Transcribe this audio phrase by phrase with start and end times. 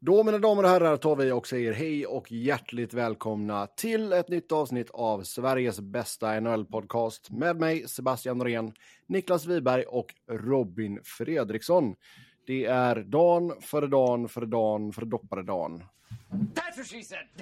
[0.00, 4.28] Då, mina damer och herrar, tar vi och säger hej och hjärtligt välkomna till ett
[4.28, 8.72] nytt avsnitt av Sveriges bästa NHL-podcast med mig, Sebastian Norén,
[9.06, 11.94] Niklas Wiberg och Robin Fredriksson.
[12.46, 15.84] Det är dan före dan före dan före doppare dan.
[16.30, 17.26] That's what she said!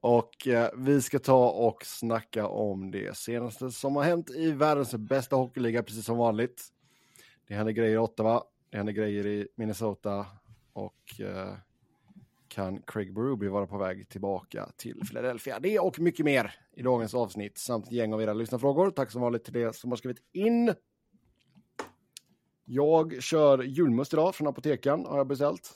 [0.00, 4.94] Och eh, vi ska ta och snacka om det senaste som har hänt i världens
[4.94, 6.64] bästa hockeyliga, precis som vanligt.
[7.48, 8.42] Det händer grejer i Ottawa,
[8.74, 10.26] det händer grejer i Minnesota
[10.72, 11.54] och eh,
[12.48, 15.60] kan Craig Berube vara på väg tillbaka till Philadelphia?
[15.60, 18.90] Det och mycket mer i dagens avsnitt samt gäng av era lyssnarfrågor.
[18.90, 20.74] Tack som vanligt till det som har skrivit in.
[22.64, 25.72] Jag kör julmust idag från apoteken har jag beställt.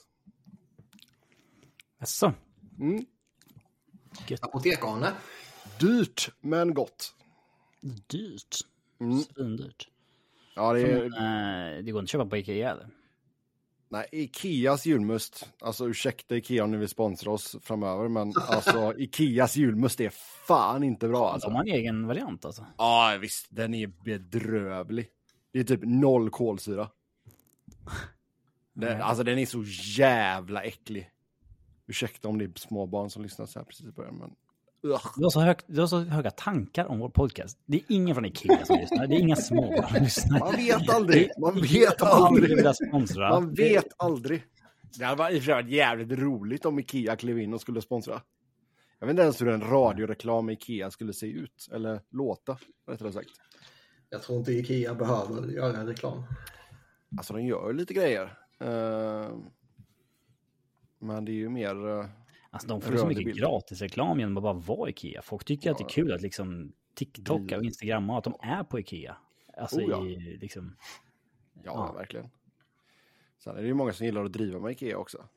[1.99, 2.33] Jaså?
[2.79, 3.07] Mm.
[4.41, 5.13] Apotek-Arne.
[5.81, 7.15] Dyrt men gott.
[8.07, 8.57] Dyrt.
[9.01, 9.19] Mm.
[9.19, 9.89] Svindyrt.
[10.59, 12.89] Ja, det är, Eh, det går inte att köpa på Ikea eller?
[13.89, 15.49] Nej, Ikeas julmust.
[15.61, 20.11] Alltså ursäkta Ikea om ni vill sponsra oss framöver, men alltså Ikeas julmust är
[20.47, 21.31] fan inte bra.
[21.33, 21.49] Alltså.
[21.49, 22.67] De har en egen variant alltså.
[22.79, 25.09] Ja, visst, den är bedrövlig.
[25.53, 26.91] Det är typ noll kolsyra.
[28.73, 29.65] Den, alltså den är så
[29.99, 31.11] jävla äcklig.
[31.87, 34.31] Ursäkta om det är små barn som lyssnar så här precis i början, men...
[34.83, 37.59] Du har, så hög, du har så höga tankar om vår podcast.
[37.67, 39.07] Det är ingen från Ikea som lyssnar.
[39.07, 40.39] Det är inga små som lyssnar.
[40.39, 42.65] Man vet aldrig, man vet aldrig.
[43.19, 44.45] Man vet aldrig.
[44.99, 48.23] Det hade varit, jävligt roligt om Ikea klev in och skulle sponsra.
[48.99, 53.13] Jag vet inte ens hur en radioreklam med Ikea skulle se ut, eller låta, rättare
[53.13, 53.31] sagt.
[54.11, 56.23] Jag tror inte Ikea behöver göra reklam.
[57.17, 58.39] Alltså de gör lite grejer.
[58.61, 59.29] Eh,
[60.99, 62.09] men det är ju mer...
[62.51, 65.23] Alltså de får så mycket gratisreklam genom att bara vara Ikea.
[65.23, 68.79] Folk tycker att det är kul att liksom TikToka och Instagramma att de är på
[68.79, 69.17] Ikea.
[69.57, 70.07] Alltså Oh ja.
[70.07, 70.77] i liksom...
[71.65, 71.93] ja, Ja.
[71.93, 72.31] verkligen.
[73.39, 75.29] Sen är det ju många som gillar att driva med Ikea också.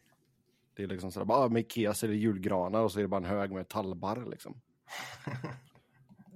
[0.76, 3.18] Det är liksom sådär, bara ah, med Ikea det julgranar och så är det bara
[3.18, 4.62] en hög med tallbarr liksom.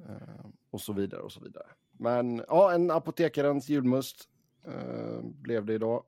[0.09, 1.65] Eh, och så vidare och så vidare.
[1.91, 4.29] Men ja, en apotekarens julmust
[4.67, 6.03] eh, blev det idag.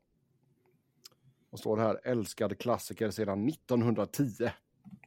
[1.49, 4.49] Och står det här, älskad klassiker sedan 1910.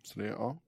[0.02, 0.58] Så det, ja.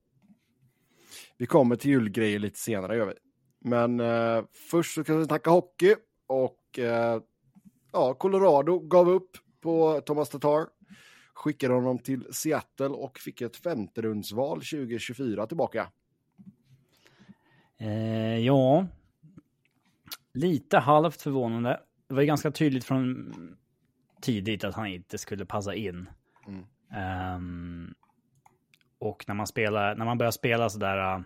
[1.36, 3.14] Vi kommer till julgrejer lite senare gör vi.
[3.58, 5.94] Men eh, först så ska vi snacka hockey
[6.26, 7.20] och eh,
[7.92, 10.66] ja, Colorado gav upp på Thomas Tatar.
[11.34, 15.88] Skickade honom till Seattle och fick ett femterumsval 2024 tillbaka.
[17.78, 18.86] Eh, ja.
[20.34, 21.80] Lite halvt förvånande.
[22.08, 23.56] Det var ju ganska tydligt från
[24.22, 26.08] tidigt att han inte skulle passa in.
[26.46, 26.64] Mm.
[26.92, 27.94] Ehm,
[28.98, 31.22] och när man spelar, när man börjar spela sådär uh,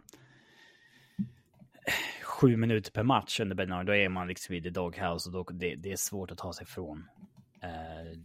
[2.22, 5.52] sju minuter per match under Bernard, då är man liksom i the doghouse och då,
[5.52, 7.08] det, det är svårt att ta sig ifrån.
[7.62, 8.18] Eh,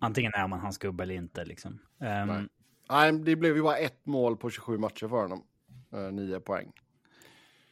[0.00, 1.78] antingen är man hans gubbe eller inte liksom.
[2.00, 2.46] Ehm, Nej.
[2.90, 5.44] Nej, det blev ju bara ett mål på 27 matcher för honom.
[5.92, 6.72] Eh, nio poäng.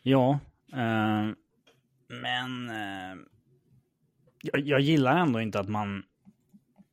[0.03, 0.39] Ja,
[0.73, 1.29] eh,
[2.09, 3.19] men eh,
[4.43, 6.03] jag, jag gillar ändå inte att man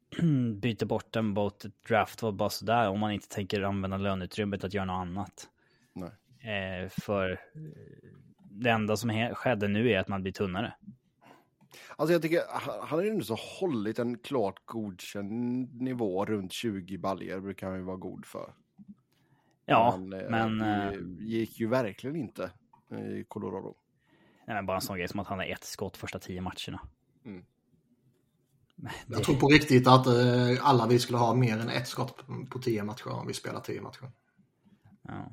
[0.61, 4.73] byter bort den mot ett draftval bara sådär om man inte tänker använda löneutrymmet att
[4.73, 5.49] göra något annat.
[5.93, 6.11] Nej.
[6.39, 8.09] Eh, för eh,
[8.51, 10.73] det enda som skedde nu är att man blir tunnare.
[11.95, 16.53] Alltså jag tycker, han han har ju nu så hållit en klart godkänd nivå runt
[16.53, 18.53] 20 baljer brukar han ju vara god för.
[19.65, 22.51] Ja, eh, men, det eh, gick ju verkligen inte
[22.89, 23.75] i Colorado.
[24.45, 26.81] nej, men bara en sån grej som att han har ett skott första tio matcherna.
[27.25, 27.45] Mm.
[28.79, 30.13] Men Jag det- tror på riktigt att eh,
[30.61, 32.15] alla vi skulle ha mer än ett skott
[32.49, 34.11] på- tio matcher om vi spelar tio matcher.
[35.07, 35.31] Ja.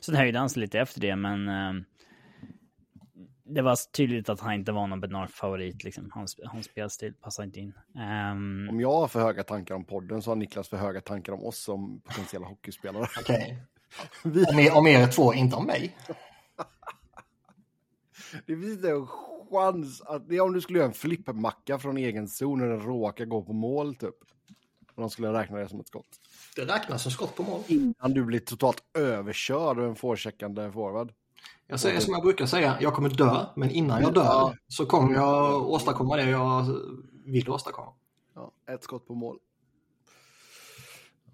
[0.00, 1.72] Så det höjde han sig lite efter det, men eh,
[3.44, 5.84] det var tydligt att han inte var någon Bednar-favorit.
[5.84, 6.10] Liksom.
[6.14, 7.72] Hans, hans spelstil passade inte in.
[7.98, 11.32] Ehm, Om jag har för höga tankar om podden så har Niklas för höga tankar
[11.32, 13.06] om oss som potentiella hockeyspelare.
[13.20, 13.62] Okej.
[14.24, 15.96] Vi, Om, er, om er två, inte om mig.
[18.46, 18.56] det en
[19.50, 22.80] chans att, det är om du skulle göra en flippmacka från egen zon när den
[22.80, 24.14] råkar gå på mål typ.
[24.94, 26.20] Och de skulle räkna det som ett skott.
[26.56, 27.62] Det räknas som skott på mål.
[27.66, 31.12] Innan du blir totalt överkörd av en forecheckande forward.
[31.66, 35.14] Jag säger som jag brukar säga, jag kommer dö, men innan jag dör så kommer
[35.14, 36.64] jag åstadkomma det jag
[37.24, 37.92] vill åstadkomma.
[38.34, 39.38] Ja, ett skott på mål.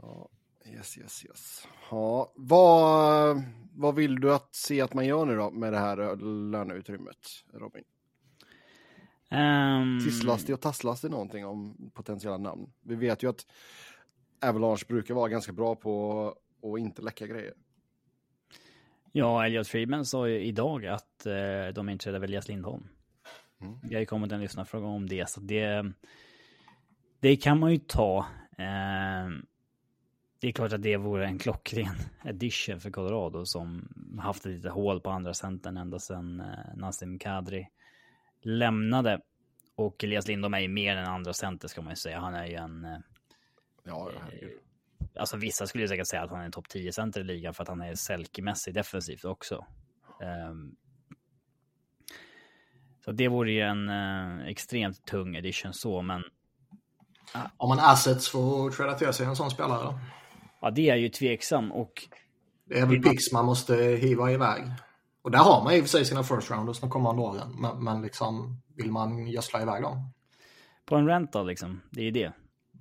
[0.02, 0.28] Ja,
[0.66, 1.68] yes, yes, yes.
[1.90, 3.42] Ja, vad,
[3.74, 6.16] vad vill du att se att man gör nu då med det här
[6.50, 7.16] löneutrymmet,
[7.52, 7.84] Robin?
[9.32, 12.72] Ehm, Tisslas det och tasslas det någonting om potentiella namn?
[12.82, 13.46] Vi vet ju att
[14.44, 16.26] Avalanche brukar vara ganska bra på
[16.62, 17.54] att inte läcka grejer.
[19.12, 21.32] Ja, Elliot Friedman sa ju idag att eh,
[21.74, 22.88] de är intresserade av Elias Lindholm.
[23.60, 23.78] Mm.
[23.82, 25.92] Det har kommit en lyssnarfråga om det, så det...
[27.20, 28.26] det kan man ju ta.
[28.58, 29.28] Eh,
[30.40, 33.88] det är klart att det vore en klockren addition för Colorado som
[34.18, 37.68] haft lite hål på andra centern ända sedan eh, Nassim Kadri
[38.42, 39.20] lämnade.
[39.74, 42.20] Och Elias Lindholm är ju mer än andra center ska man ju säga.
[42.20, 42.84] Han är ju en...
[42.84, 42.98] Eh,
[43.84, 44.50] Ja, herregud.
[45.16, 47.54] alltså vissa skulle ju säkert säga att han är en topp 10 center i ligan
[47.54, 49.66] för att han är Selke-mässig defensivt också.
[50.22, 50.76] Ehm,
[53.04, 56.22] så det vore ju en eh, extremt tung edition så, men
[57.56, 59.98] Om man assets för att träda till sig en sån spelare.
[60.60, 61.92] ja, det är ju tveksam och
[62.64, 64.62] Det är väl picks man måste hiva iväg.
[65.22, 67.56] Och där har man i och för sig sina first rounders de kommande åren.
[67.60, 70.12] Men, men liksom, vill man gödsla iväg dem?
[70.84, 72.32] på en rental liksom, det är ju det.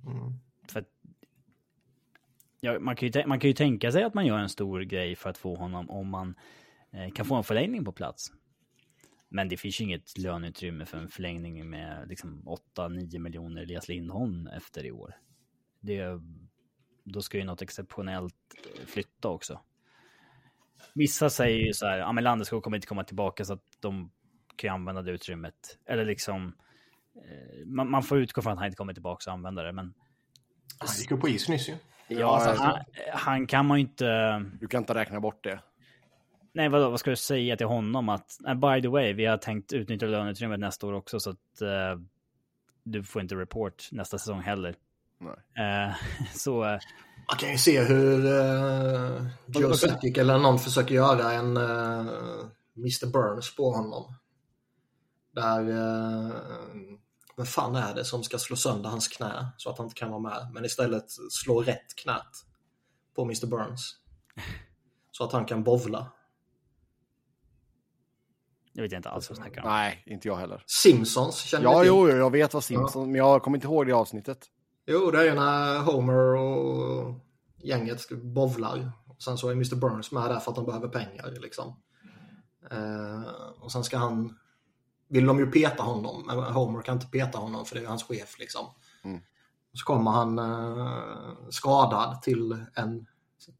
[0.06, 0.32] Mm.
[0.68, 0.84] För
[2.60, 5.16] ja, man, kan ju, man kan ju tänka sig att man gör en stor grej
[5.16, 6.34] för att få honom om man
[6.90, 8.32] eh, kan få en förlängning på plats.
[9.28, 12.42] Men det finns ju inget löneutrymme för en förlängning med liksom
[12.76, 15.16] 8-9 miljoner Elias Lindholm efter i år.
[15.80, 16.20] Det,
[17.04, 18.34] då ska ju något exceptionellt
[18.86, 19.60] flytta också.
[20.94, 24.10] Vissa säger ju så här, ja men Landeskog kommer inte komma tillbaka så att de
[24.56, 25.78] kan ju använda det utrymmet.
[25.86, 26.54] Eller liksom,
[27.16, 29.94] eh, man, man får utgå från att han inte kommer tillbaka och använda det, men
[30.78, 31.76] Han gick ju på is nyss ju.
[32.08, 34.38] Ja, alltså, han, han kan man ju inte...
[34.60, 35.60] Du kan inte räkna bort det.
[36.54, 38.08] Nej, vadå, vad ska du säga till honom?
[38.08, 42.00] Att, by the way, vi har tänkt utnyttja löneutrymmet nästa år också, så att eh,
[42.84, 44.74] du får inte report nästa säsong heller.
[45.18, 45.86] Nej.
[45.86, 45.94] Eh,
[46.34, 46.78] så,
[47.28, 52.46] Man kan ju se hur uh, Joe Sakic eller någon försöker göra en uh,
[52.76, 53.06] Mr.
[53.06, 54.14] Burns på honom.
[55.34, 56.32] Där, uh,
[57.36, 60.10] vem fan är det som ska slå sönder hans knä så att han inte kan
[60.10, 60.50] vara med?
[60.54, 62.44] Men istället slå rätt knät
[63.16, 63.46] på Mr.
[63.46, 63.96] Burns.
[65.14, 66.12] Så att han kan bovla.
[68.72, 69.68] jag vet inte alls vad jag snackar om.
[69.68, 70.64] Nej, inte jag heller.
[70.66, 73.92] Simpsons känner Ja, jo, jo, jag vet vad Simpsons, men jag kommer inte ihåg det
[73.92, 74.48] avsnittet.
[74.86, 77.14] Jo, det är ju när Homer och
[77.56, 78.92] gänget bovlar.
[79.06, 79.76] Och sen så är Mr.
[79.76, 81.30] Burns med där för att de behöver pengar.
[81.40, 81.76] Liksom.
[82.70, 83.22] Eh,
[83.60, 84.38] och sen ska han...
[85.08, 88.04] Vill de ju peta honom, men Homer kan inte peta honom för det är hans
[88.04, 88.38] chef.
[88.38, 88.66] Liksom.
[89.04, 89.20] Mm.
[89.72, 93.06] Så kommer han eh, skadad till en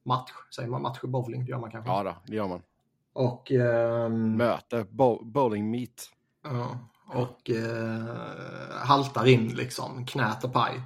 [0.04, 0.30] match.
[0.56, 1.44] Säger man match i bowling?
[1.44, 1.90] Det gör man kanske.
[1.90, 2.62] Ja, då, det gör man.
[3.12, 3.50] Och...
[3.52, 6.10] ehm, Möte, bo bowling meet.
[6.44, 10.82] Ja, och eh, haltar in liksom, knät är paj.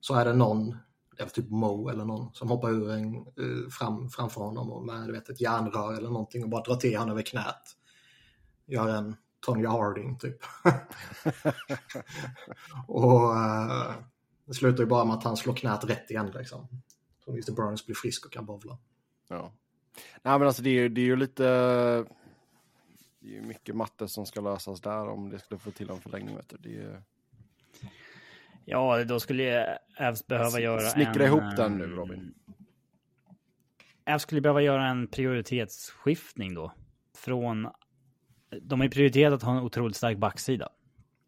[0.00, 0.76] Så är det någon,
[1.16, 4.84] det är typ Mo eller någon, som hoppar ur en, eh, fram, framför honom och
[4.84, 7.62] med du vet, ett järnrör eller någonting och bara drar till honom över knät.
[8.66, 10.36] Gör en Tonya Harding typ.
[12.86, 13.94] och eh,
[14.44, 16.68] det slutar ju bara med att han slår knät rätt igen liksom.
[17.24, 17.52] Så Mr.
[17.52, 18.78] Burns blir frisk och kan bowla.
[19.28, 19.52] Ja.
[20.22, 21.44] Nej, men alltså det är, det är ju lite...
[23.20, 26.00] Det är ju mycket matte som ska lösas där om det skulle få till en
[26.00, 26.36] förlängning.
[26.36, 26.56] Vet du.
[26.56, 27.02] Det är,
[28.70, 31.32] Ja, då skulle Avs behöva göra Snickra en...
[31.32, 32.34] ihop den nu, ehm, Robin.
[34.06, 36.72] Avs skulle behöva göra en prioritetsskiftning då.
[37.16, 37.68] Från...
[38.62, 40.68] De har ju prioriterat att ha en otroligt stark backsida.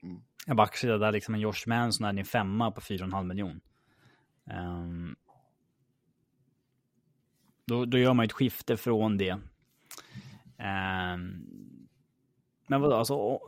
[0.03, 0.23] Mm.
[0.47, 3.61] En backsida där liksom en Josh Manson är din femma på 4,5 miljon.
[4.51, 5.17] Ehm,
[7.65, 9.39] då, då gör man ju ett skifte från det.
[10.59, 11.47] Ehm,
[12.67, 13.41] men vadå, alltså...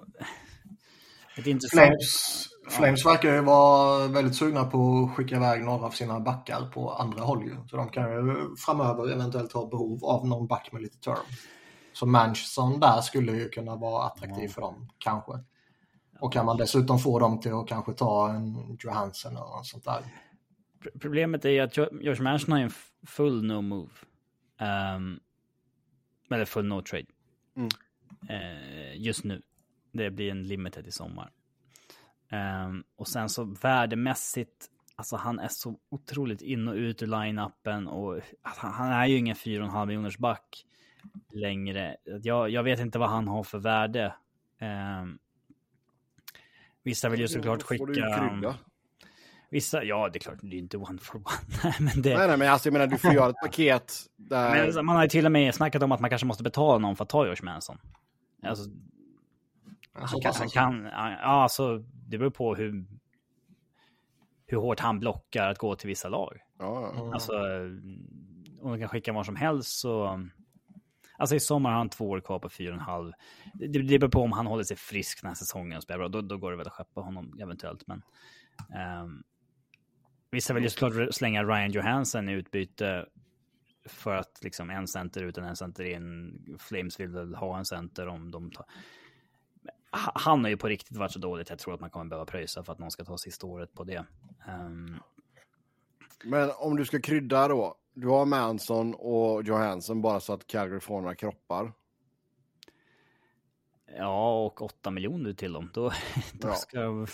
[1.71, 6.71] Flames, Flames verkar ju vara väldigt sugna på att skicka iväg några av sina backar
[6.75, 7.57] på andra håll ju.
[7.71, 11.17] Så de kan ju framöver eventuellt ha behov av någon back med lite term.
[11.93, 15.33] Så Manchester där skulle ju kunna vara attraktiv för dem, kanske.
[16.21, 19.85] Och kan man dessutom få dem till att kanske ta en Johansson eller något sånt
[19.85, 20.03] där.
[20.83, 22.71] Pro- Problemet är ju att Josh Manson har en
[23.07, 23.91] full no move.
[24.61, 25.21] Ehm,
[26.31, 27.07] eller full no trade.
[27.57, 27.69] Mm.
[28.29, 29.43] Eh, just nu.
[29.93, 31.31] Det blir en limited i sommar.
[32.31, 37.87] Ehm, och sen så värdemässigt, alltså han är så otroligt in och ut ur line-upen
[37.87, 40.67] och han, han är ju ingen 4,5 miljoners back
[41.33, 41.97] längre.
[42.23, 44.15] Jag, jag vet inte vad han har för värde.
[44.59, 45.19] Ehm,
[46.83, 48.55] vissa vill ju såklart skicka...
[49.51, 51.25] Vissa, ja det är klart, det är inte one for one.
[51.65, 54.51] Nej, men det, Nej, nej, men alltså, jag menar, du får göra ett paket där...
[54.51, 56.79] men alltså, man har ju till och med snackat om att man kanske måste betala
[56.79, 57.79] någon för att ta Josh Manson.
[58.43, 58.71] Alltså,
[59.95, 60.59] Så han kan, han alltså.
[60.59, 62.85] kan, ja alltså det beror på hur,
[64.47, 66.39] hur hårt han blockar att gå till vissa lag.
[66.59, 67.01] Ja, ja.
[67.01, 67.13] Mm.
[67.13, 67.33] Alltså,
[68.61, 70.21] om de kan skicka var som helst så...
[71.17, 73.13] Alltså i sommar har han två år kvar på fyra och en halv.
[73.55, 76.09] Det, det beror på om han håller sig frisk den här säsongen och spelar bra.
[76.09, 77.87] Då, då går det väl att skeppa honom eventuellt.
[77.87, 78.03] Men,
[78.75, 79.23] ehm,
[80.31, 83.07] vissa vill ju såklart slänga Ryan Johansson i utbyte
[83.85, 86.57] för att liksom en center utan en center in.
[86.59, 88.67] Flames vill väl ha en center om de tar...
[89.93, 91.51] Ha- Han har ju på riktigt varit så dåligt.
[91.51, 93.85] Jag tror att man kommer behöva pröjsa för att någon ska ta sista året på
[93.85, 94.05] det.
[94.49, 95.01] Um,
[96.25, 97.75] Men om du ska krydda då.
[97.95, 101.73] Du har Manson och Johansson bara så att Calgary får några kroppar.
[103.97, 105.71] ja, och 8 miljoner till dem.
[105.75, 105.91] Då,
[106.33, 106.55] då Ja.
[106.55, 107.07] ska...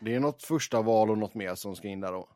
[0.00, 2.28] Det är något första val och något mer som ska in där då.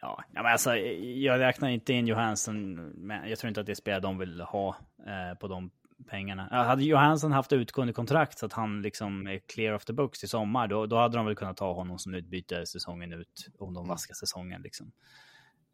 [0.00, 4.00] Ja, men alltså, jag räknar inte in Johansson, men jag tror inte att det spelar
[4.00, 4.76] de vill ha
[5.06, 5.70] eh, på de
[6.06, 6.48] pengarna.
[6.50, 10.28] Hade Johansson haft utgående kontrakt så att han liksom är clear of the books i
[10.28, 13.88] sommar, då, då hade de väl kunnat ta honom som utbyte säsongen ut, om de
[13.88, 14.62] vaskar säsongen.
[14.62, 14.92] Liksom.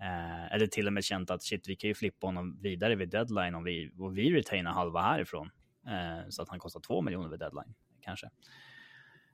[0.01, 3.11] Eh, eller till och med känt att shit, vi kan ju flippa honom vidare vid
[3.11, 5.51] deadline om vi, och vi retainar halva härifrån.
[5.87, 8.31] Eh, så att han kostar två miljoner vid deadline, kanske.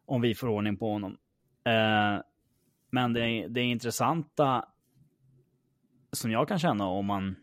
[0.04, 1.18] Om vi får ordning på honom.
[1.64, 2.22] Eh,
[2.90, 4.64] men det, det intressanta
[6.12, 7.36] som jag kan känna om man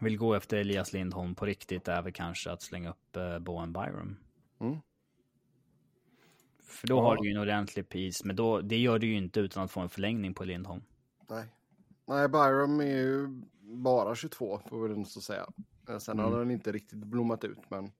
[0.00, 3.72] vill gå efter Elias Lindholm på riktigt är väl kanske att slänga upp uh, Bowen
[3.72, 4.16] Byram.
[4.60, 4.78] Mm.
[6.64, 7.02] För då Ja.
[7.02, 9.70] har du ju en ordentlig piece, men då, det gör du ju inte utan att
[9.70, 10.82] få en förlängning på Lindholm.
[11.30, 11.44] Nej.
[12.06, 13.26] Nej, Byram är ju
[13.62, 15.46] bara 22 får vi så säga.
[15.88, 16.32] Eh, Sen Mm.
[16.32, 17.92] har den inte riktigt blommat ut, men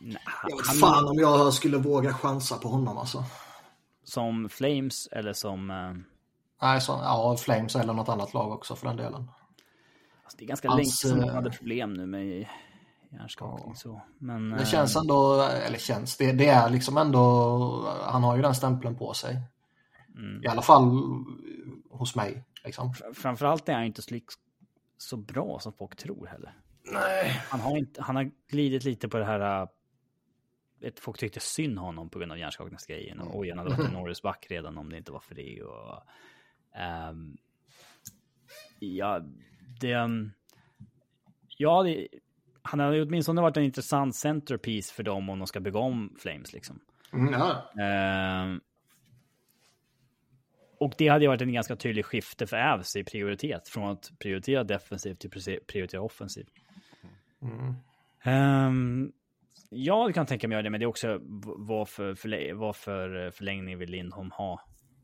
[0.00, 3.24] Nej, Jag vet han- fan om jag skulle våga chansa på honom alltså.
[4.04, 5.70] Som Flames eller som...
[5.70, 5.94] eh,
[6.62, 9.30] Nej, så, ja, Flames eller något annat lag också för den delen.
[10.28, 12.46] Alltså det är ganska Hans, länge sedan de eh, hade problem nu med
[13.10, 13.74] hjärnskakning.
[13.76, 14.00] Så.
[14.18, 18.42] Men, Det eh, känns ändå, eller känns, det, det är liksom ändå, han har ju
[18.42, 19.40] den stämpeln på sig.
[20.14, 20.44] mm.
[20.44, 21.02] I alla fall
[21.90, 22.44] hos mig.
[22.64, 22.94] Liksom.
[23.14, 24.02] Framförallt är han inte
[24.96, 26.58] så, bra som folk tror heller.
[26.92, 27.42] Nej.
[27.48, 29.62] Han har, inte, han har glidit lite på det här...
[29.62, 29.68] äh,
[30.80, 33.20] Vet, folk tyckte synd honom på grund av hjärnskakningsgrejen.
[33.20, 35.62] Och oj, han hade varit en Norris back redan om det inte var för det.
[35.62, 36.02] Och,
[36.74, 37.36] ehm,
[38.78, 39.20] ja,
[39.80, 39.94] det...
[39.94, 40.32] um,
[41.60, 42.08] Ja, det,
[42.62, 46.52] han hade åtminstone varit en intressant centerpiece för dem om de ska bygga om Flames.
[46.52, 46.80] Liksom.
[47.12, 47.72] Mm, ja.
[47.82, 48.60] Ehm,
[50.80, 53.68] och det hade ju varit en ganska tydlig skifte för Avs i prioritet.
[53.68, 55.30] Från att prioritera defensivt till
[55.66, 56.52] prioritera offensivt.
[57.42, 57.74] Mm.
[58.22, 59.12] Ehm,
[59.70, 61.06] ja, det kan jag tänka mig göra det, men det är också
[61.86, 64.60] för, vad för eh, förlängning vill Lindholm ha?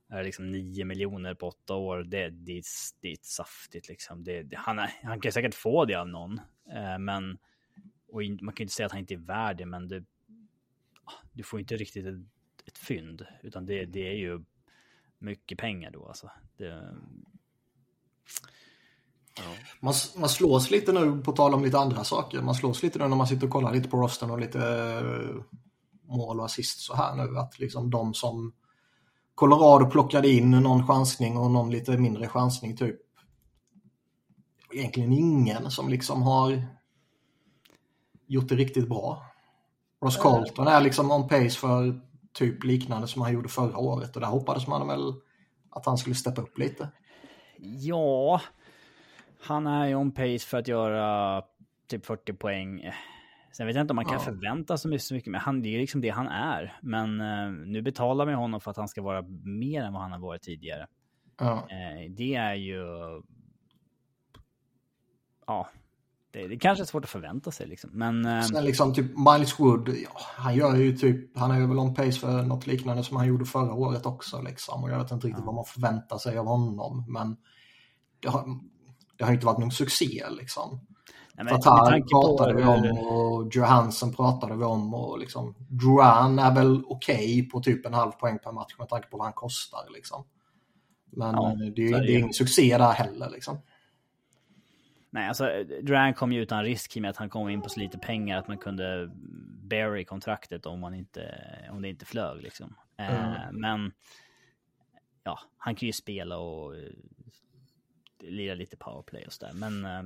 [0.08, 1.98] Är det liksom 9 miljoner på åtta år?
[2.04, 2.64] Det, det, är-
[3.00, 4.24] det är saftigt liksom.
[4.24, 6.40] Det, det, han, är, han kan säkert få det av någon,
[6.72, 7.38] eh, men
[8.08, 10.04] och in, man kan ju inte säga att han inte är värd det, men det,
[11.04, 12.14] ah, du får inte riktigt ett,
[12.66, 14.44] ett fynd, utan det, det är ju
[15.18, 16.30] mycket pengar då alltså.
[16.56, 16.94] Det,
[19.80, 23.08] Man, man slås lite nu, på tal om lite andra saker, man slås lite nu
[23.08, 25.42] när man sitter och kollar lite på rosten och lite eh,
[26.02, 27.38] mål och assist så här nu.
[27.38, 28.52] Att liksom de som
[29.34, 32.96] Colorado plockade in någon chansning och någon lite mindre chansning typ.
[34.72, 36.62] Egentligen ingen som liksom har
[38.26, 39.26] gjort det riktigt bra.
[40.02, 42.00] Ross Colton är liksom on pace för
[42.32, 45.14] typ liknande som han gjorde förra året och där hoppades man väl
[45.70, 46.88] att han skulle steppa upp lite.
[47.58, 48.40] Ja,
[49.40, 51.42] han är ju on pace för att göra
[51.88, 52.90] typ 40 poäng.
[53.56, 54.20] Sen vet jag inte om man kan Ja.
[54.20, 56.78] förvänta sig så mycket, men han, det är liksom det han är.
[56.82, 60.12] Men eh, nu betalar vi honom för att han ska vara mer än vad han
[60.12, 60.86] har varit tidigare.
[61.38, 61.52] Ja.
[61.56, 62.82] Eh, det är ju...
[65.46, 65.68] Ja,
[66.30, 67.90] det, det kanske är svårt att förvänta sig liksom.
[67.92, 71.66] Men eh, Sen liksom typ Miles Wood, ja, han gör ju typ, han är ju
[71.66, 74.82] väl on pace för något liknande som han gjorde förra året också liksom.
[74.84, 77.36] Och jag vet inte riktigt vad man förväntar sig av honom, men
[78.20, 78.46] det har,
[79.16, 80.86] det har inte varit någon succé liksom.
[81.34, 86.54] Nej, men Tatar pratade vi om och Johansson pratade vi om och liksom Duran är
[86.54, 89.92] väl okej på typ en halv poäng per match med tanke på vad han kostar
[89.94, 90.24] liksom.
[91.10, 93.58] Men Ja, eh, det är det är ingen succé där heller liksom.
[95.10, 97.68] Nej, alltså Duran kom ju utan risk i och med att han kom in på
[97.68, 99.10] så lite pengar att man kunde
[99.62, 101.38] bury kontraktet om, man inte,
[101.70, 102.74] om det inte flög liksom.
[102.98, 103.60] Eh, Mm.
[103.60, 103.92] men
[105.24, 106.82] ja, han kan ju spela och eh,
[108.20, 109.52] lira lite powerplay och sådär.
[109.54, 110.02] Men eh,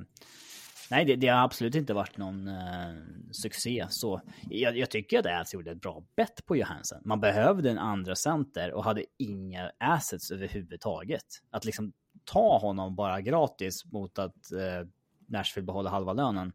[0.91, 2.93] nej, det, det har absolut inte varit någon eh,
[3.31, 3.85] succé.
[3.89, 7.01] Så jag, jag tycker att Ads gjorde ett bra bett på Johansen.
[7.05, 11.25] Man behövde en andra center och hade inga assets överhuvudtaget.
[11.51, 11.93] Att liksom
[12.25, 14.87] ta honom bara gratis mot att eh,
[15.27, 16.51] Nashville behåller halva lönen.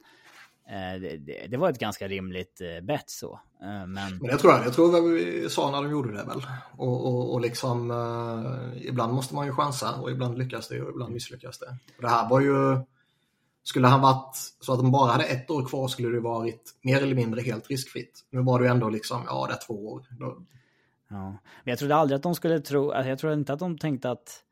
[0.68, 3.40] Eh, det, det, det var ett ganska rimligt eh, bett så.
[3.62, 6.42] Eh, men Men jag tror jag, jag tror vi sa när de gjorde det väl.
[6.76, 10.90] Och, och, och liksom, eh, ibland måste man ju chansa och ibland lyckas det och
[10.90, 11.76] ibland misslyckas det.
[11.96, 12.76] Och det här var ju,
[13.64, 17.02] skulle han varit så att de bara hade ett år kvar skulle det varit mer
[17.02, 18.26] eller mindre helt riskfritt.
[18.30, 20.06] Nu var det ju ändå liksom, ja det är två år.
[21.08, 23.78] Ja, men jag trodde aldrig att de skulle tro, alltså jag tror inte att de
[23.78, 24.44] tänkte att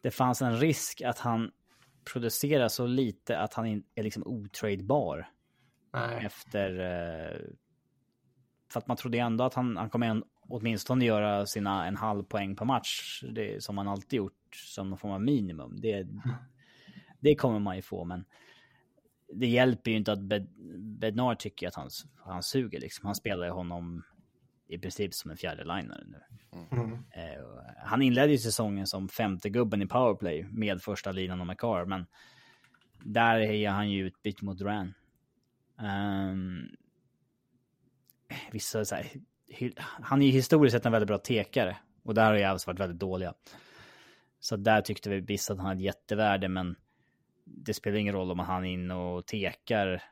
[0.00, 1.50] det fanns en risk att han
[2.12, 5.28] producerar så lite att han är liksom otradebar
[5.92, 6.24] nej.
[6.26, 6.70] efter...
[6.80, 7.40] eh,
[8.72, 12.22] För att man trodde ändå att han, han kommer en- åtminstone göra sina en halv
[12.22, 15.80] poäng per match, det, som man alltid gjort som någon form av minimum.
[15.80, 16.06] Det,
[17.22, 18.24] det kommer man ju få, men
[19.34, 20.48] det hjälper ju inte att Bed
[20.78, 22.80] Bednar tycker att han, han suger.
[22.80, 23.06] Liksom.
[23.06, 24.02] Han spelar ju honom
[24.68, 26.20] i princip som en fjärde linare nu.
[26.72, 26.92] Mm.
[26.92, 27.44] Eh,
[27.84, 32.06] han inledde ju säsongen som femte gubben i powerplay med första linan och McCarr, men
[33.04, 34.94] där är han ju utbytt mot Duran.
[35.78, 36.68] Um,
[38.52, 39.06] vissa så här,
[39.80, 42.98] han är ju historiskt sett en väldigt bra tekare och där har Javs varit väldigt
[42.98, 43.34] dåliga.
[44.40, 46.76] Så där tyckte vi visst att han hade jättevärde, men
[47.44, 50.02] det spelar ingen roll om han är inne och tekar.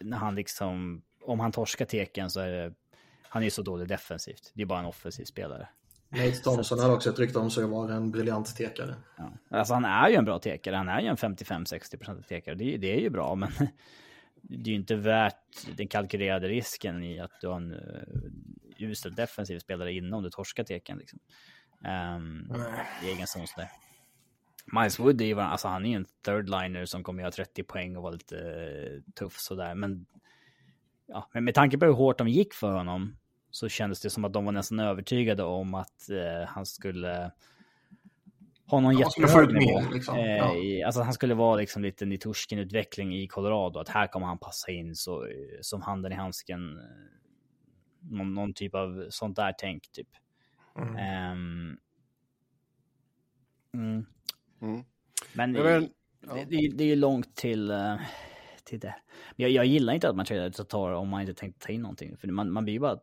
[0.00, 2.74] När han liksom, om han torskar teken så är det,
[3.22, 4.52] han är ju så dålig defensivt.
[4.54, 5.68] Det är bara en offensiv spelare.
[6.08, 8.94] Nate Thompson hade också ett rykte om sig att vara en briljant tekare.
[9.16, 9.32] Ja.
[9.50, 12.54] Alltså han är ju en bra tekare, han är ju en 55-60% tekare.
[12.54, 13.50] Det, det är ju bra, men
[14.42, 18.02] det är ju inte värt den kalkylerade risken i att du har en uh,
[18.78, 20.98] usel defensiv spelare innan du torskar teken.
[20.98, 21.18] Liksom.
[22.16, 22.52] Um,
[23.02, 23.68] I egen zon sådär.
[24.72, 27.96] Miles Wood är ju alltså han är en third liner som kommer göra 30 poäng
[27.96, 29.74] och vara lite uh, tuff sådär.
[29.74, 30.06] Men,
[31.06, 33.16] ja, men med tanke på hur hårt de gick för honom
[33.50, 37.30] så kändes det som att de var nästan övertygade om att uh, han skulle
[38.66, 39.82] ha någon Ja, jättehög nivå.
[39.92, 40.16] liksom.
[40.18, 40.86] Eh, Ja.
[40.86, 43.78] Alltså han skulle vara liksom lite Nitushkin-utveckling i Colorado.
[43.78, 45.30] Att här kommer han passa in så, eh,
[45.60, 46.78] som handen i handsken.
[46.78, 46.84] eh,
[48.10, 50.08] Någon, någon typ av sånt där tänk typ.
[50.78, 50.96] Mm.
[50.96, 51.76] Ehm,
[53.74, 54.06] mm.
[54.60, 54.84] Mm.
[55.32, 55.92] Men vet-
[56.26, 56.34] ja.
[56.34, 57.96] det, det, det är ju långt till, eh,
[58.64, 58.94] till det.
[59.36, 61.82] Men jag, jag gillar inte att man tradar Tatar om man inte tänkt ta in
[61.82, 62.16] någonting.
[62.16, 62.98] För man, man blir ju bara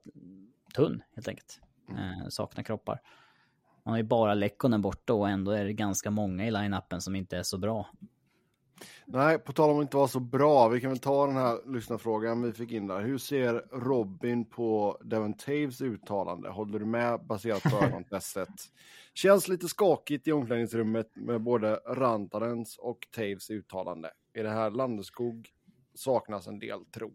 [0.76, 1.60] tunn helt enkelt.
[1.90, 3.00] Eh, saknar kroppar.
[3.84, 7.16] Man har ju bara Lekkonen borta och ändå är det ganska många i line-upen som
[7.16, 7.90] inte är så bra.
[9.06, 11.74] Nej, på tal om att inte vara så bra, vi kan väl ta den här
[11.74, 13.02] lyssnarfrågan vi fick in där.
[13.02, 16.50] Hur ser Robin på Devon Taves uttalande?
[16.50, 18.50] Håller du med baserat på ögontestet?
[19.14, 24.12] Känns lite skakigt i omklädningsrummet med både Rantarens och Taves uttalande.
[24.34, 25.50] Är det här Landeskog
[25.96, 27.14] saknas en del tro.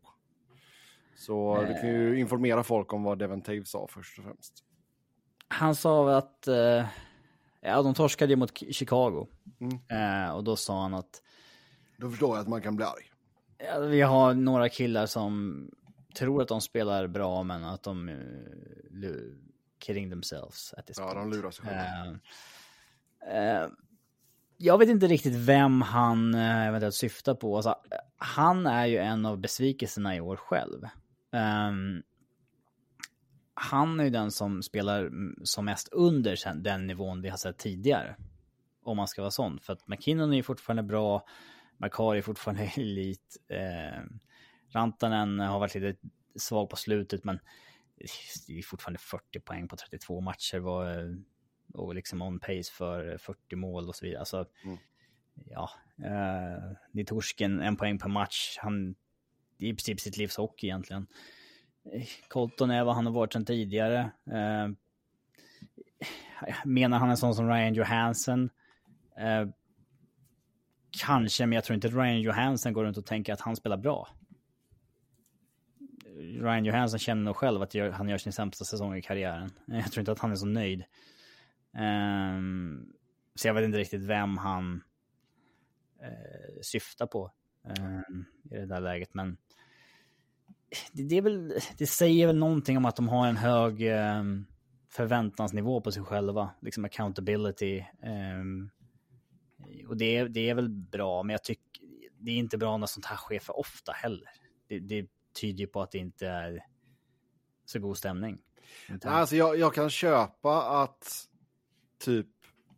[1.16, 4.64] Så du kan ju informera folk om vad Devon Taves sa först och främst.
[5.48, 6.86] Han sa väl att, eh,
[7.60, 9.26] ja de torskade mot Chicago.
[9.60, 9.78] Mm.
[9.88, 11.22] Eh, och då sa han att
[11.98, 13.10] Då förstår jag att man kan bli arg.
[13.58, 15.64] ja, vi har några killar som
[16.14, 19.14] tror att de spelar bra men att de uh,
[19.84, 21.34] kidding themselves at this Ja, de point.
[21.36, 22.18] lurar sig själva.
[23.26, 23.68] Eh, eh,
[24.56, 27.56] jag vet inte riktigt vem han eventuellt syftar på.
[27.56, 27.74] Alltså,
[28.16, 30.88] han är ju en av besvikelserna i år själv.
[31.32, 32.02] Ehm,
[33.54, 35.10] han är ju den som spelar
[35.44, 38.16] som mest under den nivån vi har sett tidigare.
[38.82, 39.58] Om man ska vara sån.
[39.60, 41.26] För att McKinnon är ju fortfarande bra.
[41.78, 43.36] Makari är fortfarande elit.
[43.48, 44.02] Eh,
[44.70, 45.98] Rantanen har varit lite
[46.36, 47.38] svag på slutet men
[48.46, 50.58] det är fortfarande 40 poäng på 32 matcher.
[50.58, 51.14] Var, eh,
[51.74, 54.20] och liksom on pace för 40 mål och så vidare.
[54.20, 54.78] Alltså, Mm.
[55.44, 55.70] ja,
[56.04, 58.58] eh, Nitorsken en poäng per match.
[58.58, 58.94] Han,
[59.56, 61.06] det är i princip sitt livs hockey egentligen.
[61.92, 64.10] Eh, Colton är vad han har varit sedan tidigare.
[64.26, 64.68] Eh,
[66.64, 68.50] menar han en sån som Ryan Johansson?
[69.18, 69.48] Eh,
[70.98, 73.76] kanske, men jag tror inte att Ryan Johansson går runt och tänker att han spelar
[73.76, 74.08] bra.
[76.18, 79.50] Ryan Johansson känner nog själv att han gör sin sämsta säsong i karriären.
[79.66, 80.84] Jag tror inte att han är så nöjd.
[81.72, 82.92] Um,
[83.34, 84.82] så jag vet inte riktigt vem han
[86.02, 87.32] uh, syftar på
[87.64, 89.14] ehm, i det där läget.
[89.14, 89.36] Men
[90.92, 94.46] det, det, är väl, det säger väl någonting om att de har en hög um,
[94.88, 96.50] förväntansnivå på sig själva.
[96.60, 97.84] Liksom accountability.
[98.02, 98.70] Um,
[99.88, 101.82] och det, är- det är väl bra, men jag tycker
[102.18, 104.28] det är inte bra när sånt här sker för ofta heller.
[104.68, 105.06] Det, det
[105.40, 106.64] tyder ju på att det inte är
[107.64, 108.42] så god stämning.
[109.04, 111.28] Alltså jag, jag kan köpa att
[111.98, 112.26] typ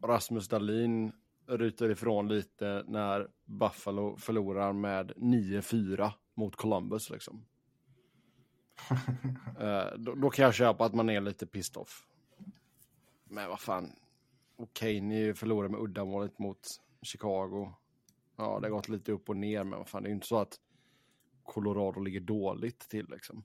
[0.03, 1.12] Rasmus Dahlin
[1.49, 7.45] ryter ifrån lite när Buffalo förlorar med 9-4 mot Columbus liksom.
[9.61, 12.07] Eh, då, då kan jag köpa att man är lite pissed off.
[13.25, 13.93] Men vad fan.
[14.62, 17.73] Okej, ni förlorade med uddamålet mot Chicago.
[18.37, 20.27] Ja, det har gått lite upp och ner, men vad fan, det är ju inte
[20.27, 20.61] så att
[21.42, 23.44] Colorado ligger dåligt till liksom.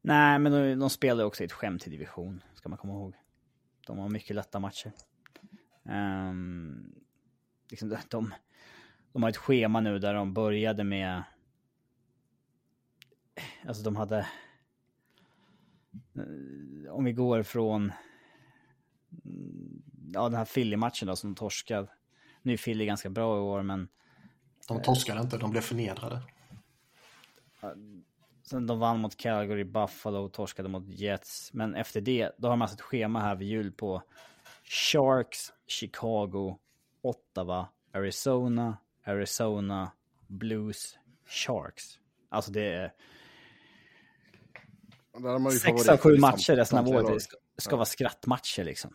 [0.00, 3.14] Nej, men de, de spelar också i ett skämt i division, ska man komma ihåg.
[3.86, 4.92] De har mycket lätta matcher.
[5.82, 6.94] Um,
[7.70, 8.34] liksom de, de,
[9.12, 11.22] de har ett schema nu där de började med...
[13.66, 14.18] Alltså de hade...
[16.14, 17.92] Eh, om vi går från...
[20.12, 21.88] Ja, den här Philly-matchen då som de torskade.
[22.42, 23.88] Nu är Philly ganska bra i år, men
[24.68, 26.22] De torskade inte, de blev förnedrade.
[28.42, 31.52] Sen de vann mot Calgary, Buffalo och torskade mot Jets.
[31.52, 34.02] Men efter det, då har alltså ett schema här vid jul på
[34.64, 36.58] Sharks, Chicago,
[37.02, 39.92] Ottawa, Arizona, Arizona,
[40.26, 41.98] Blues, Sharks.
[42.28, 42.92] Alltså det är
[45.18, 47.22] Där har man ju sex av sju matcher resten av året.
[47.22, 48.94] Ska, ska vara skrattmatcher liksom.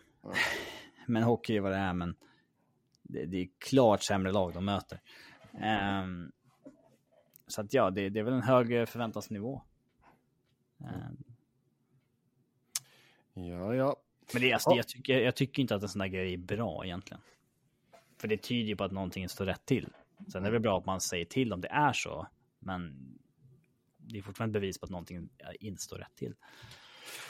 [1.11, 2.15] Men hockey är vad det är, men
[3.03, 4.99] det, det är klart sämre lag de möter.
[5.59, 6.31] Ehm,
[7.47, 9.61] så att ja, det, det är väl en hög förväntansnivå.
[10.79, 11.23] Ehm,
[13.33, 13.95] Ja, ja.
[14.33, 16.85] men det, alltså, jag, tycker, jag tycker inte att en sån där grej är bra
[16.85, 17.21] egentligen.
[18.17, 19.89] För det tyder ju på att någonting står rätt till.
[20.31, 22.27] Sen är det väl bra att man säger till om det är så,
[22.59, 22.95] men
[23.97, 26.35] det är fortfarande bevis på att någonting inte står rätt till.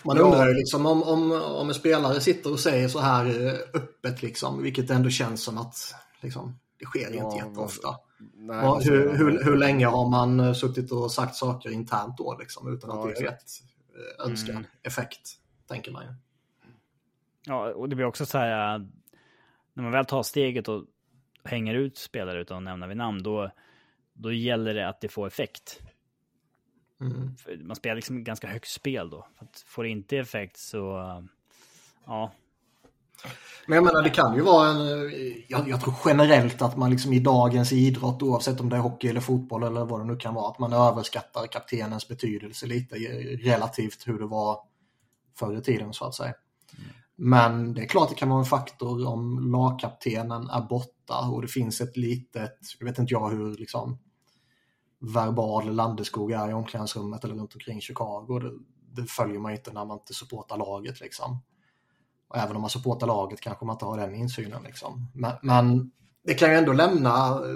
[0.06, 3.54] Man undrar ju liksom om, om, om en spelare sitter och säger så här eh,
[3.74, 5.76] öppet liksom, vilket ändå känns som att
[6.22, 7.96] liksom, det sker Ja, inte jätteofta.
[8.34, 12.18] Nej, Ja, vad hur, hur, hur länge har man eh, suttit och sagt saker internt
[12.18, 13.42] då liksom, utan Ja, att det exakt.
[13.42, 14.68] gett eh, önskad Mm.
[14.84, 15.30] effekt,
[15.68, 16.10] tänker man ju.
[17.46, 18.80] Ja, och det blir också så här,
[19.74, 20.86] när man väl tar steget och
[21.44, 23.52] hänger ut spelare utan att nämna vid namn, då,
[24.14, 25.80] då gäller det att det får effekt.
[27.02, 27.36] Mm.
[27.68, 29.28] Man spelar liksom ganska högt spel då.
[29.38, 31.22] För att får det inte effekt så, äh,
[32.06, 32.32] ja,
[33.68, 34.78] Men jag menar, det kan ju vara en...
[34.88, 38.80] eh, Jag, jag tror generellt att man liksom i dagens idrott, oavsett om det är
[38.80, 42.96] hockey eller fotboll eller vad det nu kan vara, att man överskattar kaptenens betydelse lite
[42.96, 44.60] eh, relativt hur det var
[45.40, 46.34] förr i tiden så att säga.
[47.16, 51.48] Men det är klart det kan vara en faktor om lagkaptenen är borta och det
[51.48, 54.00] finns ett litet, jag vet inte jag hur liksom
[55.02, 58.40] verbal Landeskog är i omklädningsrummet eller runt omkring Chicago.
[58.40, 58.52] Det,
[59.02, 61.40] det följer man inte när man inte supportar laget liksom.
[62.28, 64.64] Och även om man supportar laget kanske man inte har den insynen.
[64.64, 65.08] Liksom.
[65.14, 65.92] Men, men
[66.24, 67.12] det kan ju ändå lämna,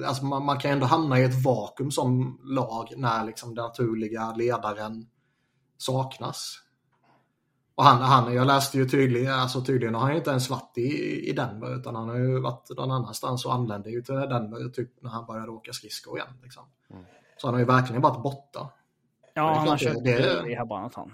[0.05, 3.65] alltså man, man kan ju ändå hamna i ett vakuum som lag när liksom den
[3.65, 5.07] naturliga ledaren
[5.77, 6.61] saknas.
[7.75, 10.77] Och han, han, jag läste ju tydligen, alltså tydligen har han ju inte ens varit
[10.77, 14.69] i, i Denver utan han har ju varit någon annanstans och anlände ju till Denver
[14.69, 16.33] typ när han började åka skridskor igen.
[16.43, 16.63] Liksom.
[16.89, 17.05] Mm.
[17.37, 18.69] Så han har ju verkligen varit borta.
[19.33, 21.11] ja han har kört det- det- rehab på annat håll.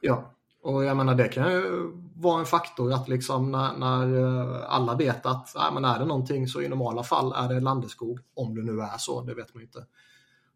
[0.00, 0.30] Ja,
[0.62, 4.16] och jag menar det kan ju vara en faktor att liksom när, när
[4.60, 7.60] eh, alla vet att nej, men är det någonting så i normala fall är det
[7.60, 9.86] Landeskog, om det nu är så, det vet man ju inte.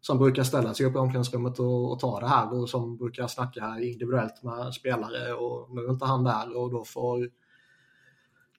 [0.01, 3.27] Som brukar ställa sig upp i omklädningsrummet och, och ta det här och som brukar
[3.27, 7.29] snacka individuellt med spelare och nu är inte han där och då får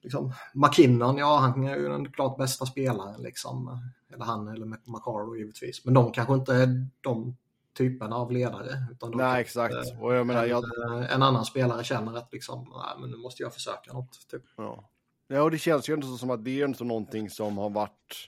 [0.01, 3.79] liksom, McKinnon, ja han är ju den klart bästa spelaren liksom.
[4.13, 5.85] Eller han eller McCarro givetvis.
[5.85, 7.37] Men de kanske inte är de
[7.73, 8.77] typerna av ledare.
[8.91, 10.01] Utan Nej, kanske, exakt.
[10.01, 13.43] Och jag menar, jag, eh, en annan spelare känner att liksom, nej, men nu måste
[13.43, 14.29] jag försöka något.
[14.31, 14.43] Typ.
[14.57, 14.89] Ja.
[15.27, 18.27] ja, och det känns ju så som att det är inte någonting som har varit...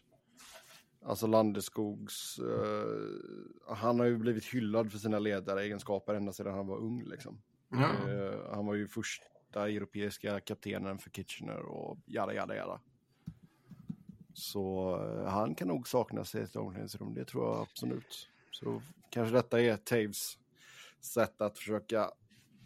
[1.06, 2.40] Alltså Landeskogs...
[2.40, 7.42] eh, han har ju blivit hyllad för sina ledaregenskaper ända sedan han var ung liksom.
[7.74, 12.80] Eh, han var ju första europeiska kaptenen för Kitchener och jada, jada, jada.
[14.34, 18.30] Så eh, han kan nog saknas i ett omklädningsrum, det tror jag absolut.
[18.52, 20.38] Så kanske detta är Taves
[21.02, 22.12] sätt att försöka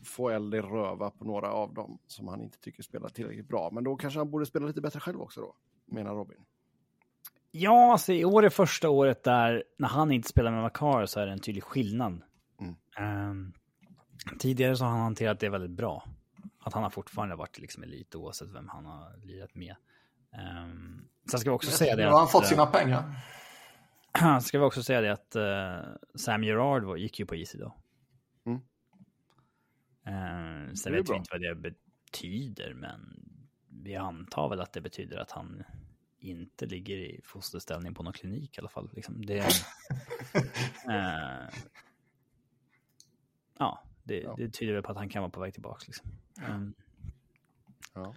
[0.03, 3.69] få eld i röva på några av dem som han inte tycker spelar tillräckligt bra.
[3.71, 6.37] Men då kanske han borde spela lite bättre själv också då, menar Robin.
[7.51, 11.19] Ja, alltså i år är första året där när han inte spelar med Makar så
[11.19, 12.21] är det en tydlig skillnad.
[12.59, 12.75] Mm.
[12.97, 13.53] Ehm,
[14.39, 16.03] tidigare så har han hanterat det väldigt bra.
[16.59, 19.75] Att han har fortfarande varit liksom elit oavsett vem han har lirat med.
[20.37, 23.03] Um, sen ska vi också säga Nu det har han att, fått eh, sina pengar.
[24.41, 27.73] ska vi också säga det att eh, Sam Gerard var, gick ju på is idag.
[28.45, 28.59] Mm.
[30.07, 33.23] Uh, sen vet vi inte vad det betyder, men
[33.83, 35.63] vi antar väl att det betyder att han
[36.19, 38.89] inte ligger i fosterställning på någon klinik i alla fall.
[38.93, 39.25] Liksom.
[39.25, 39.37] Det,
[40.89, 41.49] eh,
[43.57, 44.35] ja, det, Ja.
[44.37, 45.83] det tyder väl på att han kan vara på väg tillbaka.
[45.87, 46.09] Liksom.
[46.47, 46.73] Mm.
[47.93, 48.15] Ja.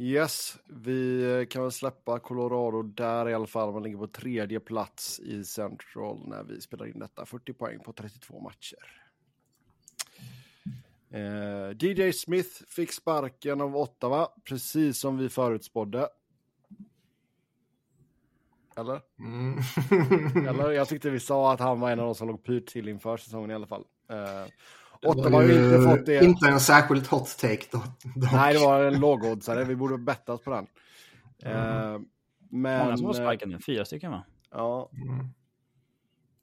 [0.00, 3.72] Yes, vi kan väl släppa Colorado där i alla fall.
[3.72, 7.26] Man ligger på tredje plats i Central när vi spelar in detta.
[7.26, 9.08] 40 poäng på 32 matcher.
[11.10, 16.08] Eh, DJ Smith fick sparken av Ottawa, precis som vi förutspådde.
[18.76, 19.00] Eller?
[19.18, 19.58] Mm.
[20.48, 20.70] Eller?
[20.70, 23.16] Jag tyckte vi sa att han var en av de som låg pyrt till inför
[23.16, 23.84] säsongen i alla fall.
[24.08, 24.46] Eh,
[25.06, 26.24] Ottawa har ju inte fått det.
[26.24, 27.78] Inte en särskilt hot take då.
[27.78, 28.32] dock.
[28.32, 29.64] Nej, det var en lågoddsare.
[29.64, 30.66] Vi borde bettat på den.
[31.42, 31.98] Eh,
[32.50, 32.84] men...
[32.84, 34.24] Många som har eh, sparkat nu, fyra stycken va?
[34.50, 35.26] Ja, Mm.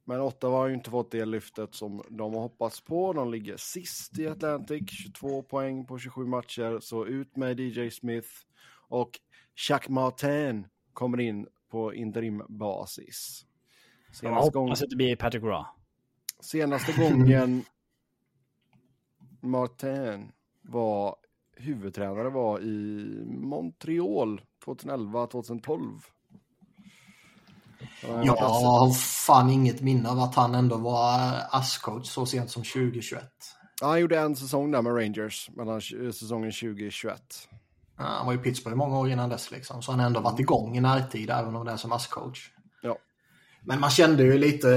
[0.06, 3.14] men Ottawa har ju inte fått det lyftet som de har hoppats på.
[3.14, 6.80] De ligger sist i Atlantic, 22 poäng på 27 matcher.
[6.82, 8.30] Så ut med DJ Smith
[8.88, 9.10] och
[9.70, 13.46] Jacques Martin kommer in på interimbasis.
[14.08, 15.66] Jag Senast, gång, hoppas att det blir Patrick Raw.
[16.40, 17.64] Senaste gången
[19.46, 20.32] Martin
[20.62, 21.16] var
[21.58, 26.02] huvudtränare var i Montreal 2011-2012.
[28.02, 31.20] Jag har fan inget minne av att han ändå var
[31.52, 33.24] ASS-coach så sent som 2021.
[33.82, 37.22] Ja, han gjorde en säsong där med Rangers mellan säsongen 2021.
[37.98, 40.40] Ja, han var i Pittsburgh många år innan dess liksom, så han har ändå varit
[40.40, 42.52] igång i närtid även om det är som ASS-coach.
[42.82, 42.98] Ja.
[43.62, 44.68] Men man kände ju lite...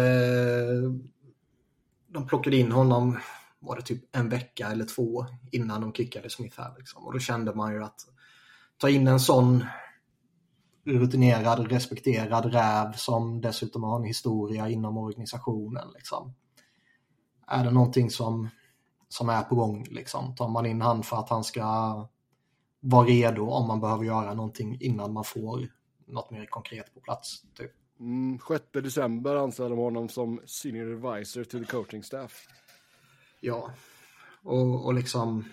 [2.11, 3.19] De plockade in honom,
[3.59, 6.75] var det typ en vecka eller två innan de kickade Smith här.
[6.79, 7.07] Liksom.
[7.07, 8.01] Och då kände man ju att
[8.77, 9.65] ta in en sån
[10.85, 15.89] rutinerad, respekterad räv som dessutom har en historia inom organisationen.
[15.95, 16.35] Liksom.
[17.47, 18.49] Är det någonting som,
[19.09, 19.87] som är på gång?
[19.91, 20.35] Liksom?
[20.35, 22.09] Tar man in han för att han ska
[22.81, 25.69] vara redo om man behöver göra någonting innan man får
[26.07, 27.43] något mer konkret på plats?
[27.55, 27.71] Typ.
[28.01, 32.47] Mm, 6 december anställde de honom som senior advisor till the coaching staff.
[33.41, 33.71] Ja,
[34.43, 35.45] och, och liksom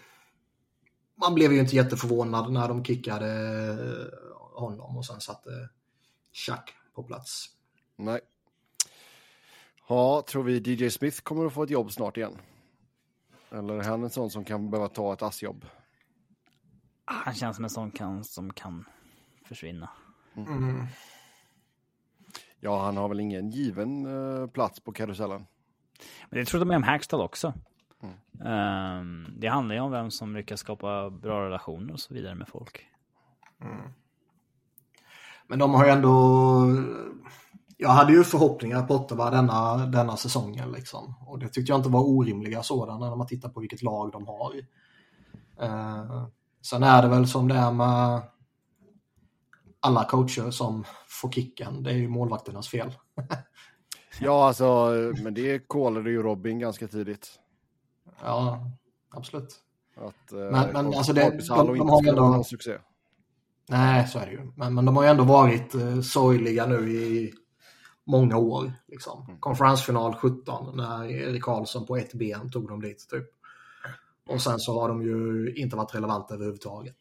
[1.16, 3.28] man blev ju inte jätteförvånad när de kickade
[4.54, 5.50] honom och sen satte
[6.32, 7.50] Chuck på plats.
[7.96, 8.20] Nej.
[9.88, 12.38] Ja, tror vi DJ Smith kommer att få ett jobb snart igen?
[13.50, 15.66] Eller är han en sån som kan behöva ta ett assjobb?
[17.06, 18.86] Han känns som en sån kan, som kan
[19.44, 19.90] försvinna.
[20.36, 20.86] Mm.
[22.60, 25.46] Ja, han har väl ingen given uh, plats på karusellen.
[26.30, 27.54] Men det trodde man om Hackstall också.
[28.42, 29.00] Mm.
[29.00, 32.48] Um, det handlar ju om vem som lyckas skapa bra relationer och så vidare med
[32.48, 32.86] folk.
[33.62, 33.92] Mm.
[35.48, 36.16] Men de har ju ändå...
[37.78, 40.72] Jag hade ju förhoppningar på Ottawa denna, denna säsongen.
[40.72, 41.14] Liksom.
[41.28, 44.28] Och det tyckte jag inte var orimliga sådana när man tittar på vilket lag de
[44.28, 44.54] har.
[45.64, 46.28] Uh,
[46.62, 48.22] sen är det väl som det är med
[49.80, 51.84] alla coacher som får kicken.
[51.84, 52.92] Det är ju målvakternas fel.
[54.20, 54.92] ja, alltså,
[55.24, 57.40] men det kollade ju Robin ganska tidigt.
[58.24, 58.72] Ja,
[59.10, 59.62] absolut.
[59.96, 62.44] Att, men, men alltså det, de, de, de har ju ändå...
[62.44, 62.78] Succé.
[63.70, 64.52] Nej, så är det ju.
[64.56, 67.34] Men, men de har ju ändå varit eh, sorgliga nu i
[68.06, 68.74] många år.
[68.88, 69.26] Liksom.
[69.28, 69.40] Mm.
[69.40, 73.08] Konferensfinal 17 när Erik Karlsson på ett ben tog dem dit.
[73.10, 73.26] Typ.
[74.30, 76.98] Och sen så har de ju inte varit relevanta överhuvudtaget.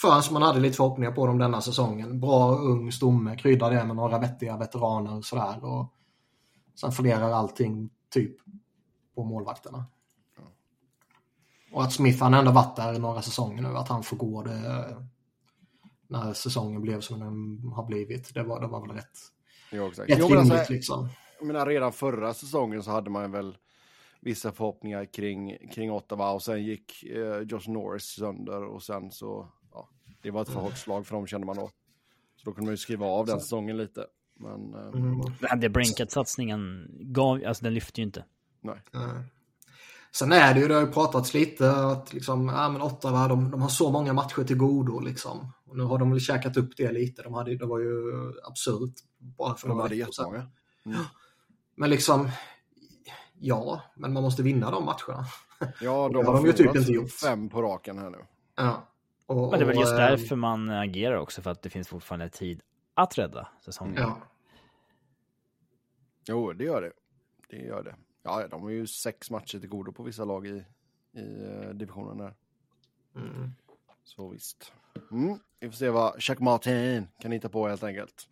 [0.00, 2.20] Förrän man hade lite förhoppningar på dem denna säsongen.
[2.20, 5.64] Bra ung stomme, krydda det med några vettiga veteraner och sådär.
[5.64, 5.94] Och
[6.80, 8.36] sen fungerar allting typ
[9.14, 9.84] på målvakterna.
[11.72, 14.42] Och att Smith han ändå varit där i några säsonger nu, att han får gå
[14.42, 14.96] det
[16.08, 18.34] när säsongen blev som den har blivit.
[18.34, 19.18] Det var, det var väl rätt,
[19.72, 20.10] jo, exakt.
[20.10, 21.08] rätt jo, rimligt alltså, liksom.
[21.38, 23.56] Jag menar, redan förra säsongen så hade man väl
[24.20, 29.48] vissa förhoppningar kring, kring Ottawa och sen gick eh, Josh Norris sönder och sen så,
[29.72, 29.88] ja,
[30.22, 31.70] det var ett för hårt slag för dem kände man då.
[32.36, 34.06] Så då kunde man ju skriva av den säsongen lite.
[34.34, 35.20] Men, eh, Mm.
[35.40, 38.24] Den där Brinkat-satsningen gav, alltså den lyfte ju inte.
[38.60, 38.82] Nej.
[38.90, 39.24] Nej.
[40.12, 43.50] Sen är det ju, det har ju pratats lite att liksom, ja men Ottawa, de,
[43.50, 45.52] de har så många matcher till godo liksom.
[45.66, 47.22] Och nu har de väl käkat upp det lite.
[47.22, 47.92] De hade, det var ju
[48.44, 50.46] absurt bara för De hade jättemånga.
[50.86, 50.98] Mm.
[51.74, 52.30] Men liksom,
[53.38, 55.24] ja, men man måste vinna de matcherna.
[55.80, 57.10] Ja, de har har de ju typ inte gjort.
[57.10, 58.18] fem på raken här nu.
[58.56, 58.86] Ja.
[59.26, 61.88] Och, Men det är väl just eh, därför man agerar också, för att det finns
[61.88, 62.62] fortfarande tid
[62.94, 64.02] att rädda säsongen.
[64.02, 64.18] Ja.
[66.28, 66.92] Jo, det gör det.
[67.48, 67.94] Det gör det.
[68.22, 70.64] Ja, de har ju sex matcher till godo på vissa lag i,
[71.12, 72.34] i eh, divisionen där.
[73.16, 73.50] Mm.
[74.04, 74.72] Så visst.
[75.10, 75.38] Mm.
[75.60, 78.28] Vi får se vad Chuck Martin kan hitta på helt enkelt.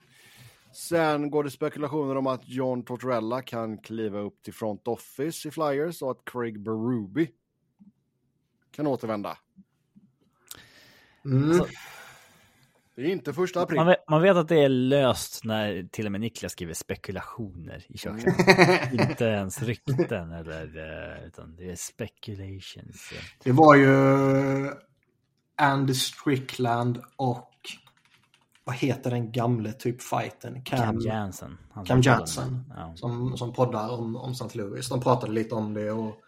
[0.72, 5.50] Sen går det spekulationer om att John Tortorella kan kliva upp till front office i
[5.50, 7.26] Flyers och att Craig Berube
[8.70, 9.38] kan återvända.
[11.24, 11.60] Mm.
[12.98, 13.76] Det är inte första april.
[13.76, 17.84] Man vet, man vet att det är löst när till och med Niklas skriver spekulationer
[17.88, 18.34] i köket.
[18.92, 23.12] Inte ens rykten eller, eh, utan det är speculations.
[23.44, 23.90] Det var ju
[25.56, 27.50] Andy Strickland och
[28.64, 30.62] vad heter den gamle typ fighten?
[30.62, 31.58] Cam Jansen.
[31.70, 32.64] han Cam som- Jansen.
[32.76, 32.92] Ja.
[32.96, 34.58] som, som poddar om, om St.
[34.58, 34.88] Louis.
[34.88, 36.20] De pratade lite om det och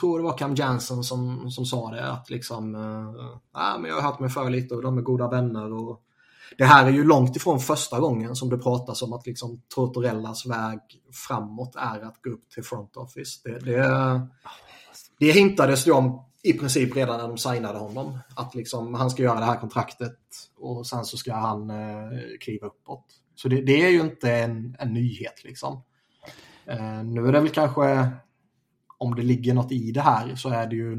[0.00, 4.02] tror det var Cam Jansson som, som sa det att liksom, äh, men jag har
[4.02, 6.02] hört mig för lite och de är goda vänner och
[6.58, 10.46] det här är ju långt ifrån första gången som det pratas om att liksom Tortorellas
[10.46, 10.78] väg
[11.28, 13.40] framåt är att gå upp till front office.
[13.44, 14.20] Det, det,
[15.18, 18.18] det hintades ju om i princip redan när de signade honom.
[18.36, 20.18] Att liksom, han ska göra det här kontraktet
[20.58, 22.08] och sen så ska han eh,
[22.40, 23.04] kliva uppåt.
[23.34, 25.82] Så det, det är ju inte en, en nyhet liksom.
[26.66, 28.10] Eh, nu är det väl kanske,
[29.00, 30.96] om det ligger något i det här så är det ju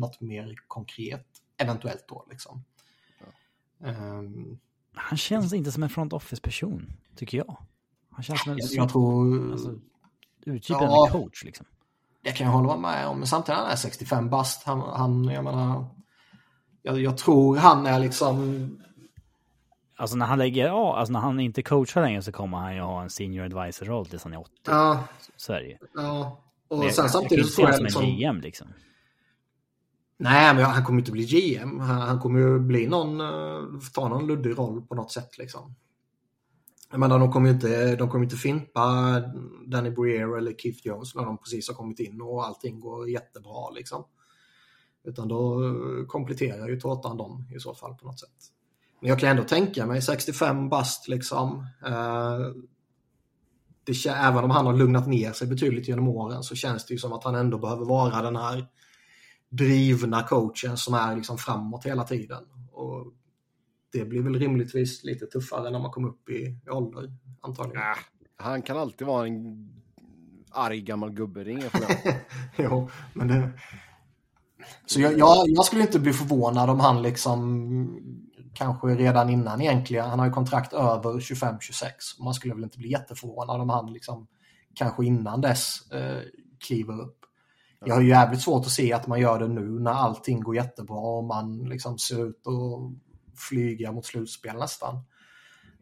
[0.00, 2.64] något mer konkret eventuellt då liksom.
[3.84, 4.58] Ehm,
[4.94, 7.56] Han känns inte som en front office-person, tycker jag.
[8.10, 8.58] Han känns som en...
[8.58, 9.52] jag, jag tror...
[9.52, 9.74] Alltså,
[10.46, 11.08] uttypen Ja.
[11.12, 11.66] coach liksom.
[12.22, 14.62] Det kan jag hålla med om, men samtidigt han är 65 bast.
[14.64, 15.86] Han, han jag menar,
[16.82, 18.68] jag, jag tror han är liksom,
[19.96, 22.80] Alltså när han lägger, ja, alltså när han inte coachar längre så kommer han ju
[22.80, 24.50] ha en senior advisor-roll tills han är 80.
[24.66, 25.04] ja,
[25.36, 25.76] Så är det ju.
[25.94, 26.40] ja.
[26.78, 28.66] Och sen samtidigt så tror jag liksom, GM liksom.
[30.16, 31.80] nej men han kommer inte bli GM.
[31.80, 35.74] Han, han kommer ju bli någon, eh, ta någon luddig roll på något sätt liksom.
[36.90, 39.20] Jag menar, de kommer ju inte, de kommer inte fimpa
[39.66, 43.70] Danny Breer eller Keith Jones när de precis har kommit in och allting går jättebra
[43.70, 44.04] liksom.
[45.04, 45.60] Utan då
[46.08, 48.30] kompletterar ju tårtan dem i så fall på något sätt.
[49.00, 51.66] Men jag kan ändå tänka mig 65 bast liksom.
[51.86, 52.38] Eh,
[53.84, 56.98] det, även om han har lugnat ner sig betydligt genom åren så känns det ju
[56.98, 58.66] som att han ändå behöver vara den här
[59.48, 62.44] drivna coachen som är liksom framåt hela tiden.
[62.72, 63.12] Och
[63.92, 67.82] det blir väl rimligtvis lite tuffare när man kommer upp i, i ålder antagligen.
[67.82, 67.96] Äh,
[68.36, 69.68] han kan alltid vara en
[70.50, 72.14] arg gammal gubbe, det är inga problem.
[72.56, 73.50] jo, men det...
[74.86, 80.10] Så jag, jag, jag skulle inte bli förvånad om han liksom kanske redan innan egentligen,
[80.10, 81.90] han har ju kontrakt över 25-26.
[82.24, 84.26] Man skulle väl inte bli jätteförvånad om han liksom
[84.74, 86.22] kanske innan dess eh,
[86.66, 87.18] kliver upp.
[87.86, 90.56] Jag har ju jävligt svårt att se att man gör det nu när allting går
[90.56, 94.94] jättebra och man liksom ser ut att flyga mot slutspel nästan.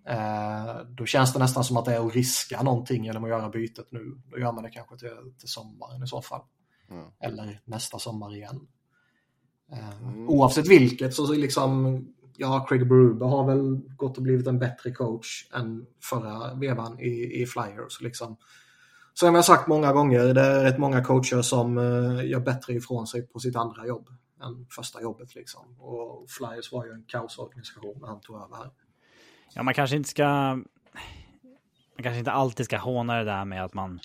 [0.08, 3.48] Eh, då känns det nästan som att det är att riska någonting genom att göra
[3.48, 4.20] bytet nu.
[4.30, 6.42] Då gör man det kanske till, till sommaren i så fall.
[6.90, 7.04] Mm.
[7.20, 8.61] Eller nästa sommar igen.
[9.72, 10.28] Eh, Mm.
[10.28, 12.04] Oavsett vilket så liksom,
[12.36, 17.42] ja, Craig Berube har väl gått och blivit en bättre coach än förra vevan i,
[17.42, 18.00] i Flyers.
[18.00, 18.36] Liksom.
[19.14, 23.06] Som jag sagt många gånger, det är rätt många coacher som eh, gör bättre ifrån
[23.06, 24.08] sig på sitt andra jobb
[24.42, 25.34] än första jobbet.
[25.34, 25.80] Liksom.
[25.80, 28.70] Och Flyers var ju en kaosorganisation när han tog över här.
[29.54, 30.24] Ja, man kanske inte ska...
[31.96, 34.00] Man kanske inte alltid ska håna det där med att man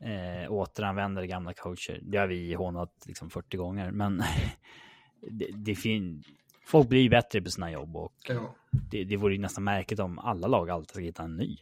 [0.00, 2.00] eh, återanvänder gamla coacher.
[2.02, 4.22] Det har vi hånat liksom 40 gånger, men
[5.30, 6.24] det, det fin...
[6.68, 8.54] Folk blir ju bättre på sina jobb och Ja.
[8.70, 11.56] det, det vore ju nästan märkligt om alla lag alltid ska hitta en ny.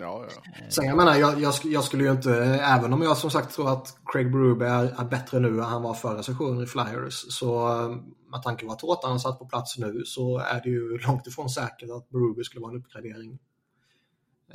[0.00, 0.52] Ja, ja.
[0.70, 3.68] Sen jag menar, jag, jag, jag skulle ju inte, även om jag som sagt tror
[3.72, 7.68] att Craig Berube är, är bättre nu än han var förra sessionen i Flyers, så
[7.68, 7.88] eh,
[8.30, 11.26] med tanke på att tårtan har satt på plats nu så är det ju långt
[11.26, 13.38] ifrån säkert att Berube skulle vara en uppgradering.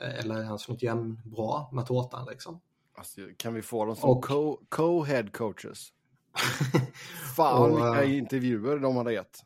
[0.01, 2.59] Eh, Eller ens något jämnbra med tårtan liksom.
[2.97, 5.87] Alltså, kan vi få dem som Och- co- co-head coaches?
[7.35, 9.39] Fan Och, vilka eh, intervjuer de hade gett.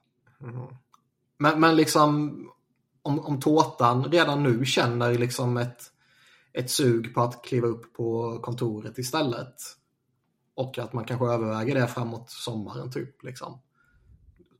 [1.38, 2.44] Men, men liksom
[3.08, 5.82] om, om tårtan redan nu känner liksom ett,
[6.54, 9.56] ett sug på att kliva upp på kontoret istället.
[10.56, 13.24] Och att man kanske överväger det framåt sommaren typ.
[13.24, 13.62] Liksom.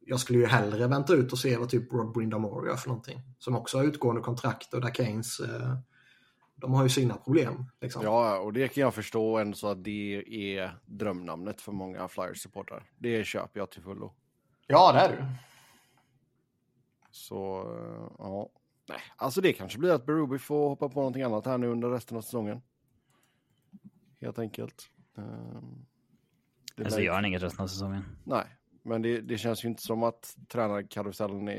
[0.06, 3.22] Jag skulle ju hellre vänta ut och se vad typ Rob Brindamore gör för någonting.
[3.40, 5.78] Som också har utgående kontrakt och där Keynes, eh,
[6.56, 7.66] de har ju sina problem.
[7.82, 8.04] Liksom.
[8.04, 12.84] Ja, och det kan jag förstå ändå så att det är drömnamnet för många Flyers-supportrar.
[12.98, 14.14] Det köper jag till fullo.
[14.68, 15.36] ja, det är det.
[17.18, 18.50] Så, eh, ja.
[18.90, 21.90] Nej, alltså det kanske blir att Berube får hoppa på någonting annat här nu under
[21.90, 22.62] resten av säsongen.
[24.22, 24.90] Helt enkelt.
[25.18, 25.86] Ehm,
[26.76, 28.04] det Eller så märks- gör han inget resten av säsongen.
[28.24, 28.46] Nej,
[28.84, 31.54] men det, det känns ju inte som att tränarkarusellen är,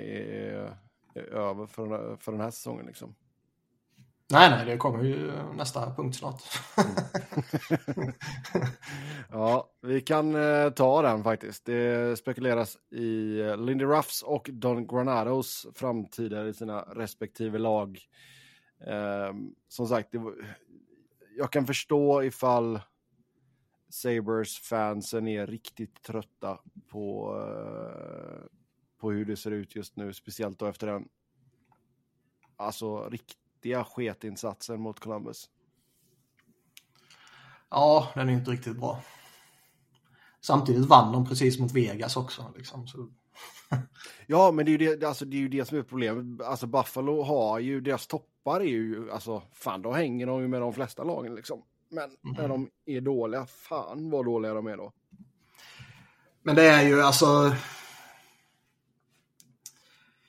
[1.15, 3.15] är, över för, för den här säsongen liksom.
[4.33, 6.43] Nej, nej, det kommer ju nästa punkt snart.
[9.31, 11.65] Ja, vi kan eh, ta den faktiskt.
[11.65, 17.99] Det spekuleras i eh, Lindy Ruffs och Don Granados framtider i sina respektive lag.
[18.87, 20.57] Ehm, som sagt, det, var-
[21.37, 22.81] jag kan förstå ifall
[23.91, 28.47] Sabres-fansen är riktigt trötta på, eh,
[29.01, 31.09] på hur det ser ut just nu, speciellt då efter den
[32.57, 35.49] alltså riktigt riktiga sketinsatsen mot Columbus.
[37.71, 39.03] Ja, den är inte riktigt bra.
[40.41, 42.53] Samtidigt vann de precis mot Vegas också.
[42.57, 43.09] Liksom, så...
[44.27, 46.47] Ja, men det är ju det, alltså, det, är ju det som är problemet.
[46.47, 50.61] Alltså Buffalo har ju, deras toppar är ju, alltså fan då hänger de ju med
[50.61, 51.63] de flesta lagen liksom.
[51.91, 54.93] Men när de är dåliga, fan vad dåliga de är då.
[56.43, 57.55] Men det är ju alltså...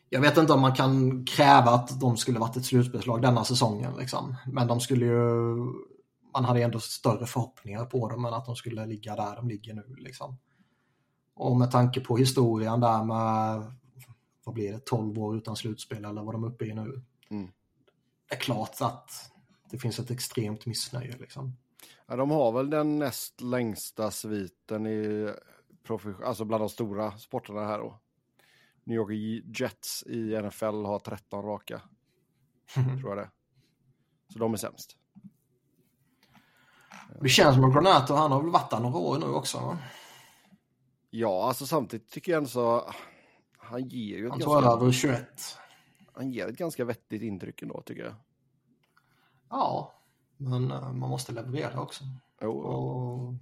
[0.10, 3.94] Jag vet inte om man kan kräva att de skulle varit ett slutspelslag denna säsongen.
[3.98, 4.36] Liksom.
[4.48, 5.56] Men de skulle ju...
[6.34, 9.74] Man hade ändå större förhoppningar på dem än att de skulle ligga där de ligger
[9.74, 9.96] nu.
[9.98, 10.38] Liksom.
[11.34, 13.72] Och med tanke på historien där med,
[14.44, 17.02] vad blir det, 12 år utan slutspel eller vad de är uppe i nu.
[17.30, 17.52] Mm.
[18.30, 19.12] Det är klart att
[19.72, 21.18] det finns ett extremt missnöje.
[21.18, 21.58] Liksom.
[22.08, 25.30] Ja, de har väl den näst längsta sviten i,
[26.26, 28.00] alltså bland de stora sporterna här då.
[28.90, 31.82] New York Jets i NFL har 13 raka,
[32.74, 33.30] tror jag det.
[34.34, 34.98] Så de är sämst.
[37.22, 39.58] Det känns som att Granato, han har väl varit där några år nu också.
[39.58, 39.78] va?
[41.10, 42.94] Ja, alltså samtidigt tycker jag ändå så...
[43.58, 45.58] Han ger ju ett, Han ganska, över 21.
[46.14, 48.16] han ger ett ganska vettigt intryck ändå tycker jag.
[49.50, 49.94] Ja,
[50.38, 52.04] men eh, man måste leverera också.
[52.42, 53.34] Jo, Och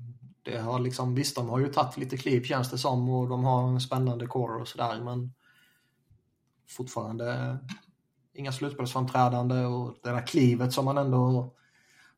[0.51, 3.43] det har liksom, visst de har ju tagit lite kliv känns det som och de
[3.43, 5.33] har en spännande core och sådär men
[6.69, 7.57] fortfarande
[8.33, 11.53] inga slutspelsframträdande och det där klivet som man ändå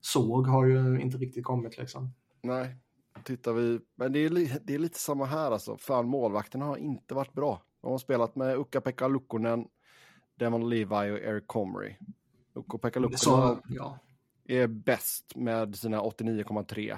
[0.02, 2.14] såg har ju inte riktigt kommit liksom.
[2.42, 2.76] nej.
[3.24, 3.80] Tittar vi...
[3.96, 5.78] Men det är, det är lite samma här alltså.
[5.78, 7.62] Fan, målvakterna har inte varit bra.
[7.82, 9.68] De har spelat med Ukka-Pekka Lukkonen,
[10.36, 11.98] Devon Levi och Eric Comrie.
[12.54, 14.00] Ukko-Pekka Lukkonen Så, ja.
[14.46, 16.98] är bäst med sina 89,3.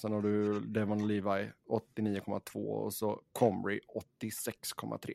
[0.00, 3.80] Sen har du Devon Levi 89,2 och så Comrie
[4.20, 5.14] 86,3.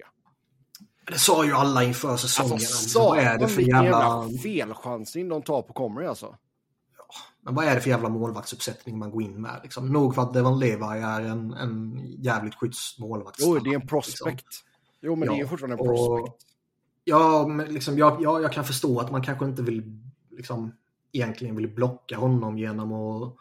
[1.08, 2.54] Det sa ju alla inför säsongen.
[2.54, 4.30] Alltså, vad är det för vilken jävla...
[4.44, 6.38] felchansning de tar på Comrie alltså.
[7.42, 9.60] Men vad är det för jävla målvaktsuppsättning man går in med?
[9.64, 9.94] Liksom?
[9.94, 13.38] Nog för att Devon Levi är en, en jävligt schysst målvakt.
[13.42, 14.48] Jo, det är en prospect.
[15.02, 16.46] Jo, men det är Ja, fortfarande en och- prospect.
[17.04, 20.00] Ja, men liksom, jag, jag, jag kan förstå att man kanske inte vill
[20.32, 20.76] liksom,
[21.12, 23.36] egentligen vill blocka honom genom att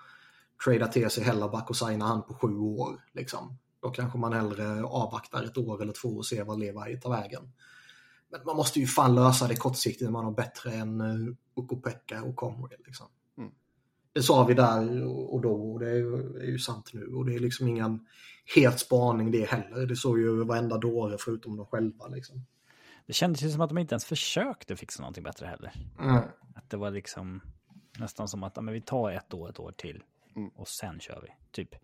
[0.65, 3.01] trada till sig Hellaback och signa han på sju år.
[3.13, 3.59] Liksom.
[3.83, 7.53] Då kanske man hellre avvaktar ett år eller två och ser vad Levi tar vägen.
[8.31, 12.23] Men man måste ju fan lösa det kortsiktigt när man har bättre än uh, Ukko-Pekka
[12.23, 12.79] och Comrie.
[12.87, 13.07] Liksom.
[13.39, 13.51] Mm.
[14.13, 17.07] Det sa vi där och då och det är ju, är ju sant nu.
[17.07, 18.07] Och det är liksom ingen
[18.55, 19.87] het spaning det heller.
[19.87, 22.09] Det såg ju varenda dåre förutom de själva.
[22.09, 22.47] Liksom.
[23.07, 25.73] Det kändes ju som att de inte ens försökte fixa någonting bättre heller.
[26.01, 26.23] Mm.
[26.55, 27.41] Att det var liksom
[27.99, 30.03] nästan som att ja, men vi tar ett år, ett år till
[30.37, 30.49] Mm.
[30.49, 31.29] och sen kör vi.
[31.51, 31.75] Typ.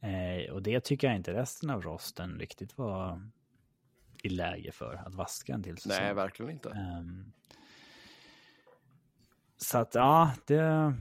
[0.00, 3.30] Eh, och det tycker jag inte resten av rosten riktigt var
[4.22, 6.04] i läge för att vaska en till säsong.
[6.04, 6.70] Nej, verkligen inte.
[6.70, 7.32] Ehm,
[9.56, 10.94] så att ja, det,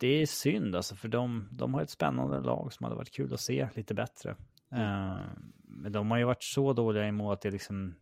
[0.00, 3.34] det är synd alltså för de, de har ett spännande lag som hade varit kul
[3.34, 4.36] att se lite bättre.
[4.70, 7.94] Ehm, men de har ju varit så dåliga i mål att det liksom,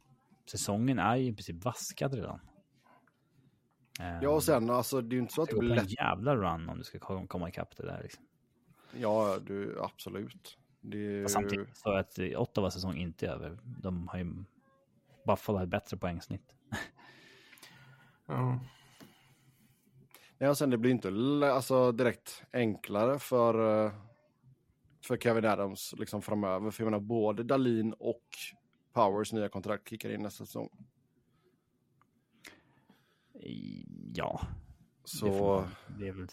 [0.50, 2.40] säsongen är ju i princip vaskad redan.
[4.00, 5.82] Ehm, Ja, och sen alltså, det är ju inte så att det blir på en
[5.84, 5.98] lätt.
[6.00, 8.02] jävla run om du ska kom- komma ikapp det där.
[8.02, 8.24] Liksom.
[8.96, 10.58] Ja, du, absolut.
[10.80, 13.58] Det Samtidigt så att Ottawa säsong inte är över.
[13.62, 14.34] De har ju
[15.26, 16.54] Buffalo har bättre poängsnitt.
[18.26, 18.60] Ja.
[20.38, 21.08] Ja, och sen det blir inte
[21.54, 23.92] alltså, direkt enklare för, eh,
[25.06, 26.70] för Kevin Adams liksom framöver.
[26.70, 28.22] För jag menar, både Dalin och
[28.92, 30.68] Powers nya kontrakt kickar in nästa säsong.
[34.14, 34.40] Ja,
[35.04, 35.64] Så,
[35.98, 36.28] det, är väl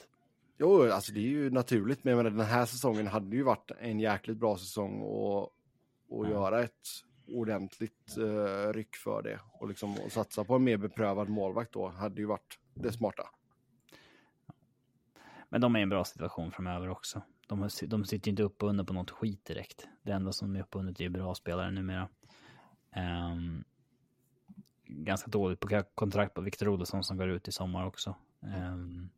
[0.57, 2.03] jo, alltså det är ju naturligt.
[2.03, 5.41] Men menar, den här säsongen hade ju varit en jäkligt bra säsong och,
[6.09, 6.29] och Ja.
[6.29, 6.87] göra ett
[7.27, 9.39] ordentligt uh, ryck för det.
[9.53, 13.23] Och liksom och satsa på en mer beprövad målvakt då hade ju varit det smarta.
[15.49, 17.21] Men de är i en bra situation framöver också.
[17.47, 19.87] De, de sitter inte upp och under på något skit direkt.
[20.01, 22.09] Det enda som är upp och under är bra spelare numera.
[22.95, 23.63] Ehm,
[24.91, 28.15] ganska dåligt på kontrakt på Victor Olsson som går ut i sommar också.
[28.43, 29.09] Ehm,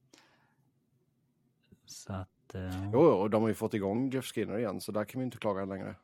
[1.86, 2.56] så att...
[2.56, 5.26] eh, Jo, och de har ju fått igång Jeff Skinner igen, så där kan vi
[5.26, 5.96] inte klaga längre.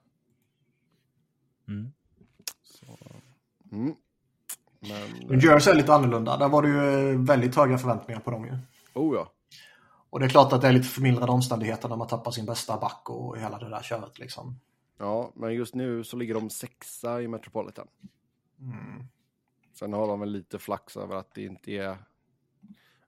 [1.67, 1.91] mm.
[3.71, 3.95] Mm.
[4.79, 6.37] Men, New Jersey är lite annorlunda.
[6.37, 8.57] Där var det ju eh, väldigt höga förväntningar på dem ju.
[8.93, 9.31] oh ja.
[10.09, 12.77] Och det är klart att det är lite förmildrande omständigheter när man tappar sin bästa
[12.77, 14.59] back och hela det där köret liksom.
[14.97, 17.87] Ja, men just nu så ligger de sexa i Metropolitan.
[18.59, 19.07] Mm.
[19.79, 21.97] Sen har de väl lite flax över att det inte är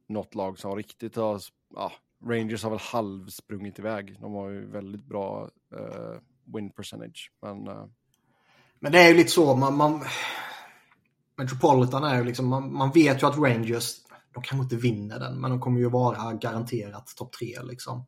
[0.08, 1.42] något lag som riktigt har...
[1.76, 1.92] Ja,
[2.26, 4.18] Rangers har väl halvsprungit iväg.
[4.22, 6.20] De har ju väldigt bra uh,
[6.56, 7.32] win percentage.
[7.42, 7.86] Men uh...
[8.80, 10.04] Men det är ju lite så, man, man...
[11.38, 13.96] Metropolitan är ju liksom, man, man vet ju att Rangers,
[14.34, 18.06] de kanske inte vinner den, men de kommer ju vara garanterat topp tre liksom.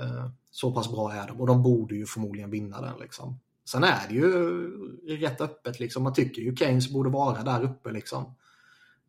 [0.00, 3.40] Uh, så pass bra är de och de borde ju förmodligen vinna den liksom.
[3.64, 7.90] Sen är det ju rätt öppet liksom, man tycker ju Keynes borde vara där uppe
[7.90, 8.34] liksom.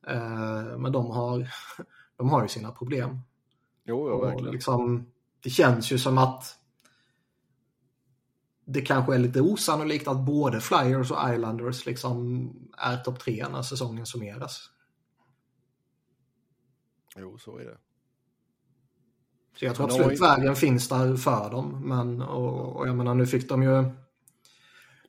[0.07, 1.49] Eh, men de har,
[2.17, 3.19] de har ju sina problem.
[3.83, 4.53] jo, ja, verkligen.
[4.53, 6.59] liksom, det känns ju som att
[8.65, 13.61] det kanske är lite osannolikt att både Flyers och Islanders liksom är topp tre när
[13.61, 14.69] säsongen summeras.
[17.17, 17.77] Jo, så är det.
[19.55, 21.81] Så jag tror absolut ju- vägen finns där för dem.
[21.87, 23.85] Men och, och jag menar nu fick de ju...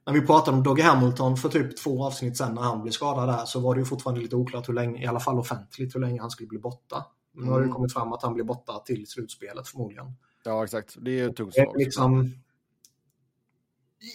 [0.06, 3.28] När vi pratade om Doggy Hamilton för typ två avsnitt sen när han blev skadad
[3.28, 6.00] där så var det ju fortfarande lite oklart hur länge, i alla fall offentligt, hur
[6.00, 7.06] länge han skulle bli borta.
[7.34, 7.74] Nu har det Mm.
[7.74, 10.06] kommit fram att han blir borta till slutspelet förmodligen.
[10.44, 10.96] Ja, exakt.
[11.00, 11.74] Det är ju ett tungt slag.
[11.78, 12.30] liksom...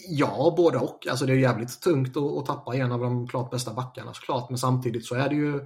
[0.09, 1.07] Ja, både och.
[1.09, 4.49] Alltså det är jävligt tungt att, att tappa en av de klart bästa backarna såklart.
[4.49, 5.61] Men samtidigt så är det ju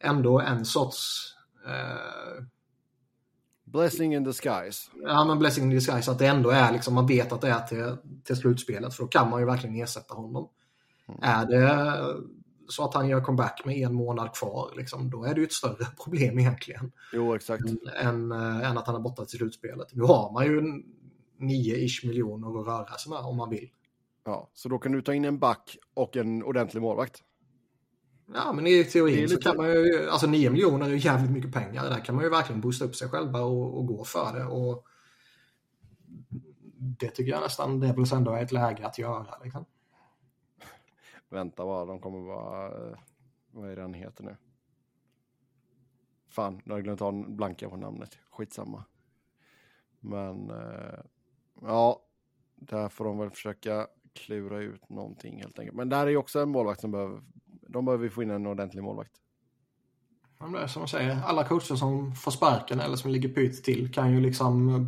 [0.00, 1.28] ändå en sorts...
[1.66, 2.44] Eh,
[3.72, 4.90] Blessing in disguise.
[5.02, 6.10] Ja, men blessing in disguise.
[6.10, 8.94] Att det ändå är liksom, man vet att det är till, till slutspelet.
[8.94, 10.48] För då kan man ju verkligen ersätta honom.
[11.22, 11.98] Är det
[12.68, 15.52] så att han gör comeback med en månad kvar, liksom, då är det ju ett
[15.52, 16.92] större problem egentligen.
[17.12, 17.64] Jo, exakt.
[18.00, 19.94] Än, äh, än att han är borta till slutspelet.
[19.94, 20.60] Nu har man ju
[21.40, 23.68] 9-ish miljoner att röra sig med om man vill.
[24.24, 27.22] Ja, så då kan du ta in en back och en ordentlig målvakt.
[28.34, 31.30] Ja, men i teorin Det så kan man ju, alltså 9 miljoner är ju jävligt
[31.30, 31.84] mycket pengar.
[31.84, 34.44] Där kan man ju verkligen boosta upp sig själva och, och gå för det.
[34.44, 34.86] Och
[36.78, 39.38] det tycker jag nästan Devils ändå är ett läge att göra.
[39.44, 39.64] Liksom.
[41.28, 42.88] Vänta bara, de kommer vara...
[42.90, 42.98] eh,
[43.50, 44.36] Vad är det han heter nu?
[46.28, 48.18] Fan, nu har jag glömt av blanka på namnet.
[48.30, 48.84] Skitsamma.
[50.00, 50.98] Men eh,
[51.62, 52.02] ja,
[52.54, 55.76] där får de väl försöka klura ut någonting helt enkelt.
[55.76, 57.20] Men där är ju också en målvakt som behöver...
[57.72, 59.12] De behöver ju få in en ordentlig målvakt.
[60.38, 63.64] Men det är som man säger, alla coacher som får sparken eller som ligger pyrt
[63.64, 64.86] till kan ju liksom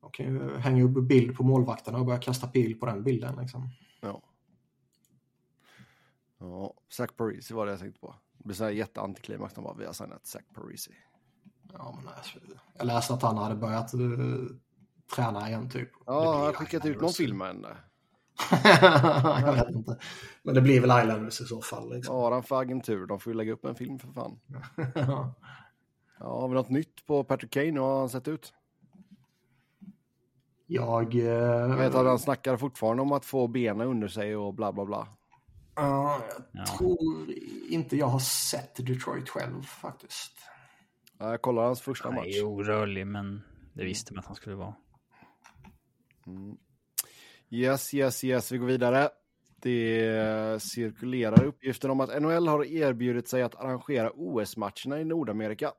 [0.00, 3.36] de kan ju hänga upp bild på målvakterna och börja kasta pil på den bilden.
[3.40, 3.68] Liksom.
[4.00, 4.22] Ja.
[6.38, 8.14] Ja, Zach Parisi var det jag tänkte på.
[8.38, 9.54] Det blir så här jätteantiklimax.
[9.54, 10.92] Bara, vi har signat Zach Parisi.
[11.72, 12.38] Ja, men alltså,
[12.74, 14.46] jag läste att han hade börjat uh,
[15.14, 15.90] träna igen typ.
[16.06, 17.76] Ja, han har skickat ut någon film med henne.
[19.42, 19.98] Jag vet inte.
[20.42, 21.94] Men det blir väl Islanders i så fall.
[21.94, 22.32] Liksom.
[22.32, 23.06] Han för agentur?
[23.06, 24.40] De får ju lägga upp en film för fan.
[24.94, 25.34] Ja.
[26.18, 27.66] Ja, har vi något nytt på Patrick Kane?
[27.72, 28.54] Hur har han sett ut?
[30.66, 31.14] jag...
[31.14, 34.72] Jag Uh, vet att han snackar fortfarande om att få benen under sig och bla
[34.72, 35.08] bla bla.
[35.76, 36.20] jag
[36.52, 36.64] Ja.
[36.78, 37.26] tror
[37.70, 40.32] inte jag har sett Detroit själv faktiskt.
[41.18, 42.42] Ja, Jag kollar hans första Han är match.
[42.42, 44.74] orörlig, men det visste man att han skulle vara.
[47.50, 49.08] Yes, yes, yes, vi går vidare.
[49.62, 55.72] Det cirkulerar uppgifter om att NHL har erbjudit sig att arrangera OS-matcherna i Nordamerika.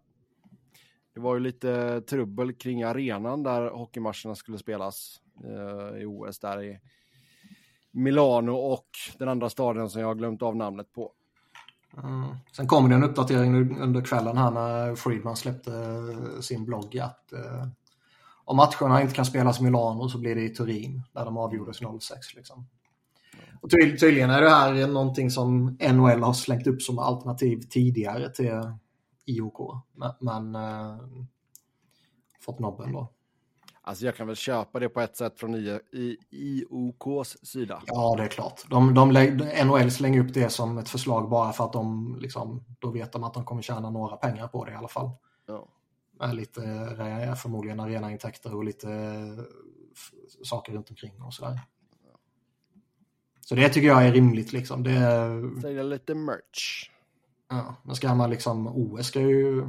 [1.14, 6.64] Det var ju lite trubbel kring arenan där hockeymatcherna skulle spelas eh, i OS där
[6.64, 6.80] i
[7.92, 8.88] Milano och
[9.20, 11.12] den andra staden som jag har glömt av namnet på.
[12.04, 12.36] Mm.
[12.52, 17.34] Sen kommer det en uppdatering under kvällen här när Friedman släppte eh, sin blogg att
[17.34, 17.68] eh,
[18.48, 21.78] om matcherna inte kan spelas i Milano så blir det i Turin där de avgjordes
[22.02, 22.36] 06.
[22.36, 22.68] Liksom.
[23.62, 28.30] Och ty tydligen är det här någonting som NHL har slängt upp som alternativ tidigare
[28.30, 28.62] till
[29.26, 29.84] IOK.
[29.94, 30.98] Men, men eh,
[32.40, 33.12] fått nobben då.
[33.82, 37.82] Alltså jag kan väl köpa det på ett sätt från I- I- IOKs sida.
[37.86, 38.62] Ja, det är klart.
[38.70, 39.08] De, de,
[39.66, 43.24] NHL slänger upp det som ett förslag bara för att de liksom, då vet de
[43.24, 45.10] att de kommer tjäna några pengar på det i alla fall.
[46.20, 46.64] Med lite
[47.00, 49.44] eh, förmodligen arenaintäkter och lite eh,
[50.44, 51.60] saker runt omkring och sådär.
[53.42, 54.84] Så det tycker jag är rimligt liksom.
[54.84, 56.90] Det, Sälja lite merch.
[57.50, 59.66] ja, men ska man liksom, OS ska ju,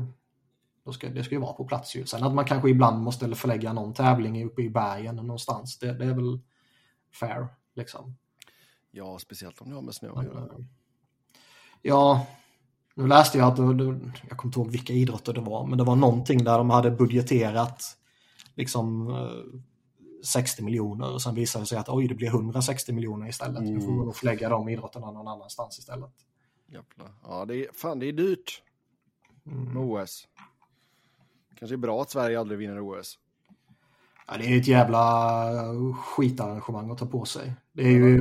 [0.84, 2.06] då ska, det ska ju vara på plats ju.
[2.06, 6.04] Sen att man kanske ibland måste förlägga någon tävling uppe i bergen någonstans, det, det
[6.04, 6.40] är väl
[7.20, 8.16] fair liksom.
[8.90, 10.40] Ja, speciellt om det har med snö att göra.
[10.42, 10.58] eh,
[11.82, 12.26] Ja,
[12.98, 15.78] nu läste jag att, det, det, jag kommer inte ihåg vilka idrotter det var, men
[15.78, 17.82] det var någonting där de hade budgeterat
[18.54, 19.60] liksom eh,
[20.24, 23.62] 60 miljoner och sen visade det sig att oj, det blir 160 miljoner istället.
[23.62, 26.10] Nu får vi nog förlägga de idrotterna någon annanstans istället.
[26.66, 27.14] Jävlar.
[27.24, 28.62] Ja, det är, fan det är dyrt
[29.42, 30.28] med OS.
[31.58, 33.18] Kanske är bra att Sverige aldrig vinner OS.
[34.26, 35.52] Ja, det är ett jävla
[35.94, 37.52] skitarrangemang att ta på sig.
[37.72, 38.18] Det är ju,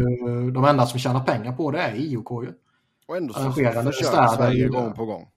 [0.52, 2.54] de enda som tjänar pengar på det är IOK ju.
[3.08, 5.30] Och ändå så Arrangerande försöker Sverige ju gång på gång.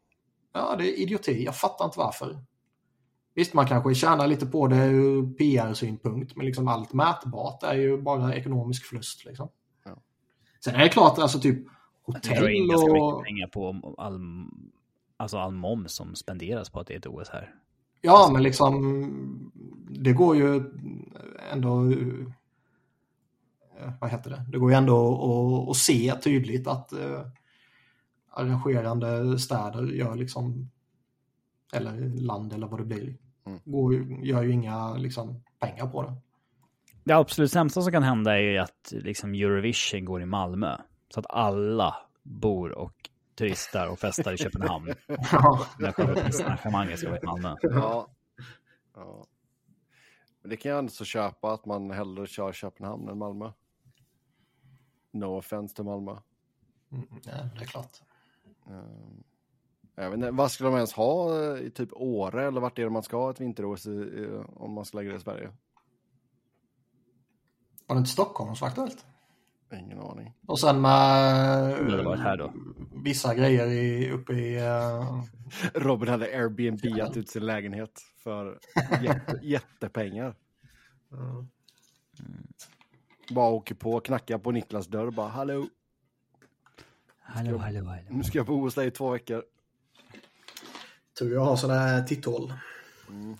[0.53, 1.45] Ja, det är idioti.
[1.45, 2.45] Jag fattar inte varför.
[3.35, 8.03] Visst, man kanske tjänar lite på det ur PR-synpunkt, men liksom allt mätbart är ju
[8.03, 9.25] bara ekonomisk förlust.
[9.25, 9.49] Liksom.
[9.85, 9.97] Ja.
[10.65, 11.59] Sen är det klart, alltså typ
[12.07, 13.19] Det drar in hotell ganska och...
[13.19, 14.21] mycket pengar på all,
[15.17, 17.55] alltså all moms som spenderas på att det är ett OS här.
[18.01, 19.53] Ja, men liksom
[19.91, 20.63] det går ju
[21.53, 21.91] ändå...
[23.79, 24.45] eh, Vad heter det?
[24.49, 27.21] Det går ju ändå att, att se tydligt att eh,
[28.31, 30.71] arrangerande städer gör liksom,
[31.73, 33.17] eller land eller vad det blir,
[33.47, 33.61] Mm.
[33.65, 36.15] går, gör ju inga liksom, pengar på det.
[37.05, 40.77] Det absolut sämsta som kan hända är ju att liksom Eurovision går i Malmö.
[41.09, 44.95] Så att alla bor och turistar och festar i Köpenhamn.
[45.33, 47.57] Ja, När själva arrangemanget ska vara i Malmö.
[47.63, 48.09] Ja.
[48.95, 49.27] ja.
[50.43, 53.53] Men det kan jag alltså köpa att man hellre kör Köpenhamn än Malmö.
[55.13, 56.17] No offense till Malmö.
[56.93, 58.03] Mm, ja, det är klart.
[58.71, 59.23] Ehm,
[59.95, 62.85] Jag vet inte, vad skulle de ens ha eh, i typ Åre eller vart är
[62.85, 65.51] det man ska ha ett vinter-OS i, i, om man ska lägga det i Sverige?
[67.87, 69.07] Var det inte Stockholm som var aktuellt?
[69.73, 70.35] Ingen aning.
[70.47, 72.53] Och sen med då.
[73.05, 74.59] vissa grejer i, uppe i...
[74.59, 75.23] Uh...
[75.75, 78.59] Robin hade Airbnb ut sin lägenhet för
[79.03, 80.35] jätte, jättepengar.
[81.13, 81.49] Mm.
[83.31, 85.67] Bara åker på, knackar på Niklas dörr bara hallå.
[87.33, 88.03] Hallå, hallå, hallå.
[88.09, 89.45] Nu ska jag bo hos dig i två veckor.
[91.19, 92.53] Tur jag har sådana här titthål.
[93.09, 93.37] Mm.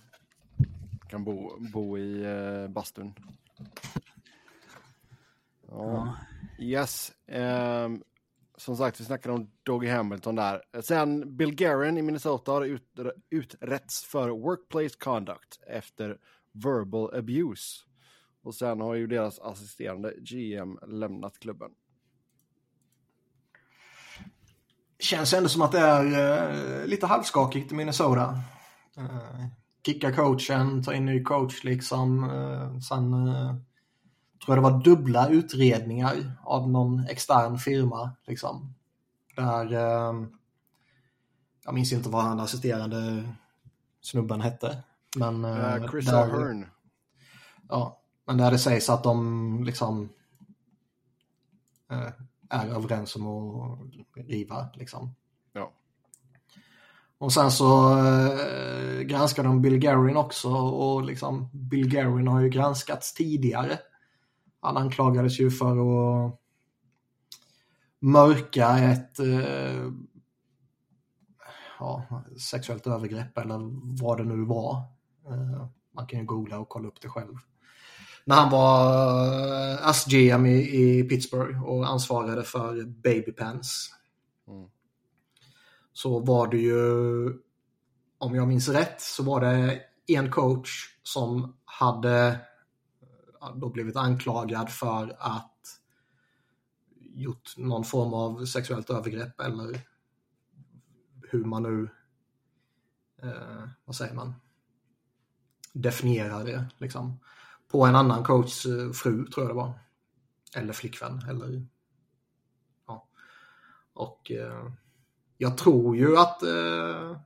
[1.09, 3.13] Kan bo, bo i uh, bastun.
[5.67, 6.17] ja.
[6.59, 7.11] Yes.
[7.27, 8.03] Um,
[8.57, 10.81] som sagt, vi snackade om Doggy Hamilton där.
[10.81, 16.17] Sen Bill Guerin i Minnesota har ut, uträtts för workplace conduct efter
[16.51, 17.83] verbal abuse.
[18.43, 21.71] Och sen har ju deras assisterande GM lämnat klubben.
[25.01, 28.39] Känns ändå som att det är uh, lite halvskakigt i Minnesota.
[28.97, 29.45] Uh,
[29.85, 32.29] kicka coachen, ta in ny coach liksom.
[32.29, 33.55] Uh, sen uh,
[34.45, 38.11] tror jag det var dubbla utredningar av någon extern firma.
[38.27, 38.75] Liksom.
[39.35, 40.27] Där, uh,
[41.65, 43.29] jag minns inte vad han assisterande
[44.01, 44.83] snubben hette.
[45.15, 45.47] Men,
[45.89, 46.65] Chris där, Ahern.
[47.69, 50.09] Ja, men där det sägs att de liksom
[52.51, 53.79] är överens om att
[54.15, 54.69] riva.
[54.73, 55.15] Liksom.
[55.53, 55.71] Ja.
[57.17, 62.49] Och sen så eh, granskar de Bill Guerin också och liksom Bill Guerin har ju
[62.49, 63.79] granskats tidigare.
[64.59, 66.39] Han anklagades ju för att
[67.99, 69.91] mörka ett eh,
[71.79, 73.59] ja, sexuellt övergrepp eller
[74.01, 74.75] vad det nu var.
[75.27, 77.35] Eh, man kan ju googla och kolla upp det själv
[78.31, 78.95] när han var
[79.73, 83.89] uh, AS-GM i, i, Pittsburgh och ansvarade för Baby Pants.
[84.47, 84.69] Mm.
[85.93, 87.25] Så var det ju,
[88.17, 90.69] om jag minns rätt, så var det en coach
[91.03, 92.39] som hade
[93.55, 95.79] då blivit anklagad för att
[96.99, 99.81] gjort någon form av sexuellt övergrepp eller
[101.29, 101.89] hur man nu,
[103.23, 104.33] eh, vad säger man,
[105.73, 107.19] definierar det liksom
[107.71, 109.73] på en annan coachs eh, fru tror jag det var.
[110.55, 111.21] Eller flickvän.
[111.29, 111.67] Eller,
[112.87, 113.07] ja.
[113.93, 114.67] Och eh,
[115.37, 117.17] jag tror ju att eh,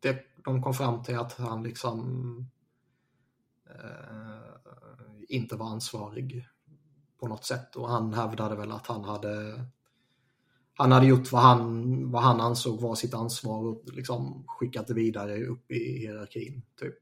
[0.00, 2.50] det, de kom fram till att han liksom
[3.70, 4.64] eh,
[5.28, 6.48] inte var ansvarig
[7.20, 7.76] på något sätt.
[7.76, 9.64] Och han hävdade väl att han hade
[10.76, 14.94] han hade gjort vad han, vad han ansåg var sitt ansvar och liksom skickat det
[14.94, 16.62] vidare upp i hierarkin.
[16.80, 16.94] Typ.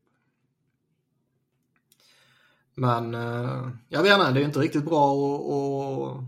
[2.74, 6.24] Men eh, jag vet inte, det är inte riktigt bra att,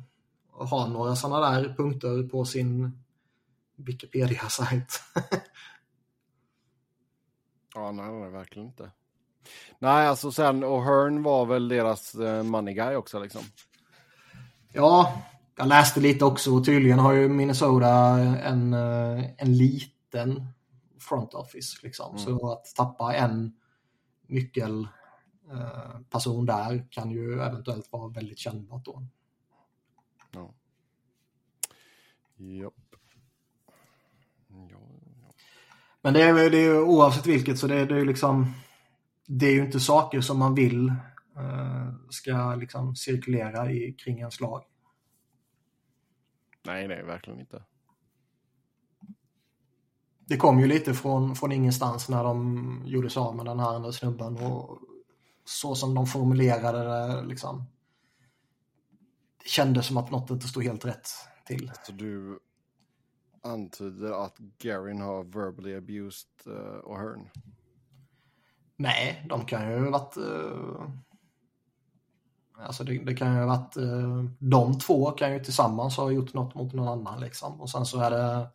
[0.63, 2.99] att ha några sådana där punkter på sin
[3.77, 5.01] Wikipedia-sajt.
[7.75, 8.91] ja, nej, nej, verkligen inte.
[9.79, 13.43] Nej, alltså sen, och Hearn var väl deras uh, money guy också liksom?
[14.73, 15.23] Ja,
[15.57, 17.89] jag läste lite också och tydligen har ju Minnesota
[18.21, 20.49] en, eh, en liten
[21.01, 22.17] front office liksom.
[22.17, 22.25] Mm.
[22.25, 23.53] Så att tappa en
[24.27, 25.04] nyckel Eh,
[26.11, 29.07] person där kan ju eventuellt vara väldigt kännbart då.
[30.31, 30.55] Ja.
[32.37, 32.75] Japp.
[34.49, 34.79] Ja, ja.
[36.03, 38.55] Men det är, det är oavsett vilket så det, det är liksom
[39.27, 40.89] det är ju inte saker som man vill
[41.37, 44.65] uh, ska liksom cirkulera i, kring en slag.
[46.67, 47.63] Nej, nej, verkligen inte.
[50.27, 53.91] Det kom ju lite från, från ingenstans när de gjorde sig av med den här
[53.91, 54.79] snubben och
[55.45, 57.65] så som de formulerade det liksom.
[59.43, 61.09] Det kändes som att något inte stod helt rätt
[61.47, 61.73] till.
[61.87, 62.39] Så du
[63.43, 67.29] antyder att Garin har verbally abused uh, O'Hearn?
[68.77, 70.17] Nej, de kan ju ha varit...
[70.17, 70.89] Uh...
[72.59, 73.77] Alltså det, det, kan ju ha varit...
[73.77, 74.25] Uh...
[74.39, 77.61] De två kan ju tillsammans ha gjort något mot någon annan liksom.
[77.61, 78.49] Och sen så är det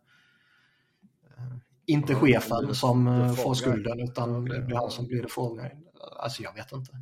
[1.86, 5.70] inte chefen som får skulden utan det blir han som blir det frågan.
[6.16, 6.92] Alltså jag vet inte.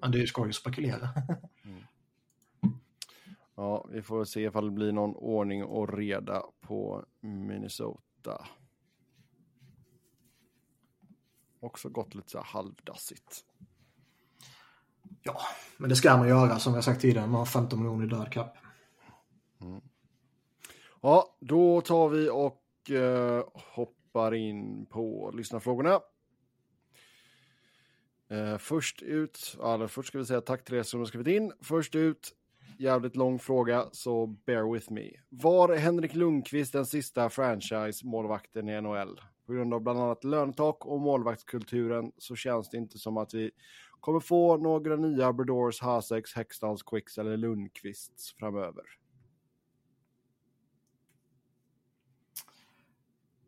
[0.00, 1.08] Men det är skoj att spekulera.
[1.64, 1.82] Mm.
[3.54, 8.46] Ja, vi får se ifall det blir någon ordning och reda på Minnesota.
[11.60, 13.44] Också gått lite så här halvdassigt.
[15.22, 15.40] Ja,
[15.76, 17.26] men det ska man göra som jag sagt tidigare.
[17.26, 18.56] Man har 15 miljoner i död cap.
[19.60, 19.80] Mm.
[21.00, 23.42] Ja, då tar vi och uh,
[23.74, 26.00] hoppar in på lyssnarfrågorna.
[28.30, 31.52] Eh, först ut, eller först ska vi säga tack till er som har skrivit in.
[31.60, 32.34] Först ut,
[32.78, 35.10] jävligt lång fråga, så bear with me.
[35.28, 39.20] Var Henrik Lundqvist den sista franchise-målvakten i NHL?
[39.46, 43.50] På grund av bland annat lönetak och målvaktskulturen så känns det inte som att vi
[44.00, 48.84] kommer få några nya Bredors, Haseks, Hextals, Quicks eller Lundqvists framöver.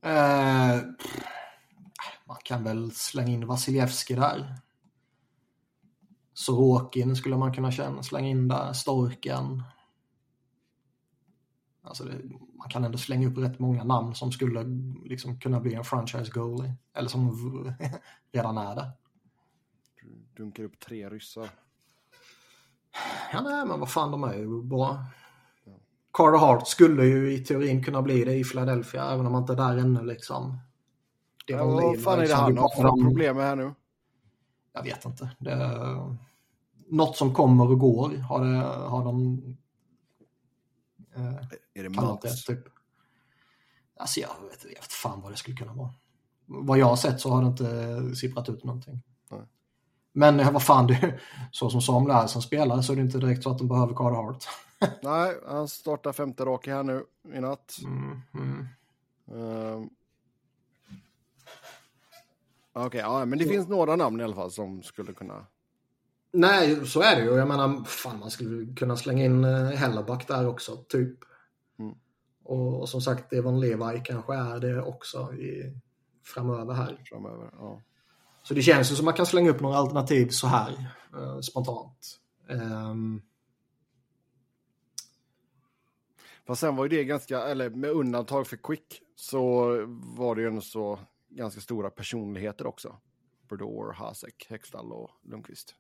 [0.03, 0.81] Eh,
[2.27, 4.61] man kan väl slänga in Vasiljevski där.
[6.41, 8.73] Sorokin skulle man kunna känna, slänga in där.
[8.73, 9.63] Storken.
[11.83, 12.13] Alltså det,
[12.59, 14.65] man kan ändå slänga upp rätt många namn som skulle
[15.05, 16.75] liksom kunna bli en franchise goalie.
[16.95, 17.77] Eller som
[18.33, 18.91] redan är det.
[20.03, 21.51] Du dunkar upp tre ryssar.
[23.33, 25.05] Ja, nej, men vad fan, de är ju bra.
[26.13, 29.53] Carter Hart skulle ju i teorin kunna bli det i Philadelphia, även om han inte
[29.53, 30.59] är där ännu liksom.
[31.47, 33.75] Det ja, vad fan är det liksom, han har problem med här nu?
[34.73, 35.31] Jag vet inte.
[35.39, 35.53] Det
[36.91, 38.17] något som kommer och går.
[38.17, 38.57] Har, det,
[38.89, 39.43] har de...
[41.15, 41.35] Eh,
[41.75, 42.45] är det Mats?
[42.45, 42.65] Typ.
[43.97, 45.95] Alltså jag vet, jag vet fan vad det skulle kunna vara.
[46.47, 49.03] Vad jag har sett så har det inte sipprat ut någonting.
[49.31, 49.41] Nej.
[50.13, 51.21] Men vad fan, det,
[51.51, 53.95] så som Samuel är som spelare så är det inte direkt så att de behöver
[53.95, 54.45] Carter Hart.
[55.03, 57.77] Nej, han startar femte raka här nu i natt.
[57.85, 58.69] Mm, mm.
[59.33, 59.87] Uh,
[62.73, 65.47] Okej, okay, ja, men det finns några namn i alla fall som skulle kunna...
[66.33, 67.31] Nej, så är det ju.
[67.31, 71.19] Jag menar, fan man skulle kunna slänga in eh, Hellerback där också, typ.
[71.79, 71.95] Mm.
[72.45, 75.77] Och, och, som sagt, Evan Levi kanske är det också i,
[76.25, 77.03] framöver här.
[77.05, 77.83] Framöver, ja.
[78.43, 82.19] Så det känns ju som man kan slänga upp några alternativ så här eh, spontant.
[82.49, 83.23] Um...
[86.47, 89.67] Fast sen var ju det ganska, eller med undantag för Quick, så
[90.17, 92.97] var det ju en så ganska stora personligheter också.
[93.49, 95.75] Brodor, Hasek, Hextall och Lundqvist.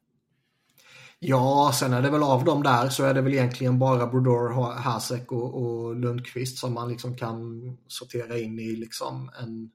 [1.22, 4.48] Ja, sen är det väl av dem där så är det väl egentligen bara Brodor,
[4.72, 9.70] Hasek och, och Lundqvist som man liksom kan sortera in i liksom en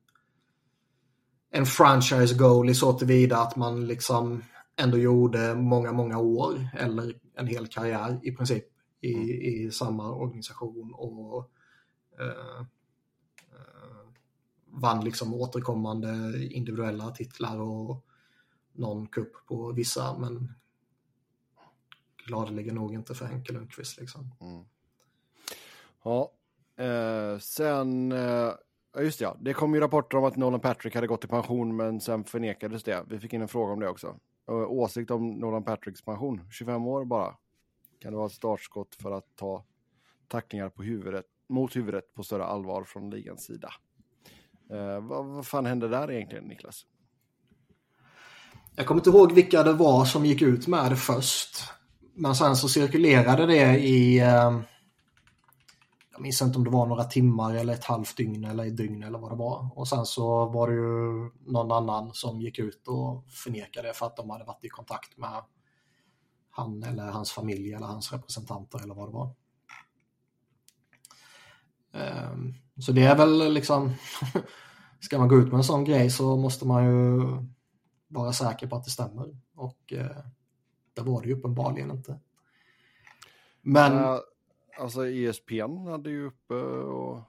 [1.55, 4.43] en franchise goal i så tillvida att man liksom
[4.75, 8.65] ändå gjorde många, många år eller en hel karriär i princip
[9.01, 9.29] i, mm.
[9.29, 11.51] i samma organisation och
[12.19, 12.59] eh,
[13.51, 14.09] eh,
[14.65, 18.05] vann liksom återkommande individuella titlar och
[18.73, 20.53] någon kupp på vissa men
[22.25, 24.31] gladeligen nog inte för Henke Lundqvist liksom.
[24.41, 24.65] Mm.
[26.03, 26.31] Ja,
[26.83, 28.53] eh, sen eh,
[28.99, 29.37] just ja.
[29.39, 32.83] Det kom ju rapporter om att Nolan Patrick hade gått i pension, men sen förnekades
[32.83, 33.05] det.
[33.07, 34.19] Vi fick in en fråga om det också.
[34.47, 36.41] Åsikt om Nolan Patricks pension.
[36.51, 37.35] 25 år bara.
[37.99, 39.65] Kan det vara ett startskott för att ta
[40.27, 43.69] tacklingar på huvudet, mot huvudet på större allvar från ligans sida?
[44.69, 46.85] Eh, vad, vad fan hände där egentligen, Niklas?
[48.75, 51.57] Jag kommer inte ihåg vilka det var som gick ut med det först.
[52.15, 54.19] Men sen så cirkulerade det i...
[54.19, 54.59] Eh,
[56.11, 59.03] jag minns inte om det var några timmar eller ett halvt dygn eller ett dygn
[59.03, 59.69] eller vad det var.
[59.75, 64.17] Och sen så var det ju någon annan som gick ut och förnekade för att
[64.17, 65.43] de hade varit i kontakt med
[66.49, 69.35] han eller hans familj eller hans representanter eller vad det var.
[71.93, 73.93] Ehm, så det är väl liksom,
[74.99, 77.21] ska man gå ut med en sån grej så måste man ju
[78.07, 79.37] vara säker på att det stämmer.
[79.55, 80.25] Och eh,
[80.95, 82.19] det var det ju uppenbarligen inte.
[83.61, 84.19] Men...
[84.79, 87.21] Alltså ESPN hade ju uppe och...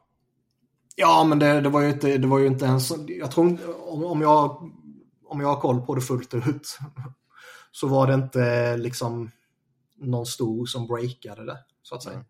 [0.97, 2.93] Ja, men det, det, var ju inte, det var ju inte ens...
[3.09, 3.59] Jag tror
[3.89, 4.71] om, om, jag,
[5.25, 6.79] om jag har koll på det fullt ut
[7.73, 9.31] så var det inte liksom
[9.97, 12.15] någon stor som breakade det, så att säga.
[12.15, 12.27] Mm.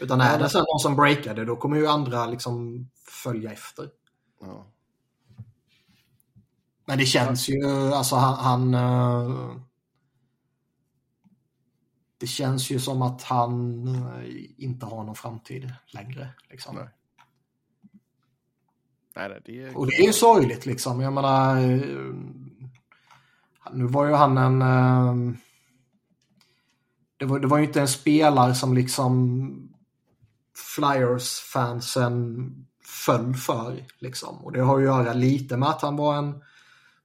[0.00, 2.86] Utan är det sen någon som breakade då kommer ju andra liksom
[3.24, 3.88] följa efter.
[4.40, 4.66] Ja.
[6.84, 7.64] Men det känns ju,
[7.94, 9.56] alltså han, han eh,
[12.18, 16.28] det känns ju som att han eh, inte har någon framtid längre.
[16.50, 16.76] Liksom.
[16.76, 16.88] Nej.
[19.16, 19.78] Nej, det är...
[19.78, 21.00] Och det är ju sorgligt liksom.
[21.00, 22.14] Jag menar, eh,
[23.72, 24.62] nu var ju han en...
[24.62, 25.34] Eh,
[27.16, 29.74] det var, det var ju inte en spelare som liksom
[30.54, 32.50] Flyers-fansen
[32.84, 33.84] föll för.
[33.98, 34.44] Liksom.
[34.44, 36.42] Och det har ju att göra lite med att han var en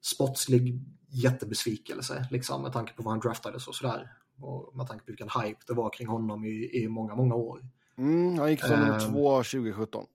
[0.02, 4.12] sportslig jättebesvikelse liksom, med tanke på vad han draftades och sådär.
[4.40, 7.66] Och med tanke på vilken hype det var kring honom i, i många, många år.
[7.98, 10.06] Mm, han gick som nummer två 2017.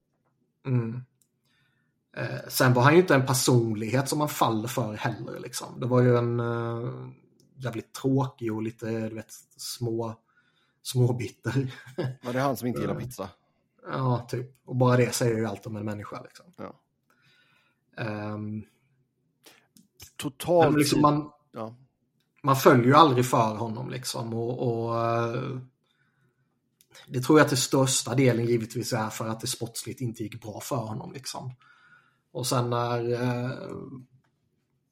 [0.67, 1.03] Mm.
[2.19, 5.41] Uh, sen var han ju inte en personlighet som man faller för heller.
[5.41, 5.81] Liksom.
[5.81, 7.09] Det var ju en uh,
[7.57, 10.15] jävligt tråkig och lite du vet, små,
[10.83, 11.75] småbitter.
[12.25, 13.29] Var det han som inte gillar pizza?
[13.87, 14.57] Ja, typ.
[14.65, 16.23] Och bara det säger ju allt om en människa.
[16.23, 16.47] Liksom.
[16.57, 16.75] Ja.
[18.05, 18.65] Um,
[20.17, 20.79] Totalt...
[20.79, 21.75] Liksom man, ja
[22.49, 24.35] man följer ju aldrig för honom liksom.
[24.35, 25.59] Och, och, eh,
[27.09, 30.61] det tror jag till största delen givetvis är för att det sportsligt inte gick bra
[30.61, 31.13] för honom.
[31.13, 31.55] Liksom.
[32.33, 33.51] Och sen när, eh,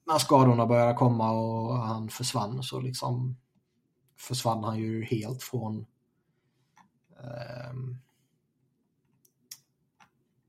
[0.06, 3.36] när skadorna började komma och han försvann så liksom
[4.18, 5.86] försvann han ju helt från
[7.10, 7.74] eh,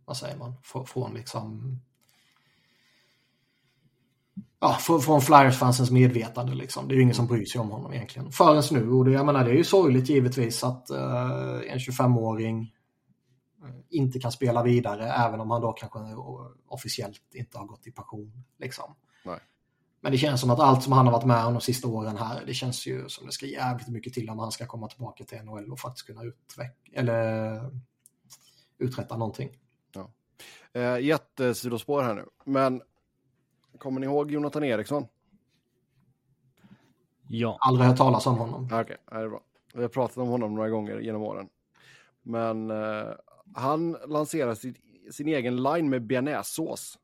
[0.06, 1.80] vad säger man, från, från liksom
[4.60, 6.54] ja, från, från Flyers-fansens medvetande.
[6.54, 6.88] Liksom.
[6.88, 8.32] Det är ju ingen som bryr sig om honom egentligen.
[8.32, 8.92] Förrän nu.
[8.92, 12.74] Och det, jag menar, det är ju sorgligt givetvis att uh, en 25-åring
[13.90, 16.00] inte kan spela vidare även om han då kanske
[16.68, 18.44] officiellt inte har gått i pension.
[18.58, 18.96] Liksom.
[19.26, 19.40] Nej.
[20.02, 22.18] Men det känns som att allt som han har varit med om de sista åren
[22.18, 25.24] här, det känns ju som det ska jävligt mycket till om han ska komma tillbaka
[25.24, 27.72] till NHL och faktiskt kunna utveck- eller
[28.78, 29.50] uträtta någonting.
[29.94, 30.12] Ja.
[30.74, 32.82] Eh, jättesidospår här nu, men
[33.78, 35.08] kommer ni ihåg Jonathan Eriksson?
[37.28, 37.58] Ja.
[37.62, 38.66] Aldrig hört talas om honom.
[38.66, 39.42] Okej, okay, det är bra.
[39.74, 41.50] Vi har pratat om honom några gånger genom åren.
[42.24, 43.08] Men eh,
[43.56, 44.76] han lanserar sin,
[45.12, 47.00] sin egen line med bearnaisesås.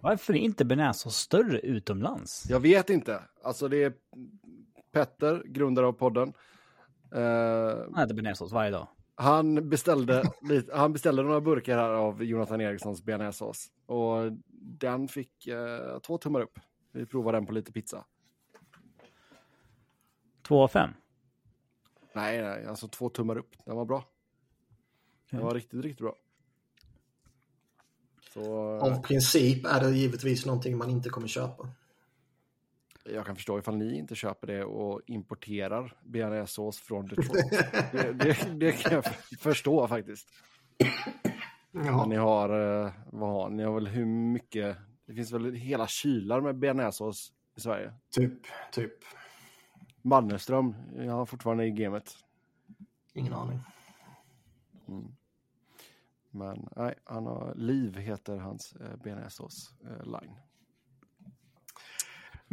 [0.00, 2.46] Varför är inte bearnaisesås större utomlands?
[2.48, 3.22] Jag vet inte.
[3.42, 3.92] Alltså det är
[4.92, 6.32] Petter, grundare av podden.
[7.14, 8.88] Uh, han äter bearnaisesås varje dag.
[9.14, 13.70] Han beställde, lite, han beställde några burkar här av Jonathan Erikssons bearnaisesås.
[13.86, 16.58] Och den fick uh, två tummar upp.
[16.92, 18.04] Vi provar den på lite pizza.
[20.42, 20.90] Två av fem?
[22.14, 23.54] Nej, nej, alltså två tummar upp.
[23.64, 24.04] Den var bra.
[25.30, 26.14] Den var riktigt, riktigt bra.
[28.32, 28.70] Så...
[28.80, 31.68] Av princip är det givetvis någonting man inte kommer köpa.
[33.04, 37.50] Jag kan förstå ifall ni inte köper det och importerar bearnaisesås från Detroit.
[37.92, 39.04] det, det, det, kan jag
[39.38, 40.28] förstå faktiskt.
[41.70, 42.06] Ja.
[42.06, 44.76] Ni har, eh, vad har ni har väl hur mycket,
[45.06, 47.92] det finns väl hela kylar med bearnaisesås i Sverige?
[48.10, 48.92] Typ, typ.
[50.02, 52.16] Mannerström, jag har fortfarande i gamet.
[53.14, 53.60] Ingen aning.
[54.88, 55.14] Mm.
[56.30, 60.36] Men nej, han har, Liv heter hans eh, bearnaisesås eh, line.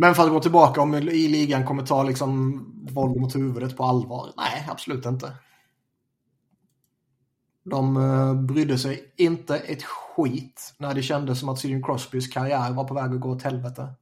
[0.02, 3.84] Men för att gå tillbaka om i ligan kommer ta liksom våld mot huvudet på
[3.84, 4.34] allvar?
[4.38, 5.34] Nej, absolut inte.
[7.64, 12.74] De uh, brydde sig inte ett skit när det kändes som att Sidney Crosbys karriär
[12.74, 13.94] var på väg att gå åt helvete.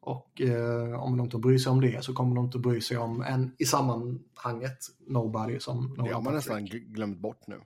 [0.00, 2.98] Och uh, om de inte bryr sig om det så kommer de inte bry sig
[2.98, 5.94] om en i sammanhanget nobody som...
[6.04, 7.60] Det har man nästan glömt bort nu.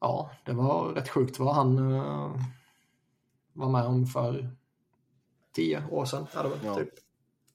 [0.00, 2.40] Ja, det var rätt sjukt vad han uh,
[3.52, 4.56] var med om för
[5.56, 6.26] tio år sedan.
[6.34, 6.74] Ja, det var ja.
[6.74, 6.94] typ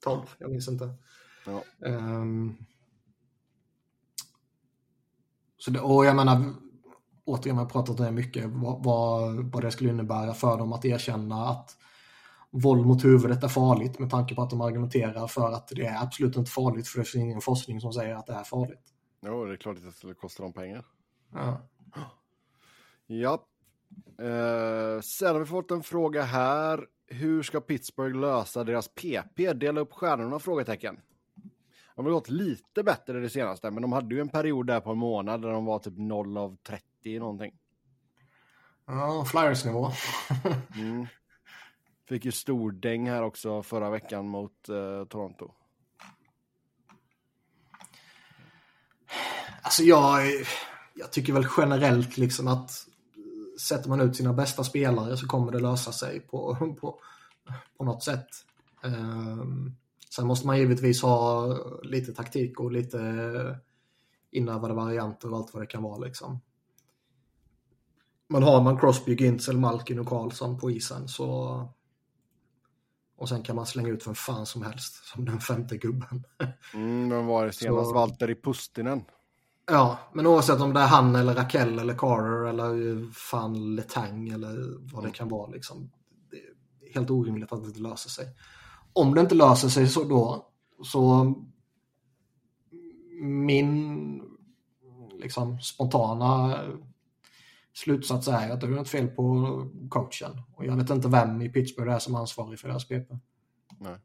[0.04, 0.94] 12, jag minns inte.
[1.46, 1.64] Ja.
[1.80, 2.58] Um,
[5.58, 6.54] så det, och jag menar,
[7.26, 10.74] återigen har jag pratat om det mycket, vad, vad, vad det skulle innebära för dem
[10.74, 11.78] att erkänna att
[12.52, 16.04] våld mot huvudet är farligt med tanke på att de argumenterar för att det är
[16.04, 18.94] absolut inte farligt för det finns ingen forskning som säger att det är farligt.
[19.26, 20.86] Jo, det är klart att det skulle kosta dem pengar.
[21.34, 21.62] Ja.
[23.08, 23.46] Ja.
[24.26, 29.54] Eh, sen har vi fått en fråga här hur ska Pittsburgh lösa deras PP?
[29.54, 30.40] Dela upp stjärnorna?
[30.40, 31.00] Frågetecken.
[31.96, 34.92] De har gått lite bättre det senaste, men de hade ju en period där på
[34.92, 37.54] en månad där de var typ 0 av 30 någonting.
[38.86, 39.92] Ja, Flyers-nivå.
[40.76, 41.08] mm.
[42.08, 45.52] Fick ju stor däng här också förra veckan mot uh, Toronto.
[49.62, 50.22] Alltså jag,
[50.94, 52.88] jag tycker väl generellt liksom att
[53.62, 57.00] sätter man ut sina bästa spelare så kommer det lösa sig på, på,
[57.78, 58.28] på något sätt.
[58.84, 59.76] Um,
[60.10, 61.48] sen måste man givetvis ha
[61.84, 63.00] lite taktik och lite
[64.32, 65.98] inövade varianter och allt vad det kan vara.
[65.98, 66.42] Liksom.
[68.28, 71.68] Men har man Crosby, Gintzel, Malkin och Karlsson på isen så
[73.22, 76.24] och sen kan man slänga ut vem fan som helst som den femte gubben.
[76.74, 77.90] Mm, men var det senast?
[77.90, 77.94] Så...
[77.94, 79.04] Valtteri Pustinen?
[79.72, 84.78] Ja, men oavsett om det är han eller Raquel eller Carter eller fan Letang eller
[84.94, 85.92] vad det kan vara liksom.
[86.32, 86.38] Det
[86.88, 88.26] är helt orimligt att det inte löser sig.
[88.94, 90.48] Om det inte löser sig så då,
[90.84, 91.34] så
[93.22, 94.22] min
[95.20, 96.60] liksom spontana
[97.74, 99.48] slutsats är att det är något fel på
[99.90, 100.42] coachen.
[100.56, 103.12] Och jag vet inte vem i Pittsburgh det är som är ansvarig för deras PP.
[103.80, 103.96] Nej.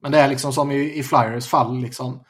[0.00, 2.24] Men det är liksom som i, i Flyers fall liksom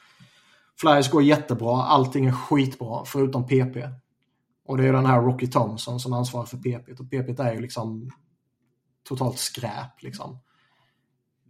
[0.80, 3.76] Flyers går jättebra, allting är skitbra förutom PP.
[4.66, 7.00] Och det är den här Rocky Thompson som ansvarar för PP.
[7.00, 8.10] Och PP är ju liksom
[9.08, 10.38] totalt skräp liksom.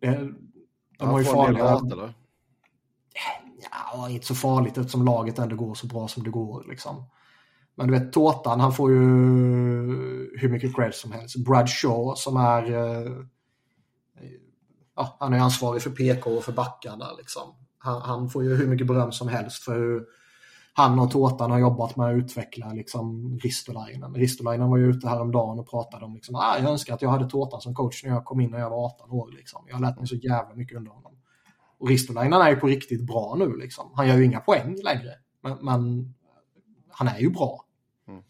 [0.01, 0.33] Det,
[0.99, 1.69] de har ju farliga...
[1.69, 2.15] Hat, eller?
[3.71, 7.05] Ja, inte så farligt eftersom laget ändå går så bra som det går liksom.
[7.75, 8.99] Men du vet, Tårtan, han får ju
[10.39, 11.37] hur mycket cred som helst.
[11.37, 12.73] Brad Shaw som är...
[12.73, 13.13] Eh,
[14.97, 17.55] ja, han är ansvarig för PK och för backarna liksom.
[17.85, 20.05] Han, han, får ju hur mycket beröm som helst för hur
[20.73, 24.15] han och Tårtan har jobbat med att utveckla liksom, Ristolainen.
[24.15, 27.31] Ristolainen var ju ute häromdagen och pratade om liksom, ah, jag önskar att jag hade
[27.31, 29.31] Tårtan som coach när jag kom in när jag var 18 år.
[29.33, 29.65] Liksom.
[29.69, 31.13] Jag har lärt mig så jävla mycket under honom.
[31.79, 33.57] Och Ristolainen är ju på riktigt bra nu.
[33.57, 33.91] Liksom.
[33.95, 35.11] Han gör ju inga poäng längre.
[35.43, 36.15] Men, men
[36.91, 37.65] han är ju bra.
[38.09, 38.23] Mm.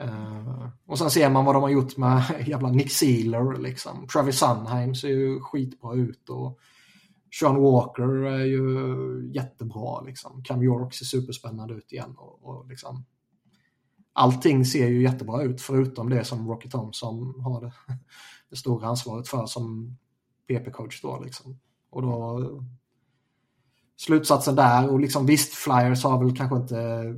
[0.00, 4.06] Eh, och sen ser man vad de har gjort med jävla Nick Sealer liksom.
[4.06, 6.58] Travis Sunheim ser ju skitbra ut och
[7.30, 10.42] Sean Walker är ju jättebra liksom.
[10.44, 13.04] Cam York ser superspännande ut igen och, och liksom
[14.12, 17.72] allting ser ju jättebra ut förutom det som Rocky Thompson har det,
[18.50, 19.96] det stora ansvaret för som
[20.48, 21.60] PP-coach då liksom.
[21.90, 22.40] Och då
[23.96, 27.14] slutsatsen där och liksom visst Flyers har väl kanske inte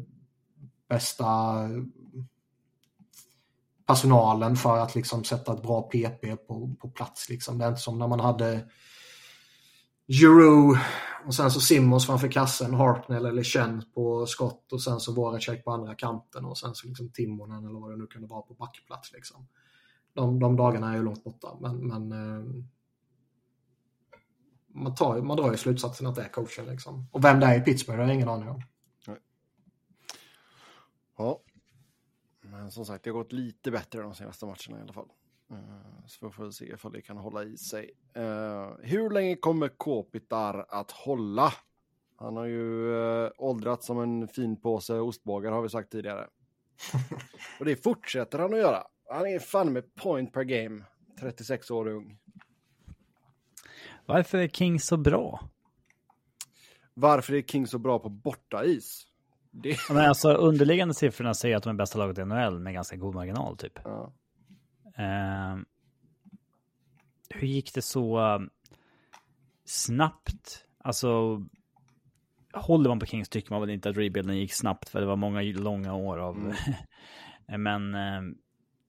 [0.89, 1.57] bästa
[3.87, 7.59] personalen för att liksom sätta ett bra PP på, på plats liksom.
[7.59, 8.71] Det är inte som när man hade
[10.11, 10.81] Giroux
[11.27, 15.65] och sen så Simmons framför kassen, Hartnell eller Chen på skott och sen så Voracek
[15.65, 18.55] på andra kanten och sen så liksom Timonen eller vad det nu kunde vara på
[18.55, 19.49] backplats liksom.
[20.13, 22.45] De, de dagarna är ju långt borta men, men eh,
[24.67, 27.07] man, tar, man drar ju slutsatsen att det är coachen liksom.
[27.13, 28.63] Och vem det är i Pittsburgh har jag ingen aning om.
[31.19, 31.41] Ja.
[32.41, 35.09] Men som sagt, det har gått lite bättre de senaste matcherna i alla fall.
[35.51, 37.91] Eh, Så vi får se ifall det kan hålla i sig.
[38.15, 41.53] Eh, hur länge kommer Kopitar att hålla?
[42.17, 46.27] Han har ju uh, åldrats som en fin påse ostbågar har vi sagt tidigare.
[47.61, 48.83] Och det fortsätter han att göra.
[49.11, 50.85] Han är fan med point per game.
[51.21, 52.19] 36 år ung.
[54.07, 55.49] Varför är King så bra?
[56.95, 59.07] Varför är King så bra på bortais?
[59.51, 59.77] Det...
[59.89, 63.15] Men alltså underliggande siffrorna säger att de är bästa laget i NHL med ganska god
[63.15, 63.79] marginal typ.
[63.85, 64.13] Ja.
[65.01, 65.57] Eh,
[67.31, 68.41] hur gick det så eh,
[69.65, 70.65] snabbt?
[70.79, 71.43] Alltså,
[72.53, 75.17] håller man på Kings tycker man väl inte att rebuilden gick snabbt för det var
[75.17, 76.55] många långa år av...
[77.59, 78.23] Men eh,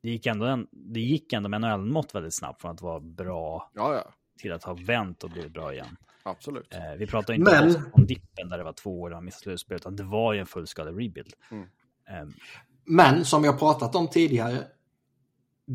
[0.02, 3.72] det gick ändå, en, det gick ändå med NHL-mått väldigt snabbt från att vara bra
[3.74, 4.14] ja, ja.
[4.40, 5.98] till att ha vänt och blivit bra igen.
[6.24, 6.74] Absolut.
[6.74, 9.76] Eh, vi pratar inte Men- om, dippen där det var två år och missade slutspel,
[9.76, 11.34] utan det var ju en fullskalig rebuild.
[11.52, 11.68] Mm.
[12.10, 12.28] Eh,
[12.86, 14.58] Men som jag pratat om tidigare,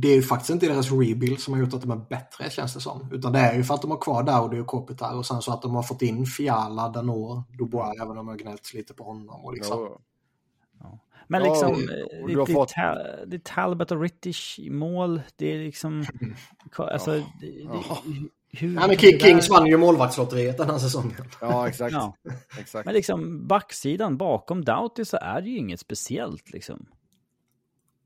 [0.03, 2.75] det är ju faktiskt inte deras rebuild som har gjort att de är bättre känns
[2.75, 3.09] det som.
[3.13, 5.53] Utan det är ju för att de har kvar Dowdy och Kopitar och sen så
[5.53, 9.05] att de har fått in Fiala, Danor, Dubois, även om de har gnällt lite på
[9.05, 9.45] honom.
[9.45, 9.79] Och liksom.
[10.81, 10.99] Ja.
[11.29, 11.79] Men Ja, liksom, och-
[12.19, 12.75] eh, och det, fått-
[13.27, 15.21] det är Talbot och Rittich i mål.
[15.37, 16.05] Det är liksom...
[16.79, 17.99] Alltså, det, det, Ja.
[18.53, 18.75] hur...
[18.75, 21.25] Ja, men Kings vann ju målvaktslotteriet den här säsongen.
[21.41, 21.93] ja, exakt.
[21.93, 22.15] Ja.
[22.59, 22.85] exakt.
[22.87, 26.87] Men liksom backsidan bakom Doughty så är det ju inget speciellt liksom.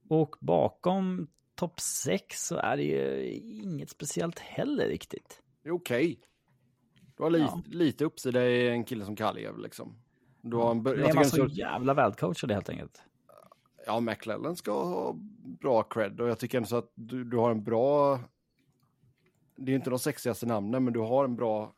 [0.09, 1.27] Och bakom
[1.61, 3.31] topp 6 så är det ju
[3.63, 5.43] inget speciellt heller riktigt.
[5.63, 6.21] Det är okej.
[7.17, 7.63] Du har li Ja.
[7.67, 10.03] lite uppsida i en kille som Kaljev liksom.
[10.43, 13.03] Du har en, jag är man så så, jävla välcoachade helt enkelt.
[13.87, 15.13] ja, McLellan ska ha
[15.61, 18.21] bra cred och jag tycker ändå så att du, du har en bra,
[19.57, 21.75] det är inte de sexigaste namnen, men du har en bra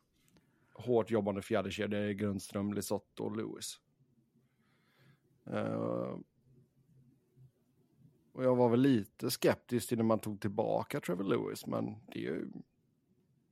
[0.75, 3.79] hårt jobbande fjärdekedja i Grundström, Lisotte och Lewis.
[5.51, 6.17] Eh,
[8.33, 12.19] och jag var väl lite skeptisk till när man tog tillbaka Trevor Lewis, men det
[12.19, 12.49] är ju,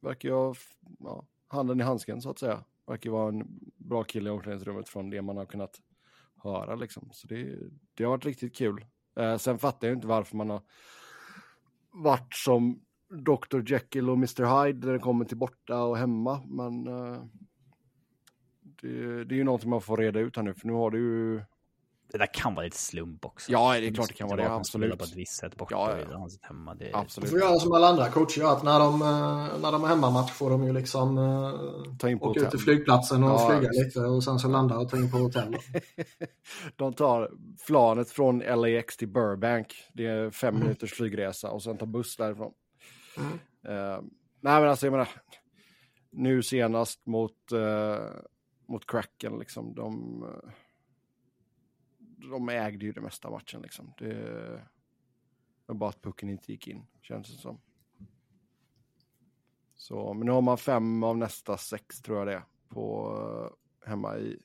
[0.01, 0.55] verkar ju ha
[0.99, 2.65] ja, handen i handsken så att säga.
[2.87, 5.81] Verkar vara en bra kille i omklädningsrummet från det man har kunnat
[6.37, 7.09] höra liksom.
[7.13, 7.59] Så det,
[7.95, 8.87] det har varit riktigt kul.
[9.17, 10.63] Eh, sen fattar jag inte varför man har
[11.93, 13.73] varit som Dr.
[13.73, 14.65] Jekyll och Mr.
[14.65, 16.43] Hyde när det kommer till borta och hemma.
[16.47, 17.25] Men eh,
[18.61, 20.99] det, det är ju någonting man får reda ut här nu, för nu har du
[20.99, 21.43] ju...
[22.13, 23.53] Det där kan vara lite slump också.
[23.53, 24.99] Ja, det är klart det kan vara det, absolut.
[24.99, 26.19] på ett visst sätt borta Ja, ja.
[26.19, 26.75] han sitter hemma.
[26.75, 27.31] Det, Absolut.
[27.31, 30.33] får göra som alla andra coacher gör, att när de, eh, när de har hemmamatch
[30.33, 32.51] får de ju liksom eh, Ta in på åka ut hotell.
[32.59, 33.85] till flygplatsen och Ja, flyga visst.
[33.97, 35.57] lite och sen så landa och ta in på hotell.
[36.77, 37.31] De tar
[37.67, 39.75] planet från LAX till Burbank.
[39.95, 40.63] Det är fem Mm.
[40.67, 42.53] minuters flygresa och sen tar buss därifrån.
[43.17, 43.33] Mm.
[43.67, 44.01] Eh,
[44.41, 45.09] nej, men alltså jag menar,
[46.13, 48.05] nu senast mot, eh,
[48.69, 50.51] mot Kraken, liksom, de, eh,
[52.31, 53.63] de ägde ju det mesta av matchen.
[53.63, 53.93] Liksom.
[53.99, 54.63] Det
[55.67, 57.61] var bara att pucken inte gick in, känns det som.
[59.77, 63.13] Så, men nu har man fem av nästa sex, tror jag det på,
[63.85, 64.39] eh, hemma i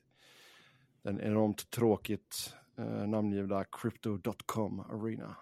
[1.02, 5.36] den enormt tråkigt eh, namngivna Crypto.com Arena.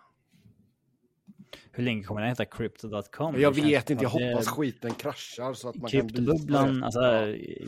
[1.70, 2.44] Hur länge kommer den heta?
[2.44, 3.40] Crypto.com?
[3.40, 6.84] Jag vet inte, jag att det- hoppas skiten kraschar så att man kan byta Kryptobubblan,
[6.84, 7.00] alltså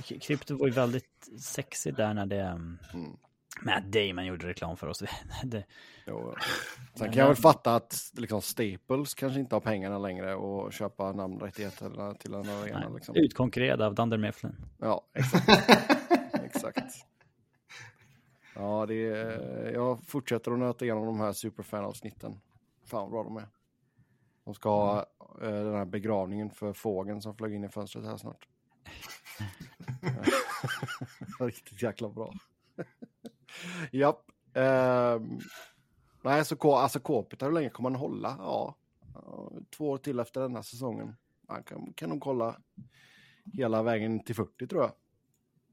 [0.09, 2.43] k- krypto var ju väldigt sexy där när det...
[2.53, 3.16] um, Mm.
[3.61, 5.02] Matt Damon gjorde reklam för oss.
[5.44, 5.64] det,
[6.07, 6.42] Jo, ja.
[6.94, 11.12] Sen kan jag väl fatta att liksom, Staples kanske inte har pengarna längre och köpa
[11.12, 12.88] namnrättigheter till en arena.
[12.88, 13.16] Liksom.
[13.16, 14.57] Utkonkurrerad av Dunder Mifflin.
[14.78, 15.70] Ja, exakt.
[16.44, 16.94] exakt.
[18.54, 22.40] Ja, det är, jag fortsätter att nöta igenom de här superfan-avsnitten.
[22.84, 23.48] Fan vad bra de är.
[24.44, 24.98] De ska ha
[25.42, 28.48] eh, den här begravningen för fågeln som flög in i fönstret här snart.
[31.40, 32.32] Riktigt jäkla bra.
[33.92, 34.30] Japp.
[34.55, 35.38] Ehm,
[36.22, 38.36] nej, så K- alltså Kopitar, hur länge kommer han hålla?
[38.38, 38.74] Ja,
[39.14, 41.16] ja, två år till efter denna säsongen.
[41.49, 42.61] Han kan, kan nog kolla
[43.53, 44.92] hela vägen till 40 tror jag.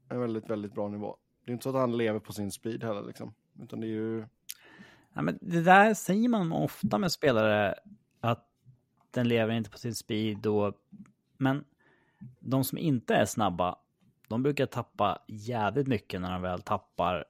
[0.08, 1.16] En väldigt, väldigt bra nivå.
[1.44, 3.34] Det är inte så att han lever på sin speed heller liksom.
[3.62, 4.26] Utan det är ju...
[5.12, 7.74] Ja, men det där säger man ofta med spelare,
[8.20, 8.48] att
[9.10, 10.74] den lever inte på sin speed och...
[11.36, 11.64] Men
[12.40, 13.78] de som inte är snabba,
[14.28, 17.24] de brukar tappa jävligt mycket när de väl tappar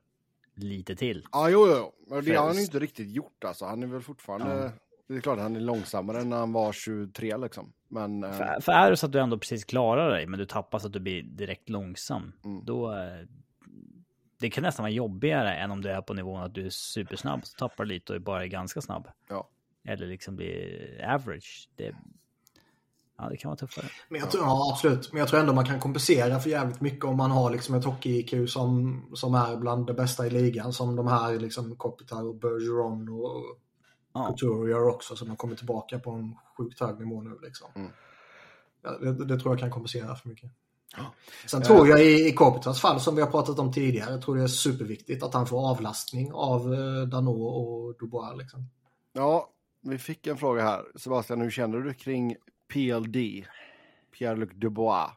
[0.55, 1.25] lite till.
[1.33, 1.93] Ja, jo, jo.
[2.09, 3.65] Men det har han inte riktigt gjort alltså.
[3.65, 4.73] Han är väl fortfarande...
[5.09, 7.73] Det är klart att han är långsammare än när han var 23 liksom.
[7.89, 8.25] Men...
[8.25, 10.79] eh, För, för är det så att du ändå precis klarar dig, men du tappar
[10.79, 12.65] så att du blir direkt långsam, Mm.
[12.65, 12.93] då...
[12.93, 13.27] eh,
[14.41, 17.47] Det kan nästan vara jobbigare än om du är på nivån att du är supersnabb,
[17.47, 19.09] så tappar lite och bara är ganska snabb.
[19.29, 19.49] Ja.
[19.89, 21.69] Eller liksom blir average.
[21.77, 21.95] Det,
[23.19, 23.87] ja, det kan vara tuffare.
[24.09, 25.13] Men jag tror, ja, absolut.
[25.13, 27.85] Men jag tror ändå man kan kompensera för jävligt mycket om man har liksom ett
[27.85, 30.73] hockey-IQ som, som är bland det bästa i ligan.
[30.73, 33.59] Som de här liksom Kopitar och Bergeron och
[34.15, 34.27] Ja.
[34.27, 35.17] Couture gör också.
[35.17, 37.69] Så de kommer tillbaka på en sjukt hög nivå nu liksom.
[37.75, 37.91] Mm.
[38.83, 40.51] Ja, det, det tror jag kan kompensera för mycket.
[40.97, 41.03] Ja.
[41.47, 44.43] Sen tror jag i, i Kopitars fall som vi har pratat om tidigare, tror det
[44.43, 48.39] är superviktigt att han får avlastning av eh, Dano och Dubois.
[48.39, 48.71] Liksom.
[49.13, 49.51] Ja,
[49.83, 50.85] vi fick en fråga här.
[50.97, 52.37] Sebastian, hur känner du kring
[52.75, 53.47] PLD?
[54.19, 55.11] Pierre-Luc Dubois.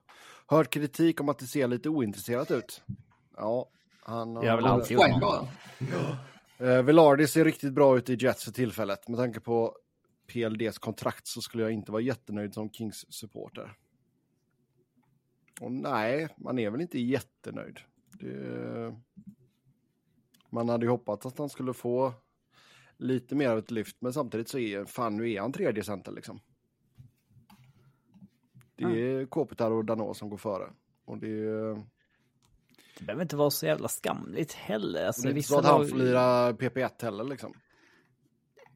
[0.47, 2.83] Hört kritik om att det ser lite ointresserat ut.
[3.37, 3.69] Ja,
[4.01, 4.43] han har...
[4.43, 5.47] Jag väl alltid bara.
[6.59, 9.07] Eh, Velarde ser riktigt bra ut i Jets för tillfället.
[9.07, 9.75] Med tanke på
[10.27, 13.73] PLDs kontrakt så skulle jag inte vara jättenöjd som Kings-supporter.
[15.61, 17.79] Och nej, man är väl inte jättenöjd.
[18.11, 18.95] Det...
[20.49, 22.13] Man hade ju hoppats att han skulle få
[22.97, 26.11] lite mer av ett lyft, men samtidigt så är fan nu är han tredje center
[26.11, 26.39] liksom.
[28.77, 30.69] Det är Kopitar och Dano som går före.
[31.05, 31.75] Och det är,
[32.99, 35.05] Det behöver inte vara så jävla skamligt heller.
[35.05, 37.53] Alltså, det är inte så att han får lira PP1 heller liksom.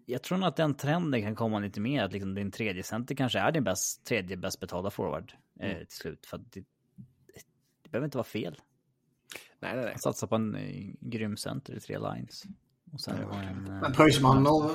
[0.06, 3.16] Jag tror nog att den trenden kan komma lite mer, att liksom din tredje center
[3.16, 6.26] kanske är din bäst, tredje bäst betalda forward eh, till slut.
[6.26, 6.60] För att det,
[7.84, 8.62] det behöver inte vara fel.
[9.60, 9.96] Nej, nej, nej.
[9.98, 12.44] Satsa på en eh, grym center i tre lines.
[12.94, 13.68] Och sen ha en...
[13.68, 14.72] Eh, man och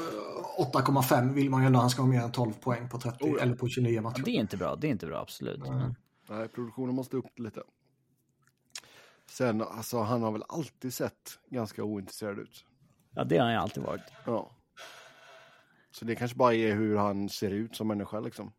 [0.59, 3.31] 8,5 vill man ju ändå han ska ha mer än 12 poäng på 30 Oh
[3.31, 3.43] ja.
[3.43, 4.19] eller på 29 matcher.
[4.19, 5.61] ja, det är inte bra, det är inte bra absolut.
[5.61, 5.95] Men,
[6.29, 7.63] Nej, produktionen måste upp lite.
[9.31, 12.65] Sen, alltså han har väl alltid sett ganska ointresserad ut.
[13.11, 14.03] ja, det har jag alltid varit.
[14.25, 14.51] Ja.
[15.91, 18.53] Så det kanske bara är hur han ser ut som människa liksom.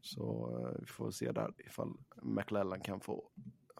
[0.00, 1.92] Så eh, vi får se där ifall
[2.22, 3.30] McLellan kan få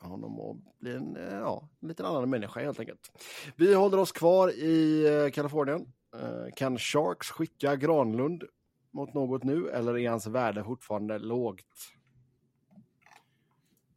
[0.09, 3.12] honom att bli en, eh, ja, en lite annan människa helt enkelt.
[3.57, 5.86] Vi håller oss kvar i eh, Kalifornien.
[6.16, 8.44] Eh, Kan Sharks skicka Granlund
[8.90, 11.92] mot något nu eller är hans värde fortfarande lågt?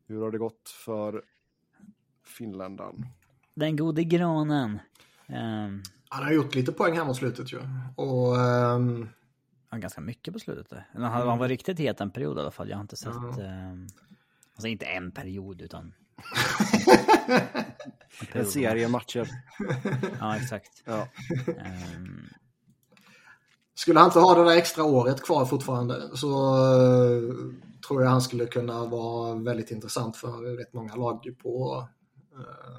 [0.08, 1.24] Hur har det gått för
[2.26, 3.06] finländaren?
[3.54, 4.80] Den gode granen.
[5.28, 7.58] Um, Han har gjort lite poäng här mot slutet ju.
[7.96, 8.36] Och
[9.70, 10.78] ja, ganska mycket på slutet.
[10.94, 12.70] Han, han var riktigt het en period i alla fall.
[12.70, 13.14] Jag har inte sett...
[13.40, 13.88] ehm,
[14.56, 15.94] alltså inte en period utan...
[18.32, 19.30] En serie matcher.
[20.20, 20.84] Ja, exakt.
[20.86, 21.08] Ja.
[21.48, 22.28] Ehm,
[23.74, 27.36] skulle han inte ha det där extra året kvar fortfarande så eh,
[27.88, 31.88] tror jag han skulle kunna vara väldigt intressant för rätt många lag på
[32.34, 32.76] eh,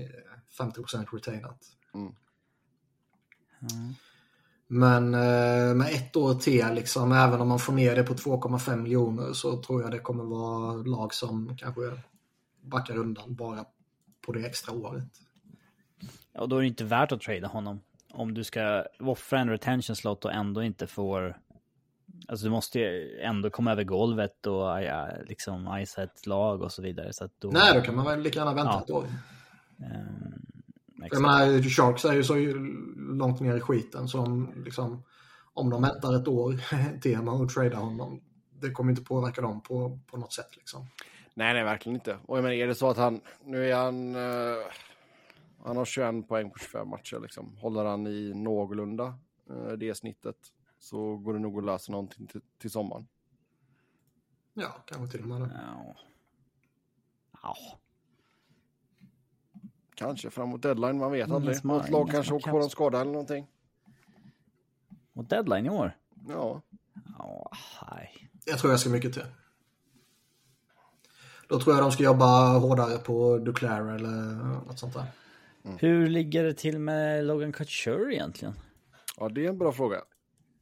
[0.00, 1.58] eh, 50% retainat.
[1.94, 2.12] Mm.
[4.72, 8.76] Men eh, med ett år till, liksom, även om man får ner det på 2,5
[8.76, 11.80] miljoner så tror jag det kommer vara lag som kanske
[12.62, 13.64] backar undan bara
[14.26, 15.04] på det extra året.
[16.32, 17.80] Ja, då är det inte värt att trada honom.
[18.12, 21.38] Om du ska offra en retention slot och ändå inte får...
[22.28, 26.72] Alltså du måste ju ändå komma över golvet och ja, liksom icea ett lag och
[26.72, 27.12] så vidare.
[27.12, 28.82] Så då, Nej, då kan man väl lika gärna vänta Ja.
[28.84, 29.06] ett år.
[29.78, 30.59] Ehm,
[31.06, 31.22] exakt.
[31.22, 32.34] menar, Sharks är ju så
[32.96, 35.02] långt ner i skiten som liksom,
[35.54, 36.60] om de väntar ett år
[37.00, 38.20] till med att trada honom,
[38.60, 40.56] det kommer inte påverka dem på, på något sätt.
[40.56, 40.86] Liksom.
[41.34, 42.18] Nej, nej, verkligen inte.
[42.26, 44.66] Och jag menar, är det så att han, nu är han, eh,
[45.64, 47.56] han har 21 poäng på 25 matcher liksom.
[47.56, 49.14] Håller han i någorlunda
[49.50, 50.36] eh, det snittet
[50.78, 53.06] så går det nog att lösa någonting till, till sommaren.
[54.54, 55.60] Ja, kanske till och med det.
[55.66, 55.94] Ja.
[57.42, 57.56] Ja.
[60.00, 61.64] Kanske framåt deadline, man vet aldrig.
[61.64, 63.46] Något lag kanske åker på någon skada eller någonting.
[65.14, 65.96] Och deadline i år?
[66.28, 66.62] Ja,
[67.18, 67.50] Ja,
[67.90, 68.28] nej.
[68.44, 69.26] Jag tror jag ska mycket till.
[71.48, 74.34] Då tror jag de ska jobba hårdare på Duclair eller
[74.66, 75.04] något sånt där.
[75.78, 78.54] Hur ligger det till med Logan Couture egentligen?
[79.16, 80.02] ja, det är en bra fråga.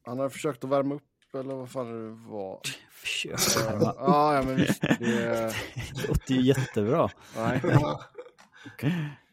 [0.07, 2.61] Han har försökt att värma upp eller vad fan det var.
[2.91, 4.81] Försök Ja, ja, ja men visst.
[4.81, 4.97] Det,
[5.95, 7.11] Det låter ju jättebra.
[7.37, 7.61] nej.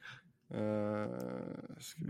[0.48, 0.58] Vi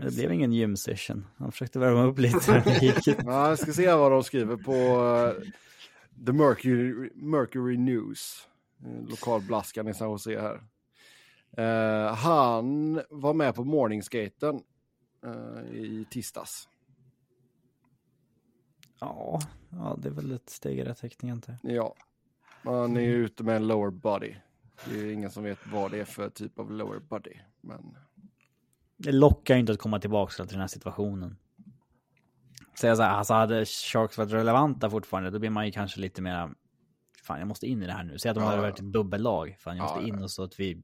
[0.04, 0.16] Det se.
[0.16, 1.26] blev ingen gym session.
[1.36, 2.62] Han försökte värma upp lite.
[3.24, 5.42] Ja, jag ska se vad de skriver på eh,
[6.26, 8.48] The Mercury, Mercury News.
[8.84, 10.62] Eh, Lokalblaskan i San Jose här.
[11.56, 14.60] Eh, han var med på morningskaten
[15.72, 16.68] i tisdags.
[19.00, 19.40] Ja,
[19.70, 21.58] ja, det är väl ett steg i rätt riktning inte.
[21.62, 21.94] Ja,
[22.64, 24.34] han är ute med en lower body.
[24.84, 27.34] Det är ingen som vet vad det är för typ av lower body.
[27.60, 27.96] Men
[28.96, 31.36] Det lockar ju inte att komma tillbaka till den här situationen.
[32.80, 36.22] Säga så här, alltså hade Sharks varit relevanta fortfarande, då blir man ju kanske lite
[36.22, 36.50] mer...
[37.24, 38.18] Fan, jag måste in i det här nu.
[38.18, 38.50] Säg att de Ja.
[38.50, 39.56] hade varit ett dubbellag.
[39.60, 40.82] Fan, jag måste Ja, in och så att vi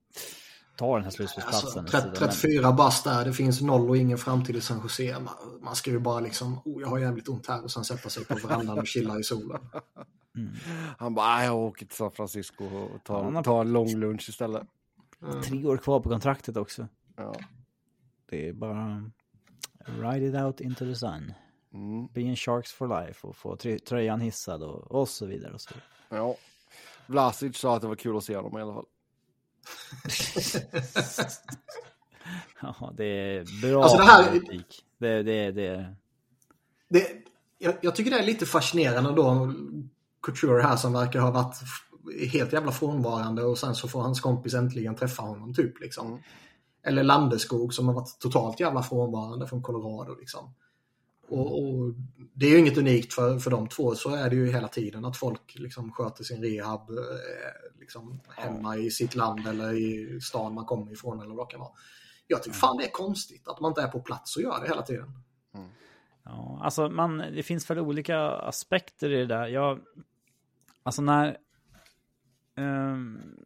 [0.76, 1.80] tar den här slutspelsplatsen.
[1.80, 5.18] Alltså, 30, 34 bast där, det finns noll och ingen framtid i San Jose.
[5.20, 8.08] Man, man ska ju bara liksom, oh, jag har jävligt ont här och sen sätta
[8.08, 9.60] sig på verandan och chilla i solen.
[10.98, 14.62] han bara, "Nej, jag åker till San Francisco och tar, tar en lång lunch istället.
[15.44, 16.88] Tre år kvar på kontraktet också.
[17.16, 17.34] Ja.
[18.32, 19.10] Det är bara...
[19.84, 21.32] Ride it out into the sun.
[21.74, 22.06] Mm.
[22.06, 25.52] Be in Sharks for life och få trö- tröjan hissad och, och så vidare.
[25.54, 25.70] Och så.
[25.74, 26.22] vidare.
[26.28, 26.36] Ja.
[27.06, 28.84] Vlasic sa att det var kul att se honom i alla fall.
[32.62, 34.84] Ja, det är bra Alltså det här- politik.
[34.98, 35.94] Det, det, det,
[36.88, 37.06] Det,
[37.58, 39.54] jag, jag tycker det är lite fascinerande då,
[40.22, 41.56] Couture här som verkar ha varit
[42.32, 46.22] helt jävla frånvarande och sen så får hans kompis äntligen träffa honom typ liksom.
[46.84, 46.92] Mm.
[46.92, 50.54] Eller Landeskog som har varit totalt jävla frånvarande från Colorado liksom.
[51.28, 51.94] Och, och
[52.34, 55.04] det är ju inget unikt för, för de två, så är det ju hela tiden
[55.04, 60.54] att folk liksom sköter sin rehab eh, liksom hemma i sitt land eller i stan
[60.54, 61.72] man kommer ifrån eller vad det kan vara.
[62.26, 64.68] Jag tycker fan det är konstigt att man inte är på plats och gör det
[64.68, 65.12] hela tiden.
[66.24, 69.46] Ja, alltså man, det finns väl olika aspekter i det där.
[69.46, 69.80] Jag,
[70.82, 71.36] alltså när...
[72.56, 73.36] Um,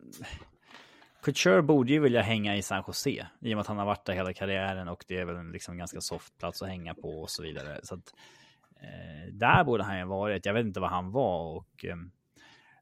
[1.27, 4.05] Couture borde ju vilja hänga i San Jose i och med att han har varit
[4.05, 7.23] där hela karriären och det är väl en liksom ganska soft plats att hänga på
[7.23, 7.81] och så vidare.
[7.83, 8.15] Så att,
[8.81, 10.47] eh, där borde han ju varit.
[10.47, 11.97] Jag vet inte vad han var och eh,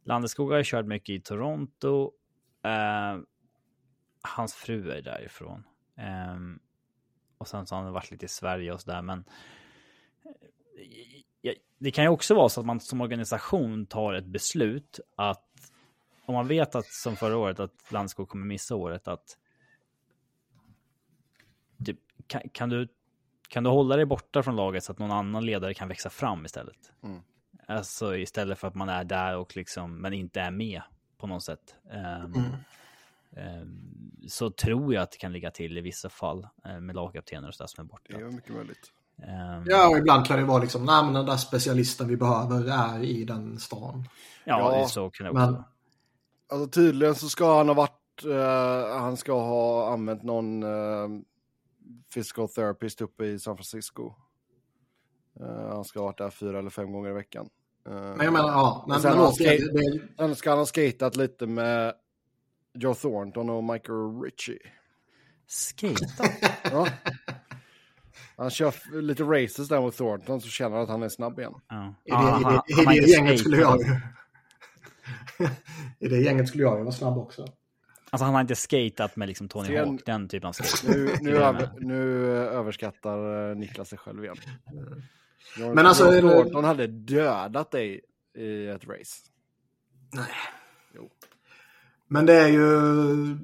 [0.03, 2.13] Landeskog har ju kört mycket i Toronto.
[2.65, 3.19] Eh,
[4.23, 5.65] hans fru är därifrån.
[5.99, 6.37] Eh,
[7.39, 9.03] och sen så har han varit lite i Sverige och så där.
[9.03, 9.25] men
[11.43, 15.54] eh, det kan ju också vara så att man som organisation tar ett beslut att
[16.27, 19.39] om man vet att som förra året att Landskog kommer missa året att
[21.85, 22.89] typ, kan, kan, du,
[23.49, 26.45] kan du hålla dig borta från laget så att någon annan ledare kan växa fram
[26.45, 26.93] istället?
[27.03, 27.21] Mm.
[27.67, 30.83] Alltså istället för att man är där och liksom men inte är med
[31.19, 31.75] på något sätt.
[31.91, 32.51] Ehm, Mm.
[33.37, 33.81] ehm,
[34.29, 37.55] så tror jag att det kan ligga till i vissa fall eh, med lagkaptener och
[37.55, 38.05] sådär som är borta.
[38.09, 38.93] Det är mycket möjligt.
[39.23, 42.65] Ehm, Ja, och ibland kan det vara liksom, nej men den där specialisten vi behöver
[42.95, 44.09] är i den stan.
[44.45, 45.65] ja, Ja, så kan det också men- vara.
[46.49, 51.09] Alltså tydligen så ska han ha varit, eh, han ska ha använt någon eh,
[52.15, 54.15] physical therapist uppe i San Francisco.
[55.41, 57.49] Eh, han ska ha varit där fyra eller fem gånger i veckan.
[57.89, 58.85] Eh, Men jag menar, ja.
[58.89, 61.95] Men, sen men han skate- det, det, Sen ska han ha skatat lite med
[62.75, 64.59] Joe Thornton och Michael Ritchie.
[65.47, 66.25] Skata?
[66.73, 66.89] Ja.
[68.37, 71.55] Han kör lite races där mot Thornton så känner han att han är snabb igen.
[71.69, 71.95] Ja.
[72.05, 73.81] i det, Ja, han- i det, i det gänget skulle jag.
[75.99, 77.47] I det gänget skulle jag ju vara snabb också.
[78.11, 80.97] Alltså han har inte skatat med liksom Tony Sten- Hawk, den typen av skate.
[80.97, 84.37] Nu, nu, över, nu överskattar eh, Niklas sig själv igen.
[85.59, 88.01] Joe- Men alltså, det- Thornton hade dödat dig
[88.37, 89.17] i ett race.
[90.13, 90.27] Nej.
[90.95, 91.11] Jo.
[92.09, 93.39] Men det är ju...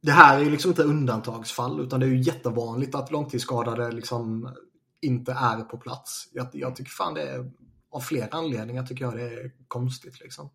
[0.00, 4.54] Det här är ju liksom inte undantagsfall utan det är ju jättevanligt att långtidsskadade liksom
[5.00, 6.28] inte är på plats.
[6.32, 7.50] Jag, jag tycker fan det är...
[7.90, 10.50] Av flera anledningar tycker jag det är konstigt liksom.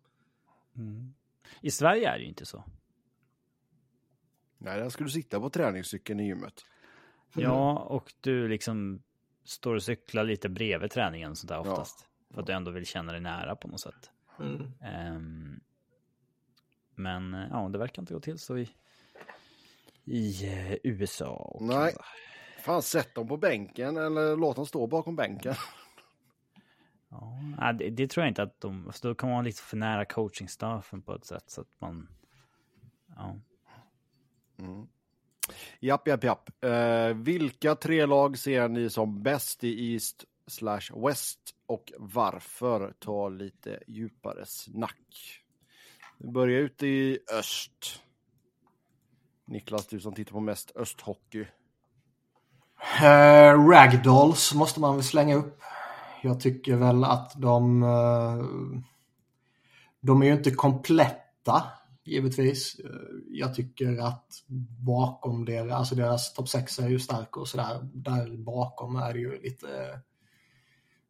[0.76, 1.14] Mm.
[1.60, 2.64] I Sverige är det ju inte så.
[4.58, 6.64] Nej, där skulle du sitta på träningscykeln i gymmet.
[7.34, 9.02] Ja, och du liksom
[9.44, 11.60] står och cyklar lite bredvid träningen sånt där Ja.
[11.60, 12.06] oftast.
[12.30, 14.10] För att du ändå vill känna dig nära på något sätt.
[14.40, 14.72] Mm.
[14.82, 15.60] Ehm,
[16.94, 18.70] men ja, det verkar inte gå till så i,
[20.04, 21.30] i eh, USA.
[21.34, 21.76] Och Nej.
[21.76, 22.04] Kanada.
[22.58, 25.54] Fan, sätt dem på bänken eller låt dem stå bakom bänken.
[27.58, 28.86] Ja, det, det tror jag inte att de...
[28.86, 32.08] Alltså då kan man vara lite för nära coachingstaffen på ett sätt så att man...
[33.16, 33.36] Ja.
[34.58, 34.86] Mm.
[35.80, 36.64] Japp, japp, japp.
[36.64, 42.94] Eh, vilka tre lag ser ni som bäst i East slash West och varför?
[42.98, 45.42] Ta lite djupare snack.
[46.18, 48.02] Vi börjar ut i öst.
[49.44, 51.46] Niklas, du som tittar på mest östhockey.
[53.02, 55.62] Eh, Ragdolls måste man väl slänga upp.
[56.22, 57.82] Jag tycker väl att de...
[57.82, 58.44] Eh,
[60.00, 61.62] de är ju inte kompletta
[62.04, 62.80] givetvis.
[62.84, 62.90] Eh,
[63.30, 64.44] jag tycker att
[64.86, 67.90] bakom deras, alltså deras topp 6 är ju stark och sådär.
[67.94, 70.00] Där bakom är det ju lite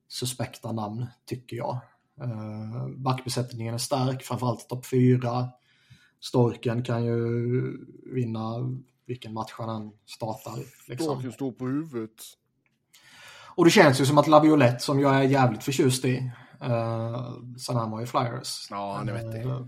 [0.08, 1.78] suspekta namn, tycker jag.
[2.20, 5.48] Eh, backbesättningen är stark, framförallt topp 4.
[6.20, 7.62] Storken kan ju
[8.14, 8.54] vinna
[9.06, 10.56] vilken match han än startar.
[10.88, 11.06] Liksom.
[11.06, 12.22] Storken står på huvudet.
[13.54, 16.32] Och det känns ju som att Laviolette, som jag är jävligt förtjust i,
[16.64, 18.66] uh, sen han var i Flyers.
[18.70, 19.46] Ja, han är vettig.
[19.50, 19.60] eh,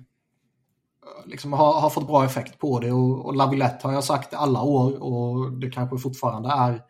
[1.27, 4.62] liksom har, har fått bra effekt på det och, och Laviolette har jag sagt alla
[4.62, 6.82] år och det kanske fortfarande är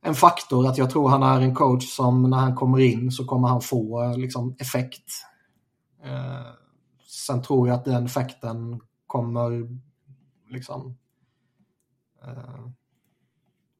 [0.00, 3.24] en faktor att jag tror han är en coach som när han kommer in så
[3.24, 5.10] kommer han få eh, liksom, effekt.
[6.04, 6.46] Eh,
[7.06, 9.68] sen tror jag att den effekten kommer
[10.48, 10.98] liksom
[12.24, 12.66] eh,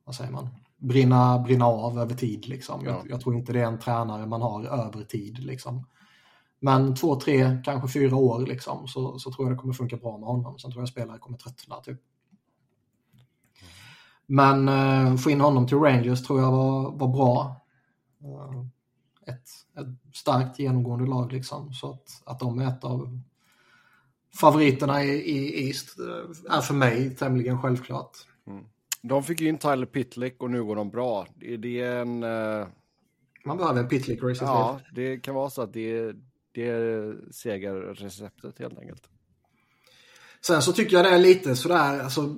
[0.04, 0.48] vad säger man?
[0.84, 2.48] Brinna, brinna av över tid.
[2.48, 2.84] Liksom.
[2.84, 2.90] Ja.
[2.90, 5.38] Jag, jag tror inte det är en tränare man har över tid.
[5.38, 5.86] Liksom.
[6.60, 10.18] Men två, tre, kanske fyra år liksom, så, så tror jag det kommer funka bra
[10.18, 10.58] med honom.
[10.58, 11.80] Sen tror jag spelare kommer tröttna.
[11.80, 12.00] Typ.
[14.26, 17.66] Men eh, få in honom till Rangers tror jag var, var bra.
[18.22, 18.64] Eh,
[19.34, 19.48] ett,
[19.78, 21.72] ett starkt genomgående lag liksom.
[21.72, 23.20] Så att, att de är ett av
[24.34, 28.16] favoriterna i, i East eh, är för mig tämligen självklart.
[29.08, 31.26] De fick ju in Tyler Pitlick och nu går de bra.
[31.34, 32.22] Det, det är en...
[32.22, 32.66] eh,
[33.44, 36.14] Man behöver en pitlicker i sitt ja, det kan vara så att det är,
[36.52, 39.08] det är segerreceptet helt enkelt.
[40.46, 42.34] Sen så tycker jag det är lite sådär, alltså.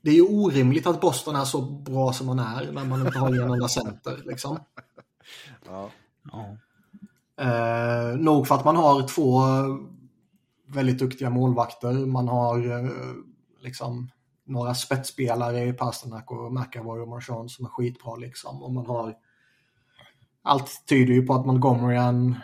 [0.00, 3.18] Det är ju orimligt att Boston är så bra som man är när man inte
[3.18, 4.22] har en enda center.
[4.24, 4.58] Liksom.
[5.66, 5.90] Ja.
[6.32, 6.56] Ja.
[7.44, 9.40] Eh, nog för att man har två
[10.66, 11.92] väldigt duktiga målvakter.
[11.92, 12.90] Man har eh,
[13.60, 14.10] liksom
[14.52, 18.16] några spetsspelare i Pasternak och McAvoy och Marchand som är skitbra.
[18.16, 18.62] Liksom.
[18.62, 19.14] Och man har
[20.42, 22.36] allt tyder ju på att Montgomery är en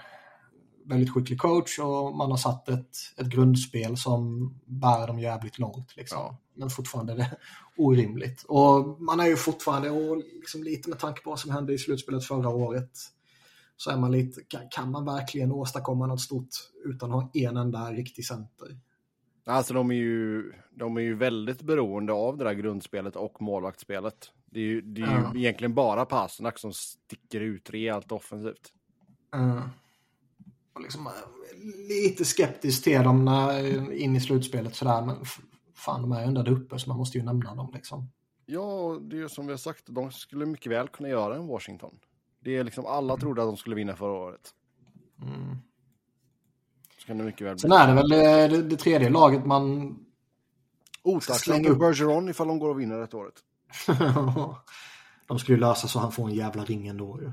[0.87, 5.97] väldigt skicklig coach och man har satt ett, ett grundspel som bär dem jävligt långt.
[5.97, 6.19] Liksom.
[6.19, 6.39] Ja.
[6.55, 7.37] Men fortfarande är det
[7.77, 8.45] orimligt.
[8.49, 11.79] Och man är ju fortfarande, och liksom lite med tanke på vad som hände i
[11.79, 12.91] slutspelet förra året,
[13.77, 16.49] så är man lite, kan, kan man verkligen åstadkomma något stort
[16.85, 18.79] utan att ha en enda riktig center?
[19.49, 24.33] Alltså de är, ju, de är ju väldigt beroende av det där grundspelet och målvaktsspelet.
[24.47, 25.33] Det är ju, det är ju Ja.
[25.37, 28.73] egentligen bara Pasternak som sticker ut rejält offensivt.
[29.37, 29.67] Uh,
[30.73, 31.13] och liksom, eh,
[31.89, 35.17] lite skeptisk till dem när, in i slutspelet sådär, men
[35.75, 38.11] fan de är ju ändå där uppe så man måste ju nämna dem liksom.
[38.47, 41.47] Ja, det är ju som vi har sagt, de skulle mycket väl kunna göra en
[41.47, 41.99] Washington.
[42.41, 44.55] Det är liksom, alla trodde att de skulle vinna förra året.
[45.23, 45.57] Mm.
[47.09, 47.61] Så kan det mycket väl bli.
[47.61, 49.97] Sen är det väl det, det, det tredje laget man
[51.21, 51.79] för upp.
[51.79, 53.35] Bergeron ifall de går och vinner ett året.
[55.29, 57.33] de skulle ju lösa så han får en jävla ring ändå ju.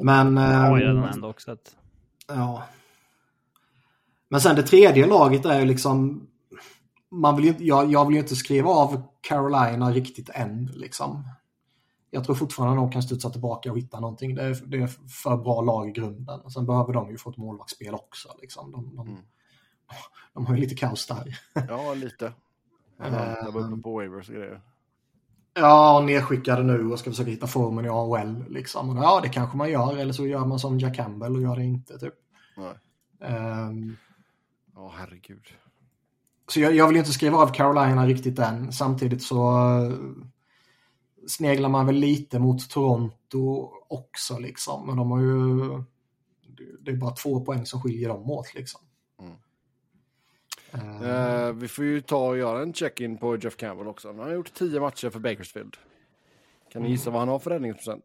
[0.00, 0.36] Men...
[0.36, 1.76] Har ju ehm, redan ändå också att...
[2.26, 2.62] Ja.
[4.28, 6.26] Men sen det tredje laget är ju liksom...
[7.10, 10.66] Man vill ju, jag, jag vill ju inte skriva av Carolina riktigt än.
[10.74, 11.24] Liksom.
[12.14, 14.34] Jag tror fortfarande de kan studsa tillbaka och hitta någonting.
[14.34, 14.86] Det är, det är
[15.22, 16.50] för bra lag i grunden.
[16.50, 18.28] Sen behöver de ju få ett målvaktsspel också.
[18.40, 18.72] Liksom.
[18.72, 19.20] De, de, Mm.
[20.34, 21.38] de har ju lite kaos där.
[21.68, 22.32] Ja, lite.
[22.98, 24.60] Jag var uppe på waivers och grejer.
[25.54, 28.44] Ja, nedskickade nu och ska försöka hitta formen i AHL.
[28.48, 28.96] Liksom.
[28.96, 29.96] Ja, det kanske man gör.
[29.96, 31.98] Eller så gör man som Jack Campbell och gör det inte.
[31.98, 32.14] Typ.
[32.56, 32.74] Nej.
[33.30, 33.96] Ehm,
[34.74, 35.44] Ja, herregud.
[36.48, 38.72] Så jag, jag vill inte skriva av Carolina riktigt än.
[38.72, 39.50] Samtidigt så
[41.28, 44.86] sneglar man väl lite mot Toronto också liksom.
[44.86, 45.82] Men de har ju...
[46.80, 48.80] det- är bara två poäng som skiljer dem åt liksom.
[49.20, 49.32] Mm.
[51.02, 54.08] Eh, vi får ju ta och göra en check-in på Jeff Campbell också.
[54.08, 55.76] Han har gjort tio matcher för Bakersfield.
[56.72, 58.04] Kan ni gissa vad han har för räddningsprocent?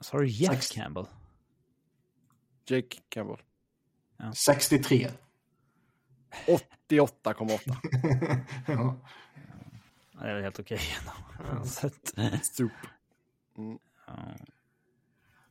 [0.00, 0.70] Sa du Jeff.
[0.72, 1.06] Campbell?
[2.68, 3.36] Jake Campbell.
[4.34, 5.08] 63.
[6.88, 7.76] 88,8.
[8.66, 8.96] ja.
[10.20, 10.80] Det är väl helt okej
[11.60, 12.72] att- Soup.
[14.06, 14.14] ja.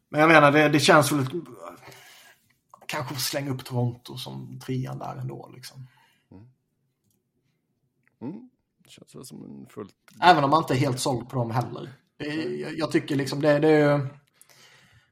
[0.10, 1.26] Men jag menar, det, det känns väl...
[2.88, 5.88] Kanske slänga upp Toronto som trean där ändå liksom.
[8.22, 8.50] Mm.
[8.88, 9.96] Känns väl som en fullt...
[10.22, 11.94] Även om man inte är helt såld på dem heller.
[12.18, 14.08] Det jag, jag tycker liksom det, det är ju...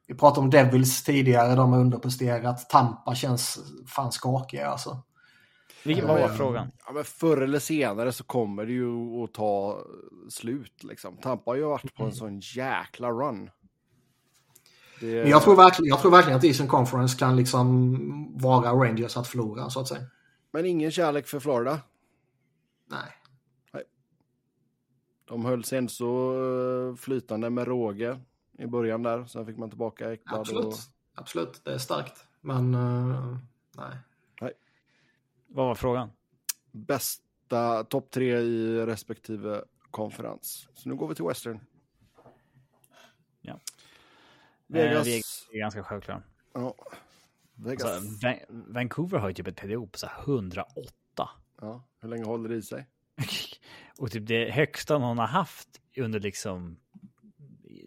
[0.06, 2.70] Vi pratade om Devils tidigare, de har underpresterat.
[2.70, 5.02] Tampa känns fan skakiga alltså.
[5.84, 6.70] Vilken vad var frågan?
[6.86, 9.84] Ja, men förr eller senare så kommer det ju att ta
[10.28, 11.16] slut liksom.
[11.16, 13.50] Tampa har ju varit på en sån jäkla run.
[15.00, 15.22] Det...
[15.22, 19.28] Men jag tror, verkligen, jag tror verkligen att Eastern Conference kan liksom vara Rangers att
[19.28, 20.02] förlora så att säga.
[20.50, 21.80] Men ingen kärlek för Florida.
[22.90, 23.12] Nej.
[25.24, 26.34] De höll sen så
[26.90, 28.20] eh, flytande med råge
[28.58, 29.24] i början där.
[29.24, 30.40] Sen fick man tillbaka Ekblad.
[30.40, 30.64] Absolut.
[30.66, 30.74] Och...
[31.14, 32.24] Absolut, det är starkt.
[32.40, 33.36] Men uh,
[33.76, 33.96] Nej.
[35.54, 36.10] Vad var frågan?
[36.72, 40.68] Bästa topp tre i respektive konferens.
[40.74, 41.60] Så nu går vi till Western.
[43.40, 43.60] Ja.
[44.66, 45.06] Vegas.
[45.06, 46.22] Eh, Vegas är ganska självklart.
[46.52, 46.74] Ja.
[47.54, 47.84] Vegas.
[47.84, 50.70] Alltså, Van- Vancouver har ju typ ett PDO på så här 108.
[51.60, 51.84] Ja.
[52.00, 52.86] Hur länge håller det i sig?
[53.98, 56.76] Och typ det högsta någon har haft under liksom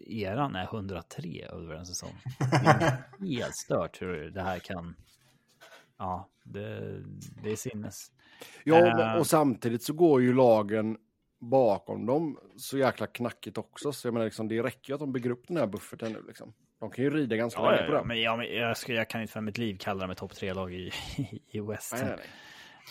[0.06, 2.14] eran är 103 över en säsong.
[2.38, 4.96] Det är helt stört hur det här kan...
[5.98, 7.00] Ja, det,
[7.42, 8.10] det är sinnes.
[8.64, 9.16] Ja, Eh.
[9.18, 10.96] och samtidigt så går ju lagen
[11.40, 13.92] bakom dem så jäkla knackigt också.
[13.92, 16.24] Så jag menar, liksom, det räcker ju att de bygger upp den här bufferten nu.
[16.26, 16.52] Liksom.
[16.80, 18.08] De kan ju rida ganska Ja, länge på ja, den.
[18.08, 20.34] men, ja, men jag, skulle, jag kan inte för mitt liv kalla dem ett topp
[20.34, 20.90] tre-lag i,
[21.50, 21.92] i West.
[21.92, 22.16] Nej, nej,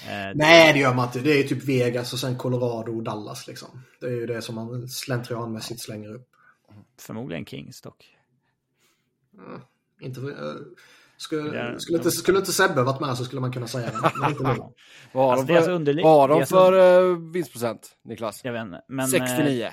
[0.08, 0.30] nej.
[0.30, 1.20] Eh, Nej, det gör man inte.
[1.20, 3.70] Det är typ Vegas och sen Colorado och Dallas liksom.
[4.00, 6.30] Det är ju det som man slentrianmässigt slänger upp.
[7.00, 8.18] Förmodligen Kings dock.
[10.02, 10.62] Inte, för- eh,
[11.18, 11.80] skulle, Ja.
[11.80, 14.12] skulle, inte, skulle inte Sebbe varit med så skulle man kunna säga det.
[14.22, 14.50] Men inte nu.
[15.12, 18.42] Vad har Alltså, de deras för, underlig- vad har de deras för uh, vinstprocent, Niklas?
[18.46, 18.82] Jag vet inte.
[18.88, 19.70] Men, eh, 69.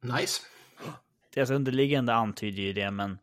[0.00, 0.42] Nice.
[1.34, 3.18] Deras underliggande antyder ju det, men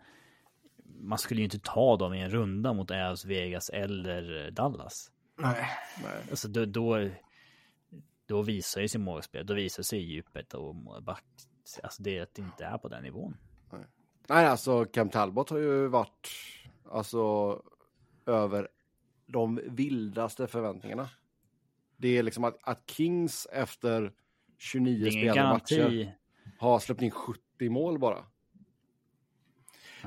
[1.02, 5.12] man skulle ju inte ta dem i en runda mot Ävs, Vegas eller Dallas.
[5.38, 5.66] Nej.
[6.30, 7.10] Alltså då, då,
[8.28, 11.24] då visar ju sin målspel, då visar sig djupet och back,
[11.84, 13.38] alltså det att det inte är på den nivån.
[14.28, 16.30] Nej, alltså Cam Talbot har ju varit
[16.92, 17.62] alltså
[18.26, 18.68] över
[19.26, 21.10] de vildaste förväntningarna.
[21.98, 24.12] Det är liksom att, att Kings efter Det
[24.58, 26.16] 29 är ingen spelade matcher
[26.60, 28.24] har släppt in 70 mål bara.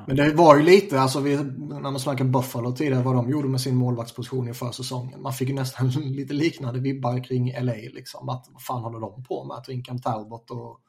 [0.07, 3.49] Men det var ju lite, alltså vi, när man snackade Buffalo tidigare, vad de gjorde
[3.49, 5.23] med sin målvaktsposition i försäsongen.
[5.23, 8.29] Man fick ju nästan lite liknande vibbar kring LA liksom.
[8.29, 9.57] Att vad fan håller de på med?
[9.57, 10.81] Att Rinkam Talbot och,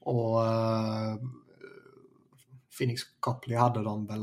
[0.00, 1.14] och uh,
[2.78, 4.20] Phoenix Copley hade de väl.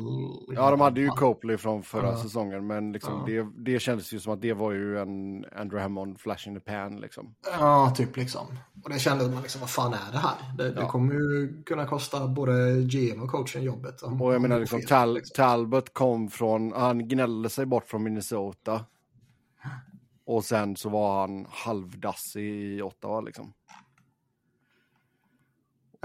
[0.55, 2.17] Ja, de hade ju Copley från förra Ja.
[2.17, 3.43] säsongen, men liksom Ja.
[3.43, 6.59] det, det kändes ju som att det var ju en Andrew Hammond flash in the
[6.59, 7.35] pan liksom.
[7.59, 8.47] Ja, typ liksom.
[8.83, 10.35] Och det kände man liksom, vad fan är det här?
[10.57, 10.87] Det, det Ja.
[10.89, 14.01] kommer ju kunna kosta både GM och coachen jobbet.
[14.01, 15.33] om- Och jag menar det liksom fel, Tal liksom.
[15.35, 18.85] Talbot kom från, han gnällde sig bort från Minnesota.
[20.27, 23.53] Och sen så var han halvdassig i Ottawa liksom.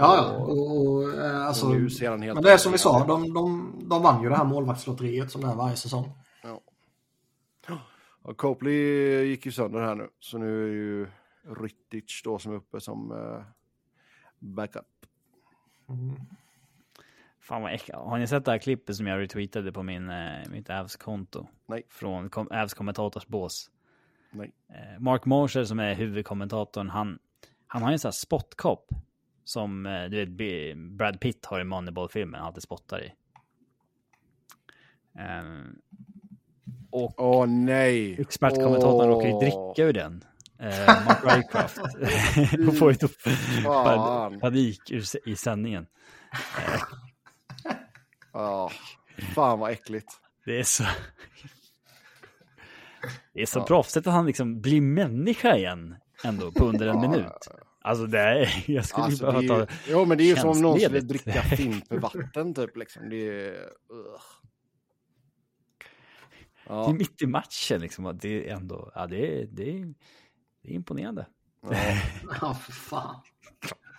[0.01, 0.37] Ja, ja.
[0.37, 3.05] Och, och, eh, alltså, Och nu ser han helt men det är som vi sa,
[3.05, 6.11] de, de, de vann ju det här målvaktslotteriet som det är varje säsong.
[8.23, 8.73] Och Copley
[9.23, 11.07] gick ju sönder här nu, så nu är ju
[11.43, 13.43] Ryttic då som är uppe som eh,
[14.39, 14.85] backup.
[17.39, 17.99] Fan vad äckligt.
[17.99, 21.47] Har ni sett det här klippet som jag retweetade på min, eh, mitt Avs-konto?
[21.65, 21.83] Nej.
[21.89, 23.71] Från kom, Avs kommentators bås.
[24.31, 24.51] Nej.
[24.69, 27.19] Eh, Mark Morsher som är huvudkommentatorn, han,
[27.67, 28.89] han har ju en sån här spotkopp.
[29.51, 33.13] Som eh, du vet, Brad Pitt har i Moneyball-filmen, han alltid spottar i.
[35.19, 35.75] Ehm,
[36.91, 38.21] och Åh nej!
[38.21, 40.23] expertkommentatorn råkar ju dricka ur den.
[40.59, 41.77] Eh, Mark Rycroft.
[42.67, 42.97] och får ju
[44.39, 45.87] panik ur, i sändningen.
[48.33, 48.71] Ja,
[49.35, 50.07] fan vad äckligt.
[50.45, 50.83] Det är så...
[53.33, 57.47] Det är så proffsigt att han liksom blir människa igen ändå på under en minut.
[57.81, 58.63] Alltså det är...
[58.71, 59.73] Jag skulle Alltså, behöva ta...
[59.87, 61.43] jo, men det är ju som om någon skulle dricka
[62.01, 63.09] vatten typ liksom.
[63.09, 63.51] Det är...
[63.89, 64.21] ugh.
[66.67, 68.17] Det är Ja, mitt i matchen liksom.
[68.21, 68.91] Det är ändå...
[68.95, 69.93] Ja, det är, det är,
[70.63, 71.25] det är imponerande.
[71.61, 71.69] ja.
[72.41, 73.15] Ja, för fan.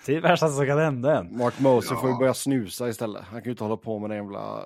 [0.07, 1.37] Det är det värsta som kan hända en.
[1.37, 2.19] Mark Moser får ju Ja.
[2.19, 3.23] börja snusa istället.
[3.25, 4.65] Han kan ju inte hålla på med den jävla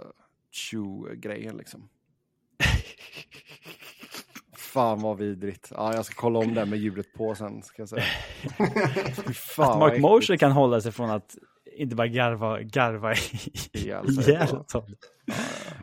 [0.53, 1.89] chew-grejen liksom.
[4.77, 5.73] Fan vad vidrigt.
[5.75, 8.03] Ja, jag ska kolla om det med ljudet på sen ska jag säga.
[9.35, 10.01] Fan Att Mark.
[10.01, 11.37] Moser kan hålla sig från att
[11.77, 13.13] inte bara garva, garva
[13.73, 14.35] Ihjäl sig.
[14.35, 14.83] ihjäl sig.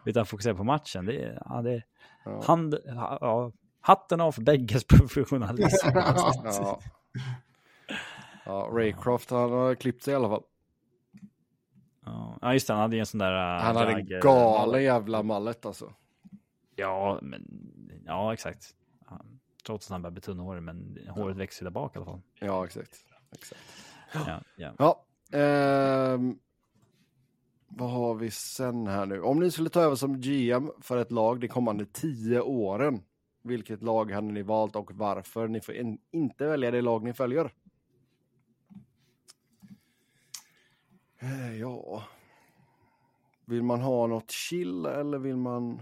[0.06, 1.06] Utan fokusera på matchen.
[1.06, 1.84] Det är, ja, det är
[2.26, 2.42] Ja.
[2.46, 3.52] hand, ja,
[3.82, 5.88] hatten av för bägges professionalism.
[6.44, 6.80] Ja.
[8.46, 10.44] ja, Raycroft han har klippt sig i alla fall.
[12.42, 12.74] Ja, just det.
[12.74, 13.56] Han hade ju en sån där...
[13.58, 15.94] äh, Han hade en galen jävla mallet alltså.
[16.76, 17.48] Ja, men
[18.06, 18.70] ja, exakt.
[19.66, 22.22] Trots att han börjar bli tunnhårig, men håret växer där bak i alla fall.
[22.40, 23.06] Ja, exakt.
[23.32, 23.62] exakt.
[24.14, 24.74] Ja, ja.
[24.78, 25.06] Ja,
[25.38, 26.40] ehm,
[27.68, 29.22] vad har vi sen här nu?
[29.22, 33.02] Om ni skulle ta över som GM för ett lag de kommande tio åren,
[33.42, 35.48] vilket lag hade ni valt och varför?
[35.48, 37.54] Ni får in, inte välja det lag ni följer.
[41.20, 42.04] Eh, ja,
[43.46, 45.82] vill man ha något chill eller vill man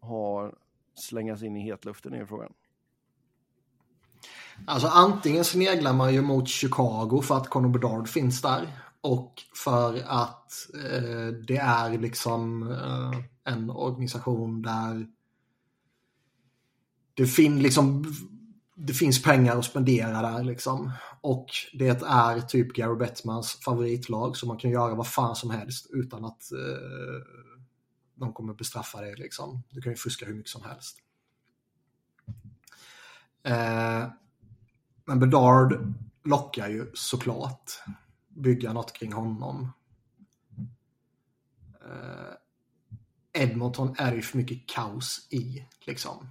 [0.00, 0.52] ha
[0.94, 2.52] slängas in i hetluften är frågan.
[4.66, 8.78] Alltså antingen sneglar man ju mot Chicago för att Conor Bedard finns där.
[9.00, 15.06] Och för att eh, det är liksom eh, en organisation där
[17.14, 18.14] det, fin, liksom,
[18.74, 20.92] det finns pengar att spendera där liksom.
[21.20, 25.86] Och det är typ Gary Bettmans favoritlag så man kan göra vad fan som helst
[25.90, 27.51] utan att eh,
[28.22, 29.62] de kommer bestraffa dig liksom.
[29.70, 30.98] Du kan ju fuska hur mycket som helst.
[33.42, 34.08] Eh,
[35.04, 35.94] men Bedard
[36.24, 37.82] lockar ju såklart.
[38.28, 39.72] Bygga något kring honom.
[41.84, 42.34] Eh,
[43.32, 46.30] Edmonton är ju för mycket kaos i liksom.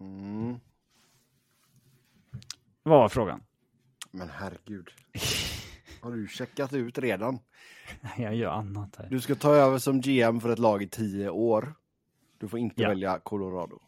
[0.00, 0.60] Mm.
[2.82, 3.42] Vad var frågan?
[4.10, 4.90] Men herregud.
[6.04, 7.38] Har du checkat ut redan?
[8.18, 9.06] Jag gör annat här.
[9.10, 11.74] Du ska ta över som GM för ett lag i tio år.
[12.38, 12.88] Du får inte Ja.
[12.88, 13.78] välja Colorado.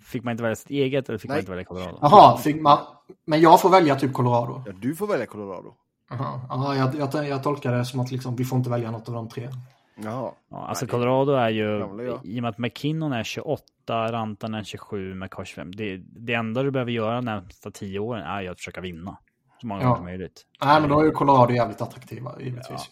[0.00, 1.40] Fick man inte välja sitt eget eller fick man Nej.
[1.40, 1.98] inte välja Colorado?
[2.02, 2.78] Jaha, fick man,
[3.24, 4.62] men jag får välja typ Colorado.
[4.66, 5.74] Ja, du får välja Colorado.
[6.10, 9.08] Jaha, ja, jag, jag, jag tolkar det som att liksom, vi får inte välja något
[9.08, 9.48] av de tre.
[10.02, 10.32] Jaha.
[10.48, 14.60] Ja, alltså Nej, Colorado är ju, gamla i och med att McKinnon är 28, Rantanen
[14.60, 15.72] är 27, McCoy 25.
[15.72, 19.16] Det, det enda du behöver göra de närmsta 10 åren är ju att försöka vinna.
[19.60, 19.86] Så många Ja.
[19.86, 20.46] gånger som möjligt.
[20.64, 22.90] Nej, men då är ju Colorado jävligt attraktiva, givetvis.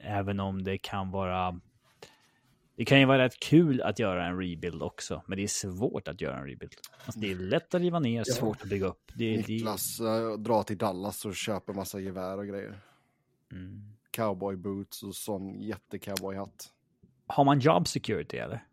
[0.00, 1.60] Även om det kan vara...
[2.76, 6.08] Det kan ju vara rätt kul att göra en rebuild också, men det är svårt
[6.08, 6.72] att göra en rebuild.
[7.04, 9.12] Alltså, det är lätt att riva ner, svårt att bygga upp.
[9.14, 12.80] Det, det, Niklas äh, drar till Dallas och köper massa gevär och grejer.
[13.52, 13.92] mm.
[14.10, 16.72] Cowboy boots och sån jättecowboyhatt.
[17.26, 18.64] Har man job security eller?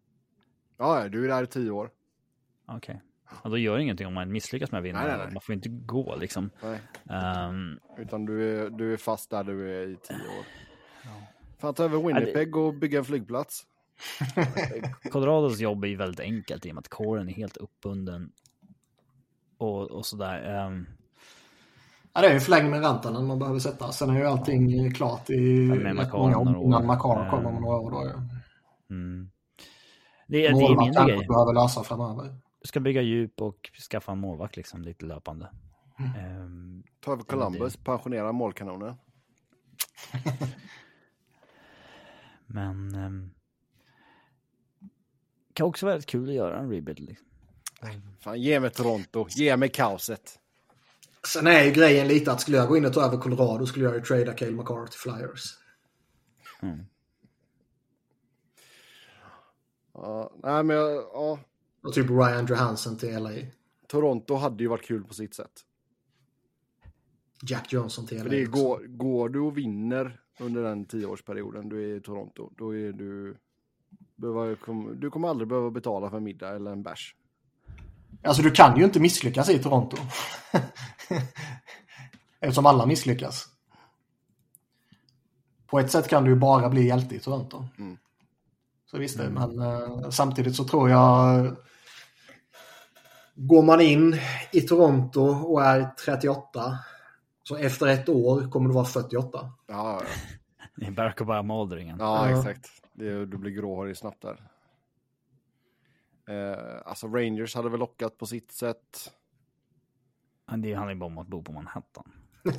[0.78, 1.90] Ja, ja, du är där i tio år.
[2.68, 3.02] Okej.
[3.44, 5.00] Ja, då gör det ingenting om man misslyckas med att vinna.
[5.00, 5.34] Nej, nej, nej.
[5.34, 6.50] Man får inte gå liksom.
[7.10, 10.46] Ehm, Utan du är, du är fast där du är i tio år.
[11.60, 13.64] Fan, ta över Winnipeg och bygga en flygplats.
[15.12, 18.32] Colorados jobb är ju väldigt enkelt i och med att kåren är helt uppbunden.
[19.58, 20.44] Och, och sådär.
[20.66, 20.86] Ehm,
[22.14, 23.92] Ja, det är ju förlängning med Rantanen man behöver sätta.
[23.92, 26.66] Sen är ju allting klart i rätt många år några år.
[26.66, 27.92] innan Makar kommer om Eh, några år.
[27.92, 28.22] Då, ja.
[28.96, 29.30] mm.
[30.28, 31.28] det, är- det är kanske grejer.
[31.28, 32.36] behöver lösa framöver.
[32.66, 35.50] Du ska bygga djup och skaffa en målvakt liksom lite löpande.
[36.18, 38.96] Ehm, Ta över Columbus, pensionera målkanonen.
[42.46, 42.96] men...
[42.96, 43.32] Um,
[45.54, 47.00] kan också vara rätt kul att göra en rebuild.
[47.00, 47.26] Liksom.
[48.20, 50.40] Fan, ge mig Toronto, ge mig kaoset.
[51.28, 53.86] Sen är ju grejen lite att skulle jag gå in och ta över Colorado skulle
[53.86, 55.44] jag ju trada Cale Makar till Flyers.
[59.94, 61.40] Ja, nej, men jag- ja,
[61.86, 63.32] Och typ Ryan Johansson till LA.
[63.88, 65.52] Toronto hade ju varit kul på sitt sätt.
[67.42, 68.24] Jack Johnson till LA.
[68.24, 72.76] För det går, går du och vinner under den tioårsperioden du är i Toronto, då
[72.76, 73.38] är du...
[74.16, 77.16] behöver- kom- Du kommer aldrig behöva betala för en middag eller en bärs.
[78.24, 79.98] Alltså du kan ju inte misslyckas i Toronto.
[82.40, 83.48] Eftersom alla misslyckas.
[85.68, 87.66] På ett sätt kan du ju bara bli hjälte i Toronto.
[87.78, 87.98] Mm.
[88.86, 91.56] Så visst det, men eh, samtidigt så tror jag
[93.36, 94.16] Går man in
[94.52, 96.80] i Toronto och är 38
[97.44, 99.20] så efter ett år kommer du vara 48.
[99.32, 100.02] Ja, ja,
[100.76, 101.98] Det är Barack Obama-åldringen.
[102.00, 102.38] ja Ja.
[102.40, 102.70] exakt.
[102.94, 104.48] Det, du blir gråhårig snabbt där.
[106.30, 109.12] Eh, alltså Rangers hade väl lockat på sitt sätt.
[110.48, 112.12] Men Det handlar ju bara om att bo på Manhattan.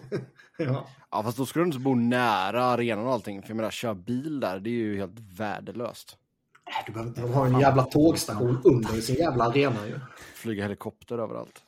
[0.58, 0.86] Ja.
[1.10, 3.42] Ja, fast då skulle du inte bo nära arenan och allting.
[3.42, 6.18] För jag menar, köra bil där, det är ju helt värdelöst.
[6.86, 9.98] Du behöver inte ha en jävla tågstation under sin jävla arena ju.
[10.34, 11.62] Flyga helikopter överallt.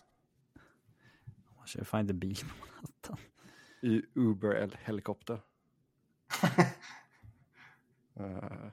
[1.58, 3.16] Man kör fan inte bil på Manhattan.
[3.82, 5.40] I Uber-helikopter.
[8.20, 8.68] Eh,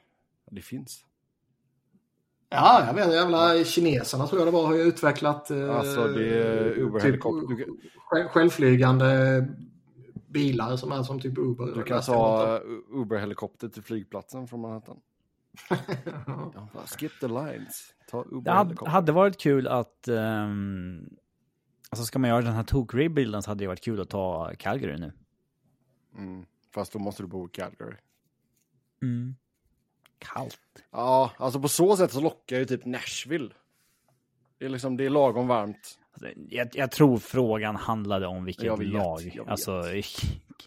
[0.51, 1.05] det finns.
[2.49, 3.13] Ja, jag vet.
[3.13, 7.55] Jävla kineserna tror jag det var har ju utvecklat eh, Alltså, det är Uber-helikopter.
[7.55, 9.07] Du kan- själv- självflygande
[10.27, 11.65] bilar som är som typ Uber.
[11.75, 12.59] Du kan ta
[12.91, 14.97] Uber-helikopter till flygplatsen från Manhattan.
[16.27, 17.93] Ja, skip the lines.
[18.11, 20.07] Ta Det hade, hade varit kul att...
[20.07, 21.09] Um,
[21.89, 24.97] alltså ska man göra den här tok-rebuilden så hade det varit kul att ta Calgary
[24.97, 25.13] nu.
[26.17, 26.45] Mm.
[26.73, 27.95] Fast då måste du bo i Calgary.
[29.01, 29.35] Mm.
[30.19, 30.59] Kallt.
[30.91, 33.49] Ja, alltså på så sätt så lockar ju typ Nashville.
[34.57, 35.99] Det är liksom, det är lagom varmt.
[36.11, 39.21] Alltså, jag, jag tror frågan handlade om vilket Jag vet, lag.
[39.33, 39.51] jag vet.
[39.51, 39.71] Alltså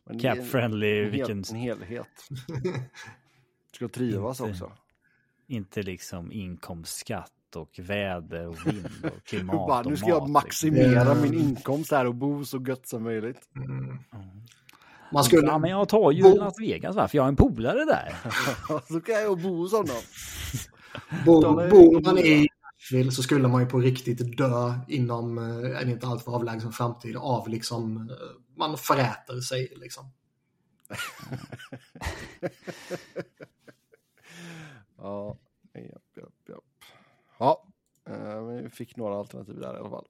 [0.05, 1.45] en- cap-friendly, En, vilken...
[1.51, 2.09] en helhet.
[3.71, 4.51] Du ska trivas Inte.
[4.53, 4.73] också.
[5.47, 11.01] Inte liksom inkomstskatt och väder och vind och klimat bara, och nu ska jag maximera
[11.13, 11.23] Mm.
[11.23, 13.49] min inkomst här och bo så gött som möjligt.
[15.13, 15.47] Man skulle...
[15.47, 18.17] Ja, men jag tar ju Bo- Las Vegas va, för jag har en polare där.
[18.89, 19.97] så kan jag bo hos honom.
[21.27, 21.41] Bo,
[21.71, 22.47] bor man i
[22.81, 27.17] Nashville så skulle man ju på riktigt dö inom eh, en inte alltför avlägsen framtid
[27.17, 28.17] av liksom eh,
[28.57, 30.11] man föräter sig liksom.
[34.99, 35.37] Ja.
[35.75, 36.65] Japp, japp, japp.
[37.39, 37.65] Ja.
[38.07, 40.07] Eh, vi fick några alternativ där i alla fall.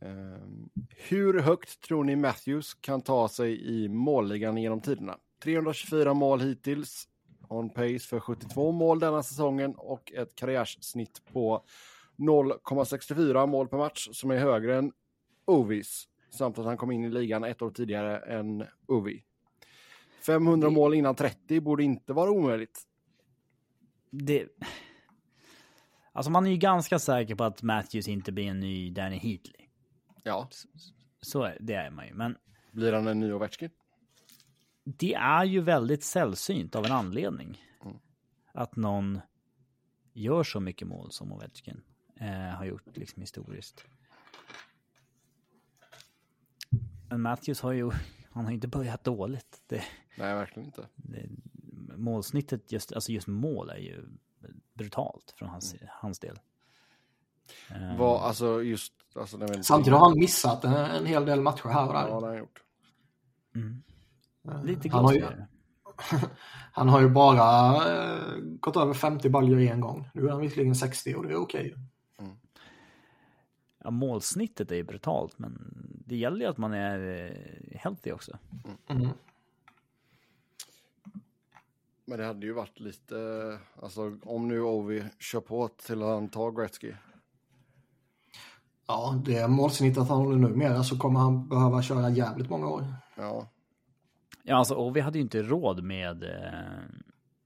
[0.00, 5.18] Ehm, hur högt tror ni Matthews kan ta sig i målligan genom tiderna?
[5.42, 7.08] 324 mål hittills,
[7.48, 11.64] on pace för 72 mål denna säsongen och ett karriärsnitt på
[12.16, 14.92] 0,64 mål per match som är högre än
[15.44, 19.22] Ovis samt att han kom in i ligan ett år tidigare än Ovi.
[20.26, 22.82] 500 mål innan 30 borde inte vara omöjligt.
[24.10, 24.48] Det...
[26.12, 29.68] Alltså man är ju ganska säker på att Matthews inte blir en ny Danny Heatley.
[30.22, 30.48] Ja,
[31.20, 32.14] Så är, det är man ju.
[32.14, 32.36] Men
[32.72, 33.70] blir han en ny Ovechkin?
[34.96, 37.62] det är ju väldigt sällsynt av en anledning.
[38.52, 39.20] Att någon
[40.12, 41.80] gör så mycket mål som Ovechkin
[42.20, 43.84] eh, har gjort liksom historiskt.
[47.08, 47.90] Men Matthews har ju,
[48.30, 49.62] han har inte börjat dåligt.
[49.66, 49.82] Det,
[50.18, 50.88] Nej, verkligen inte.
[50.96, 51.28] det,
[51.98, 54.04] målsnittet, just, alltså just mål är ju
[54.74, 56.38] brutalt från hans, hans del.
[57.70, 58.92] Eh, Vad, alltså just...
[59.14, 62.00] Alltså, nej, men, Samtidigt har han missat en, en hel del matcher här och där.
[62.00, 62.62] Ja, det har han gjort.
[63.54, 63.82] mm,
[64.48, 65.26] Eh, lite han, har ju,
[66.72, 70.10] han har ju bara eh, gått över 50 baljor en gång.
[70.14, 71.74] Nu är han visserligen 60 och det är okej.
[73.84, 75.74] Ja, målsnittet är ju brutalt, men
[76.06, 78.38] det gäller ju att man är eh, healthy också.
[78.88, 79.08] Mm.
[82.08, 83.16] Men det hade ju varit lite...
[83.82, 86.92] Alltså, om nu Ovi kör på till att han tar Gretzky.
[88.86, 92.94] Ja, det målsnittet han håller numera så kommer han behöva köra jävligt många år.
[93.16, 93.48] Ja,
[94.48, 96.82] Ja, alltså, och vi hade ju inte råd med eh,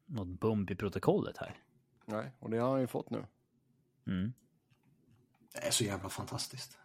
[0.06, 1.56] något bump i protokollet här.
[2.04, 3.24] nej, och det har han ju fått nu.
[4.06, 4.32] Mm.
[5.52, 6.78] Det är så jävla fantastiskt.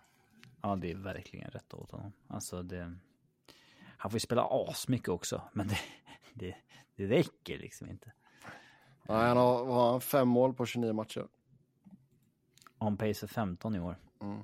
[0.62, 2.12] Ja, det är verkligen rätt åt honom.
[2.28, 2.96] Alltså, det...
[3.98, 5.78] Han får ju spela asmycket också, men det,
[6.40, 6.56] det,
[6.96, 8.12] det räcker liksom inte.
[9.10, 11.28] Nej, han har, har han fem mål på 29 matcher.
[12.78, 13.96] On pace för 15 i år.
[14.22, 14.44] Mm.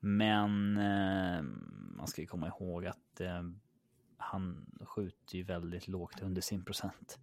[0.00, 1.42] Men eh,
[1.96, 3.42] man ska ju komma ihåg att eh,
[4.16, 7.18] han skjuter ju väldigt lågt under sin procent.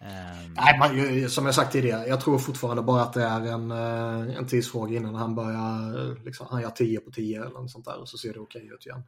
[0.00, 3.70] Eh, Nej, man, som jag sagt tidigare, jag tror fortfarande bara att det är en,
[3.70, 7.70] eh, en tidsfråga innan han börjar, eh, liksom, han gör 10 på 10 eller något
[7.70, 9.02] sånt där och så ser det okej ut igen.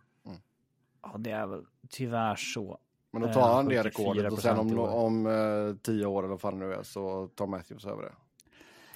[1.03, 2.79] ja, det är väl tyvärr så.
[3.13, 6.19] Men då Eh, tar han det 74% rekordet och sen om, om eh, tio år
[6.23, 8.13] eller vad fan det nu är så tar Matthews över det.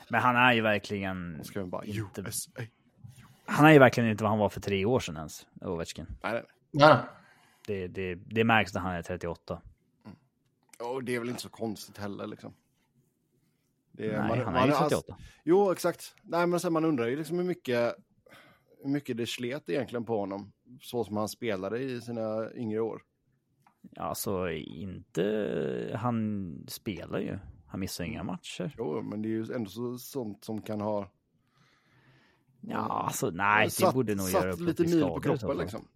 [0.09, 2.51] Men han är ju verkligen ska bara inte, USA.
[3.47, 6.07] Han är ju verkligen inte vad han var för tre år sedan ens, Ovechkin.
[6.23, 6.43] Nej, nej.
[6.89, 6.97] Nej,
[7.67, 9.63] Det, det, det märks när han är 38.
[10.81, 12.55] Och det är väl inte så konstigt heller liksom.
[13.93, 15.17] Det Nej, man- han man- är ju alltså- 38.
[15.45, 16.15] Jo, exakt.
[16.23, 17.95] Nej, men sen man undrar ju liksom hur mycket,
[18.83, 20.53] hur mycket det slet egentligen på honom.
[20.81, 23.03] Så som han spelade i sina yngre år.
[23.97, 25.99] Alltså inte...
[26.01, 27.39] Han spelar ju.
[27.67, 28.75] Han missar inga matcher.
[28.79, 31.11] Jo, men det är ju ändå så, sånt som kan ha...
[32.61, 35.89] Ja, alltså nej, det satt, borde nog satt göra upp lite mil på kroppen liksom.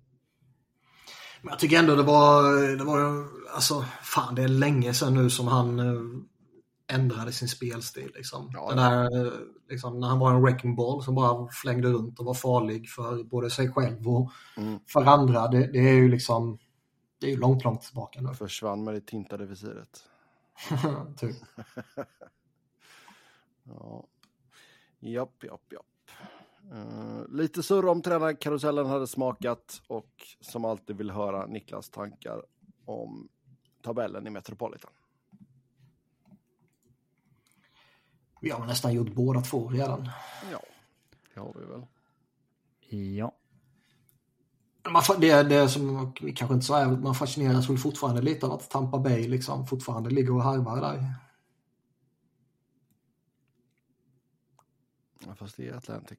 [1.43, 2.43] Men jag tycker ändå det var,
[2.77, 6.01] det var ju- alltså fan det är länge sedan nu som han eh,
[6.97, 8.51] ändrade sin spelstil liksom.
[8.53, 9.33] Ja, Den där, eh,
[9.71, 13.25] liksom när han var en wrecking ball som bara flängde runt och var farlig för
[13.25, 14.79] både sig själv och Mm.
[14.93, 15.49] för andra.
[15.49, 16.59] Det, det är ju liksom,
[17.21, 18.35] det är ju långt, långt tillbaka nu.
[18.35, 20.05] Försvann med det tintade visiret.
[21.17, 21.37] typ.
[23.63, 24.07] Ja.
[25.01, 25.87] Japp, japp, japp.
[26.73, 32.43] Eh, lite surr om tränarkarusellen hade smakat och som alltid vill höra Niklas tankar
[32.85, 33.29] om
[33.83, 34.91] tabellen i Metropolitan.
[38.41, 40.11] Vi har nästan gjort båda två redan.
[40.53, 40.63] Ja,
[41.35, 41.87] det har vi väl.
[43.17, 43.33] Ja.
[44.89, 48.47] Man, det, det som vi kanske inte sa är att man fascineras väl fortfarande lite
[48.47, 51.15] av att Tampa Bay liksom fortfarande ligger och harvar där.
[55.27, 56.19] Ja, fast det är Atlantic.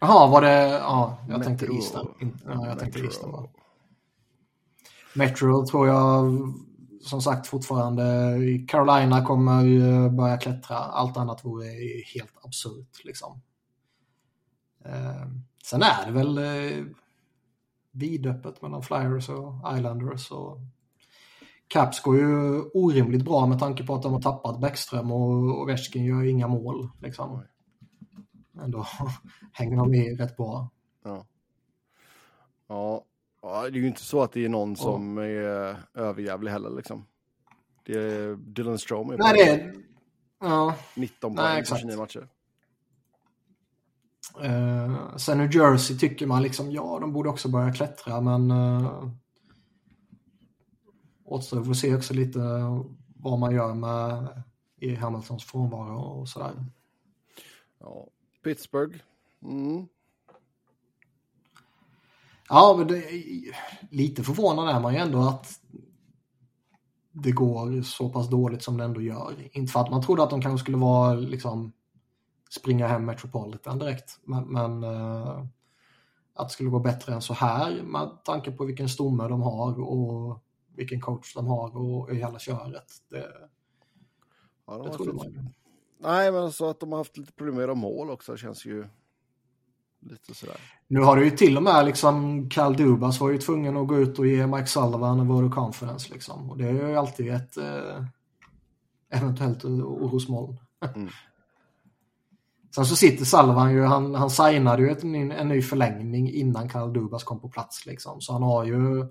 [0.00, 0.68] Jaha, var det...
[0.68, 1.44] Ja, jag Metro.
[1.44, 2.08] tänkte Eastern.
[2.46, 3.04] Ja, jag tänkte Metro.
[3.04, 3.48] Eastern.
[5.14, 6.24] Metro tror jag
[7.02, 8.36] som sagt fortfarande...
[8.68, 10.76] Carolina kommer ju börja klättra.
[10.76, 11.66] Allt annat vore
[12.14, 13.40] helt absurt liksom.
[14.84, 15.26] Eh,
[15.64, 16.84] sen är det väl eh,
[17.90, 20.30] vidöppet mellan Flyers och Islanders.
[20.30, 20.58] Och
[21.68, 26.04] Caps går ju orimligt bra med tanke på att de har tappat Bäckström och Ovechkin
[26.04, 26.88] gör inga mål.
[27.02, 27.42] Liksom.
[28.62, 28.86] Ändå
[29.52, 30.68] hänger de i rätt bra.
[31.04, 31.26] Ja.
[32.68, 33.04] ja.
[33.42, 37.06] Ja, det är ju inte så att det är någon som är överjävlig heller liksom.
[37.84, 39.74] Det är Dylan Strome är Nej, det är...
[40.40, 40.74] Ja.
[40.94, 41.80] 19 Nej, poäng på exakt.
[41.80, 42.28] 29 matcher.
[44.42, 49.10] Eh, sen New Jersey tycker man liksom, ja, de borde också börja klättra, men uh,
[51.24, 52.38] återstår får se också lite
[53.16, 54.42] vad man gör med
[54.80, 56.66] i Hamiltons frånvaro och sådär.
[57.80, 58.06] Ja.
[58.44, 58.96] Pittsburgh.
[59.42, 59.86] Mm.
[62.48, 63.04] Ja, men det,
[63.90, 65.60] lite förvånad är man ju ändå att
[67.12, 69.34] det går så pass dåligt som det ändå gör.
[69.52, 71.72] Inte för att man trodde att de kanske skulle vara liksom
[72.50, 75.44] springa hem Metropolitan direkt, men, men uh,
[76.34, 79.80] att det skulle gå bättre än så här med tanke på vilken stomme de har
[79.80, 80.38] och
[80.76, 82.92] vilken coach de har och i hela köret.
[83.10, 83.26] Det,
[84.70, 85.44] Ja, de det trodde man ju.
[85.98, 88.86] nej, men alltså att de har haft lite problem med göra mål också känns ju
[90.00, 90.56] lite sådär.
[90.86, 93.98] Nu har det ju till och med liksom Cal Dubas var ju tvungen att gå
[93.98, 96.50] ut och ge Mike Sullivan en vote of confidence liksom.
[96.50, 98.04] Och det är ju alltid ett eh,
[99.10, 100.56] eventuellt orosmoln.
[100.94, 101.08] Mm.
[102.74, 106.68] Sen så sitter Salvan ju, han, han signade ju ett, en, en ny förlängning innan
[106.68, 108.20] Karl Dubas kom på plats liksom.
[108.20, 109.06] Så han har ju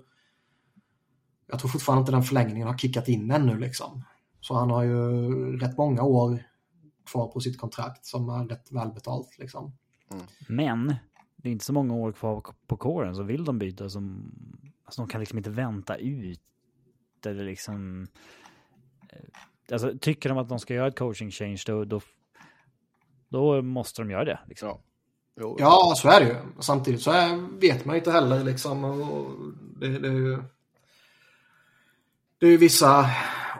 [1.50, 4.04] jag tror fortfarande inte den förlängningen har kickat in ännu liksom.
[4.40, 6.42] Så han har ju rätt många år
[7.10, 9.72] kvar på sitt kontrakt som är rätt välbetalt liksom.
[10.10, 10.24] Mm.
[10.48, 10.94] Men
[11.36, 14.32] det är inte så många år kvar på kåren så vill de byta som...
[14.84, 16.40] Alltså de kan liksom inte vänta ut.
[17.26, 18.06] Eller liksom...
[19.08, 22.00] Eh, alltså tycker de att de ska göra ett coaching change då, då,
[23.30, 24.38] då måste de göra det.
[24.48, 24.68] Liksom.
[24.68, 24.80] Ja.
[25.40, 26.36] Jo, Ja, så är det ju.
[26.58, 28.84] Samtidigt så är, vet man ju inte heller liksom.
[28.84, 29.30] Och
[29.76, 30.42] det, det, är ju,
[32.38, 33.10] det är ju vissa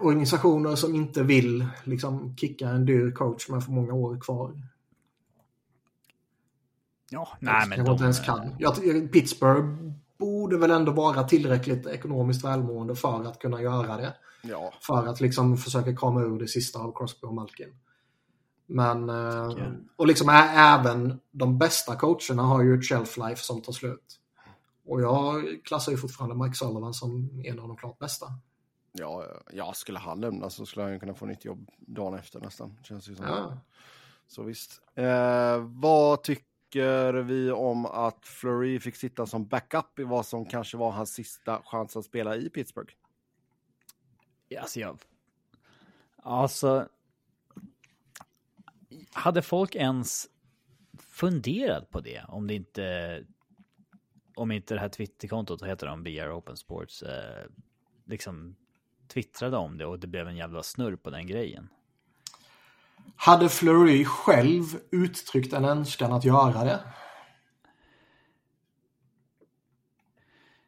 [0.01, 4.53] organisationer som inte vill liksom kicka en dyr coach med för många år kvar.
[7.11, 8.55] Ja, Nej, men inte de, ens kan.
[8.59, 8.75] Jag,
[9.13, 9.69] Pittsburgh
[10.19, 14.15] borde väl ändå vara tillräckligt ekonomiskt välmående för att kunna göra det.
[14.43, 14.73] ja.
[14.81, 17.69] För att liksom försöka krama ur det sista av Crosby och Malkin.
[18.73, 23.73] Men, eh, och liksom även de bästa coacherna har ju ett shelf life som tar
[23.73, 24.21] slut.
[24.87, 28.27] Och jag klassar ju fortfarande Mike Sullivan som en av de klart bästa.
[28.93, 32.41] Ja, ja, skulle han lämna så skulle han ju kunna få nytt jobb dagen efter
[32.41, 32.79] nästan.
[32.83, 33.27] Känns ju som.
[33.27, 33.59] Ja.
[34.29, 34.83] Så visst.
[34.95, 40.77] Eh, vad tycker vi om att Fleury fick sitta som backup i vad som kanske
[40.77, 42.93] var hans sista chans att spela i Pittsburgh?
[44.61, 44.99] Alltså jag...
[46.23, 46.89] Alltså...
[49.12, 50.27] Hade folk ens
[50.99, 52.24] funderat på det?
[52.28, 53.24] Om det inte...
[54.37, 57.47] Om inte det här Twitterkontot, heter de, BR Open Sports, eh,
[58.07, 58.57] liksom
[59.09, 61.69] twittrade om det och det blev en jävla snurr på den grejen.
[63.16, 66.81] Hade Fleury själv uttryckt en önskan att göra det?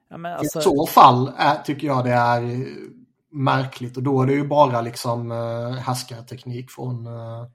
[0.09, 2.67] Ja, men I alltså, så fall är, tycker jag det är
[3.31, 7.47] märkligt och då är det ju bara liksom uh, härskarteknik från eh,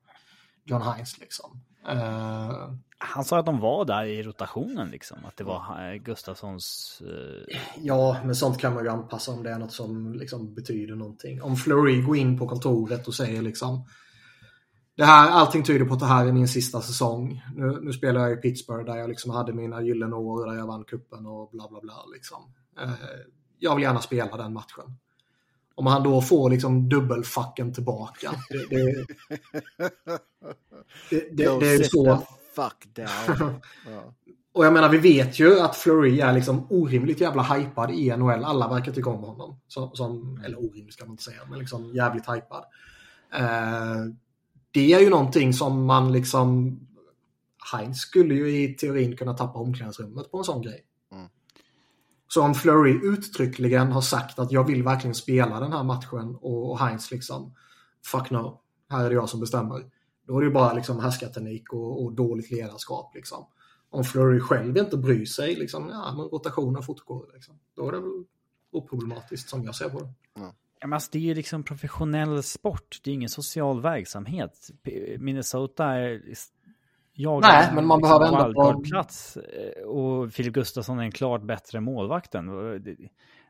[0.67, 1.61] John Hines liksom.
[1.89, 7.01] Eh, han sa att de var där i rotationen liksom, att det var eh, Gustafssons...
[7.05, 10.95] eh, Ja, men sånt kan man ju anpassa om det är något som liksom betyder
[10.95, 11.41] någonting.
[11.41, 13.85] Om Fleury går in på kontoret och säger liksom
[14.95, 17.43] det här, allting tyder på att det här är min sista säsong.
[17.55, 20.67] Nu, nu spelar jag i Pittsburgh där jag liksom hade mina gyllene år, där jag
[20.67, 22.05] vann kuppen och bla bla bla.
[22.13, 22.53] Liksom.
[22.79, 22.89] Eh,
[23.59, 24.97] jag vill gärna spela den matchen.
[25.77, 28.31] Om han då får liksom dubbelfacken tillbaka.
[28.49, 29.05] Det, det,
[31.31, 32.23] det, det, är ju så.
[32.55, 33.61] fuck down.
[33.87, 34.13] ja.
[34.53, 38.43] Och jag menar, vi vet ju att Fleury är liksom orimligt jävla hypad i NHL.
[38.43, 39.59] Alla verkar tycka om honom.
[39.67, 42.63] Som, som, eller orimligt ska man inte säga, men liksom jävligt hypad.
[43.33, 44.13] Eh,
[44.71, 46.79] det är ju någonting som man liksom...
[47.73, 50.86] Heinz skulle ju i teorin kunna tappa omklädningsrummet på en sån grej.
[52.27, 56.71] Så om Fleury uttryckligen har sagt att jag vill verkligen spela den här matchen och,
[56.71, 57.53] och Heinz liksom
[58.05, 59.85] fuck no, här är det jag som bestämmer.
[60.27, 63.15] Då är det ju bara liksom härskarteknik och, och dåligt ledarskap.
[63.15, 63.45] Liksom.
[63.89, 67.25] Om Fleury själv inte bryr sig, liksom, ja, men rotationen fortgår.
[67.33, 67.59] Liksom.
[67.75, 68.23] Då är det väl
[68.71, 70.13] oproblematiskt som jag ser på det.
[70.79, 74.69] Ja, men alltså, det är ju liksom professionell sport, det är ingen social verksamhet.
[75.19, 76.33] Minnesota är
[77.17, 81.79] jagar Nej, men man behöver ändå- wildcard-plats eh, och Filip Gustafsson är en klart bättre
[81.79, 82.47] målvakten.
[82.83, 82.95] Det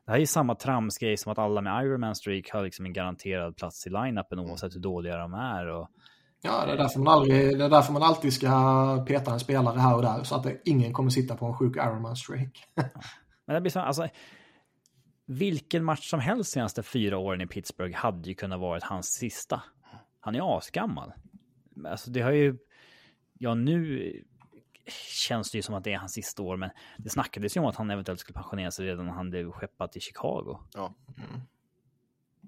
[0.08, 2.94] det här är ju samma tramsgrej som att alla med Ironman streak har liksom en
[2.94, 5.68] garanterad plats i line-upen oavsett hur dåliga de är.
[5.68, 5.90] Och,
[6.42, 9.80] Ja, det är, därför man aldrig, det är därför man alltid ska peta en spelare
[9.80, 12.64] här och där så att det, ingen kommer sitta på en sjuk Ironman streak.
[13.46, 14.08] men det blir så, alltså,
[15.26, 19.64] vilken match som helst senaste fyra åren i Pittsburgh hade ju kunnat varit hans sista.
[20.20, 21.14] Han är asgammal.
[21.88, 22.58] Alltså det har ju,
[23.40, 24.14] ja nu
[25.28, 27.68] känns det ju som att det är hans sista år, men det snackades ju om
[27.68, 30.58] att han eventuellt skulle pensionera sig redan när han blev skeppat till Chicago.
[30.74, 30.94] ja.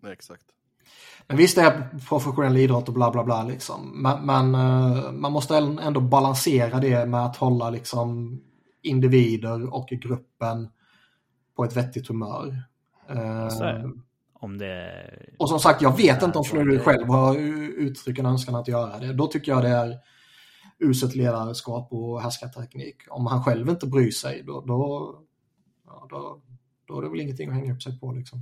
[0.01, 0.45] Nej, exakt.
[1.27, 4.01] Men visst det är professionell idrott och bla bla bla liksom.
[4.01, 8.39] Men, men eh, man måste ändå balansera det med att hålla liksom
[8.81, 10.69] individer och gruppen
[11.55, 12.63] på ett vettigt humör.
[13.09, 13.85] Eh.
[14.33, 14.91] Om det...
[15.39, 17.35] Och som sagt, jag vet inte om det- själv har
[17.77, 19.13] uttryckt en önskan att göra det.
[19.13, 19.97] Då tycker jag det är
[20.79, 22.95] uselt ledarskap och härskarteknik.
[23.09, 25.15] Om han själv inte bryr sig, då, då,
[25.85, 26.41] ja, då,
[26.85, 28.11] då är det väl ingenting att hänga upp sig på.
[28.11, 28.39] Liksom.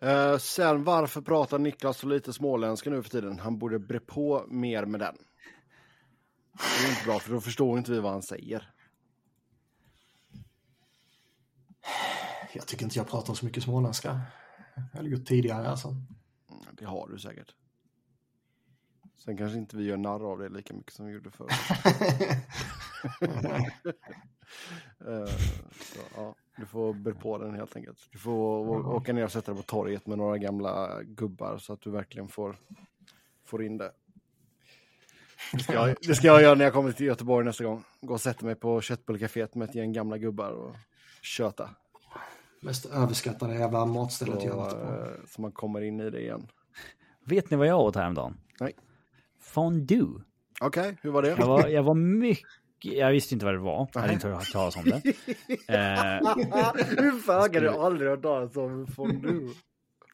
[0.00, 3.38] Eh, sen varför pratar Niklas så lite småländska nu för tiden?
[3.38, 5.16] Han borde bre på mer med den.
[6.52, 8.72] Det är inte bra för då förstår inte vi vad han säger.
[12.52, 14.20] Jag tycker inte jag pratar så mycket småländska.
[14.92, 15.88] Jag har gjort tidigare alltså.
[15.88, 17.54] Mm, Det har du säkert.
[19.24, 21.48] Sen kanske inte vi gör narr av det lika mycket som vi gjorde förr.
[25.06, 25.26] Eh,
[25.80, 27.98] så, ja, du får bre på den helt enkelt.
[28.12, 31.80] Du får åka ner och sätta dig på torget med några gamla gubbar så att
[31.80, 32.56] du verkligen får,
[33.44, 33.92] får in det.
[35.52, 37.84] Det ska, jag, det ska jag göra när jag kommer till Göteborg nästa gång.
[38.00, 40.76] Gå och sätta mig på köttbullcaféet med ett gäng gamla gubbar och
[41.22, 41.70] köta.
[42.60, 45.04] Mest överskattade jävla matstället Så, jag har varit på.
[45.04, 46.48] eh, så man kommer in i det igen.
[47.24, 48.36] Vet ni vad jag åt häromdagen?
[48.60, 48.72] Nej.
[49.48, 50.22] Fondue.
[50.60, 51.28] Okej, hur var det?
[51.28, 52.46] Jag var, jag var mycket...
[52.80, 53.88] Jag visste inte vad det var.
[53.92, 55.02] Jag hade inte hört talas om det.
[55.68, 56.34] Eh,
[57.02, 59.48] Hur fan har du aldrig hört talas om fondue?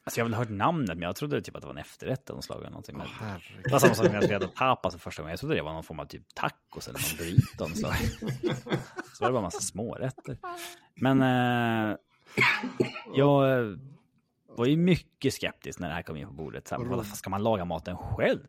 [0.03, 2.29] alltså jag har väl hört namnet, men jag trodde typ att det var en efterrätt
[2.29, 2.59] eller något slag.
[2.59, 3.01] Eller någonting.
[3.19, 3.63] Herregud.
[3.63, 5.31] det var samma sak när jag skulle äta tapas för första gången.
[5.31, 7.65] Jag trodde det var någon form av typ tacos eller någon burrito.
[7.65, 7.93] eller Så.
[9.13, 10.37] så var det bara en massa smårätter.
[10.95, 11.95] Men eh,
[13.15, 13.65] jag eh,
[14.57, 16.67] var ju mycket skeptisk när det här kom in på bordet.
[16.67, 18.39] Så här, vad ska man laga maten själv?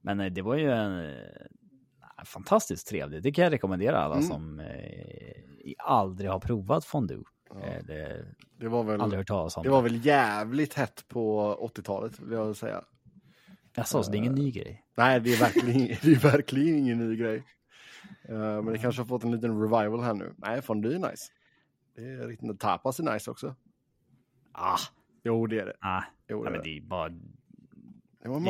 [0.00, 3.22] Men eh, det var ju en eh, fantastiskt trevligt.
[3.22, 4.26] Det kan jag rekommendera alla Mm.
[4.26, 7.22] som eh, aldrig har provat fondue.
[7.62, 8.26] Eh, det,
[8.58, 12.32] Det var väl, aldrig hört talas om det var väl jävligt hett på 80-talet vill
[12.32, 12.84] jag säga.
[13.74, 14.84] Jag sa så det är ingen ny grej.
[14.96, 17.44] Nej, det är verkligen, det är verkligen ingen ny grej.
[18.28, 20.34] Eh, men det kanske har fått en liten revival här nu.
[20.36, 21.32] Nej, fondue är nice.
[21.96, 23.54] Det är riktigt, tapas är nice också.
[24.52, 24.78] Ah,
[25.22, 25.76] Jo, det är det.
[25.80, 26.02] ah.
[26.28, 26.70] Jo, Nej, det, men är det.
[26.70, 27.08] det är bara...
[27.08, 27.39] Ja, men det är man bara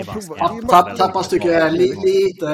[0.04, 0.56] provar- skam.
[0.56, 2.44] det är Tapp, bara- tapas tycker jag är li, lite...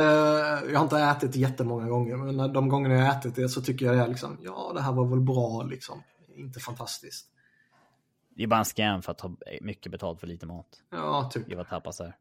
[0.73, 3.63] Jag har inte ätit jättemånga gånger, men när- de gånger jag har ätit det så
[3.63, 6.03] tycker jag det är liksom, ja det här var väl bra liksom.
[6.37, 7.27] Inte fantastiskt.
[8.37, 10.83] Det är bara en scam för att ta mycket betalt för lite mat.
[10.91, 11.49] Ja, typ.
[11.49, 12.17] Det vad tapas är.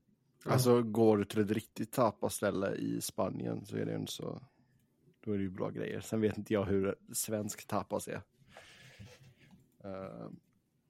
[0.45, 4.41] Alltså, går du till ett riktigt tapaställe i Spanien så är det ju inte så...
[5.25, 6.01] Då är det ju bra grejer.
[6.01, 8.21] Sen vet inte jag hur svensk tapas är.
[9.83, 10.29] Eh,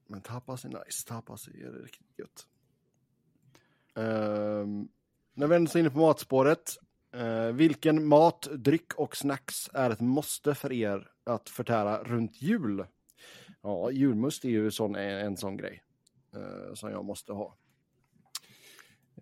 [0.06, 1.06] men tapas är nice.
[1.08, 2.46] Tapas är riktigt gött.
[3.98, 4.66] Uh,
[5.34, 6.76] när vi ändå är inne på matspåret.
[7.12, 12.84] eh, vilken mat, dryck och snacks är ett måste för er att förtära runt jul?
[13.62, 15.82] Ja, julmust är ju sån, en, sån grej
[16.34, 17.56] eh, som jag måste ha.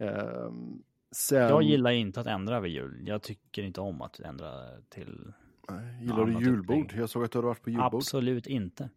[0.01, 0.83] Ehm,
[1.13, 3.03] sen, Jag gillar inte att ändra över jul.
[3.09, 5.33] Jag tycker inte om att ändra till...
[5.71, 6.77] Nej, Gillar du julbord?
[6.81, 7.01] upplägg.
[7.01, 7.95] Jag såg att du hade varit på julbord.
[7.95, 8.89] Absolut inte.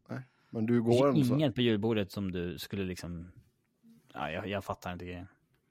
[0.50, 1.34] Men du Det går är ändå så.
[1.34, 3.32] inget på julbordet som du skulle liksom...
[4.14, 5.28] Ja, jag, jag fattar inte grejen.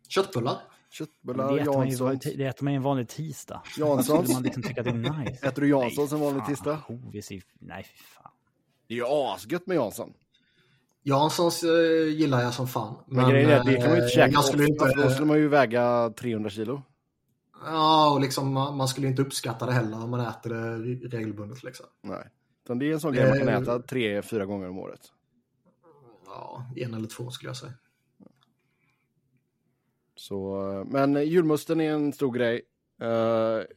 [0.09, 0.53] Köttbullar?
[0.53, 2.19] Men Köttbullar, Det ju Jansson.
[2.23, 3.63] det äter man ju en vanlig tisdag.
[3.79, 4.07] Janssons.
[4.07, 5.47] Skulle man liksom tycka att det är nice?
[5.47, 6.79] Äter du Janssons en vanlig fan, tisdag?
[6.87, 7.43] Hovis i...
[7.59, 8.31] Nej, fy fan.
[8.89, 10.13] Det är ju asgött med Jansson.
[11.03, 12.95] Janssons eh, gillar jag som fan.
[13.07, 15.27] Men, grejen är det kan man ju inte eh, käka jag skulle inte, Då skulle
[15.27, 16.83] man ju väga 300 kilo.
[17.65, 21.63] Ja, och liksom man skulle inte uppskatta det heller om man äter det re- regelbundet
[21.63, 21.87] liksom.
[22.03, 22.31] Nej.
[22.65, 23.63] Utan det är en sån grej man kan Eh.
[23.63, 25.01] äta tre, fyra gånger om året.
[26.27, 27.73] Ja, en eller två skulle jag säga.
[30.17, 32.63] Så, men julmusten är en stor grej.
[33.03, 33.09] Eh,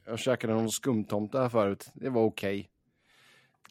[0.05, 1.89] jag käkade någon skumtomte här förut.
[1.93, 2.69] Det var okej.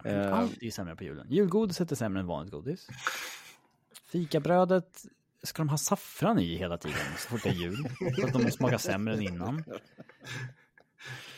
[0.05, 1.27] Eh, Allt är sämre på julen.
[1.31, 2.87] Julgodiset är sämre än vanligt godis.
[4.07, 5.03] Fikabrödet
[5.43, 7.77] ska de ha saffran i hela tiden så fort det är jul.
[8.21, 9.65] Så att de smakar sämre än innan.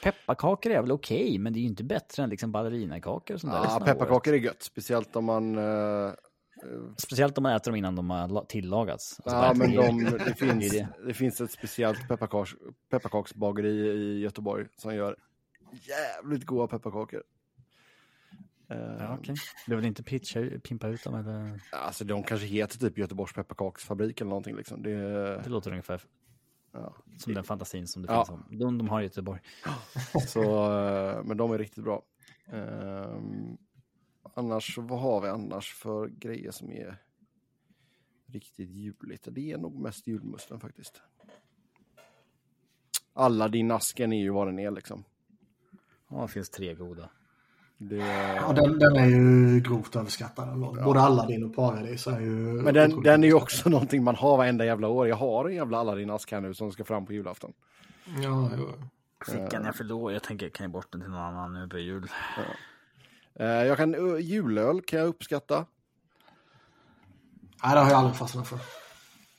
[0.03, 3.53] Pepparkakor är väl okej, men det är ju inte bättre än liksom ballerinakakor och sånt
[3.53, 3.61] där.
[3.65, 4.63] ja, pepparkakor är gött.
[4.63, 5.59] Speciellt om man...
[5.59, 6.13] eh,
[6.97, 9.21] Speciellt om man äter dem innan de har la- tillagats.
[9.25, 10.25] Alltså, ja, men de, det.
[10.25, 12.51] det, finns, Det finns ett speciellt pepparkaks,
[12.91, 15.17] pepparkaksbageri i Göteborg som gör
[15.73, 17.23] jävligt goda pepparkakor.
[18.99, 19.35] Ja, okej.
[19.67, 21.61] Du vill inte pitcha, pimpa ut dem eller?
[21.73, 24.83] Alltså de kanske heter typ Göteborgs pepparkaksfabrik eller någonting liksom.
[24.83, 24.97] Det,
[25.45, 26.03] Det låter ungefär
[26.73, 26.95] ja.
[27.19, 28.25] som den fantasin som det Ja.
[28.25, 28.59] finns om.
[28.59, 29.41] De, de har i Göteborg.
[30.27, 30.43] Så,
[30.79, 32.03] eh, men de är riktigt bra.
[32.53, 33.57] Ehm,
[34.35, 36.97] annars, vad har vi annars för grejer som är
[38.27, 39.29] riktigt juligt?
[39.31, 41.03] Det är nog mest julmusten faktiskt.
[43.13, 45.05] Alla din asken är ju vad den är liksom.
[46.09, 47.11] Ja, det finns tre goda.
[47.79, 50.49] Det, Ja, den, den är ju grovt överskattad.
[50.49, 50.73] ändå.
[50.85, 52.29] Både Aladdin och Paradis är ju...
[52.63, 55.09] men den, den är ju också någonting man har varenda jävla år.
[55.09, 57.53] Jag har en jävla Aladdin-ask här nu som ska fram på julafton.
[58.23, 58.69] Ja, jo.
[59.27, 60.13] Fickan är för låg.
[60.13, 62.05] Jag tänker, kan jag bort den till någon annan nu på jul?
[62.39, 62.45] Eh,
[63.45, 65.67] jag kan, uh, julöl kan jag uppskatta.
[67.63, 68.59] Nej, det har jag aldrig fastnat för.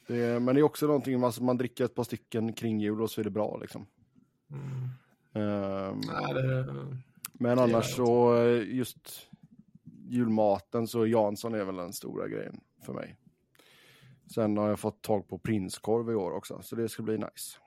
[0.08, 3.12] Det, men det är också någonting, alltså man dricker ett par stycken kring jul och
[3.12, 3.86] så är det bra liksom.
[4.52, 4.90] Mm.
[5.34, 6.74] Ehm, Nej, det,
[7.34, 9.28] men det annars så, eh, just
[10.08, 13.18] julmaten så Jansson är väl den stora grejen för mig.
[14.34, 17.58] Sen har jag fått tag på prinskorv i år också, så det ska bli nice.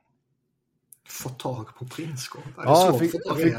[1.09, 2.43] Få tag på prinskorv.
[2.57, 3.55] Ja, fick, fick,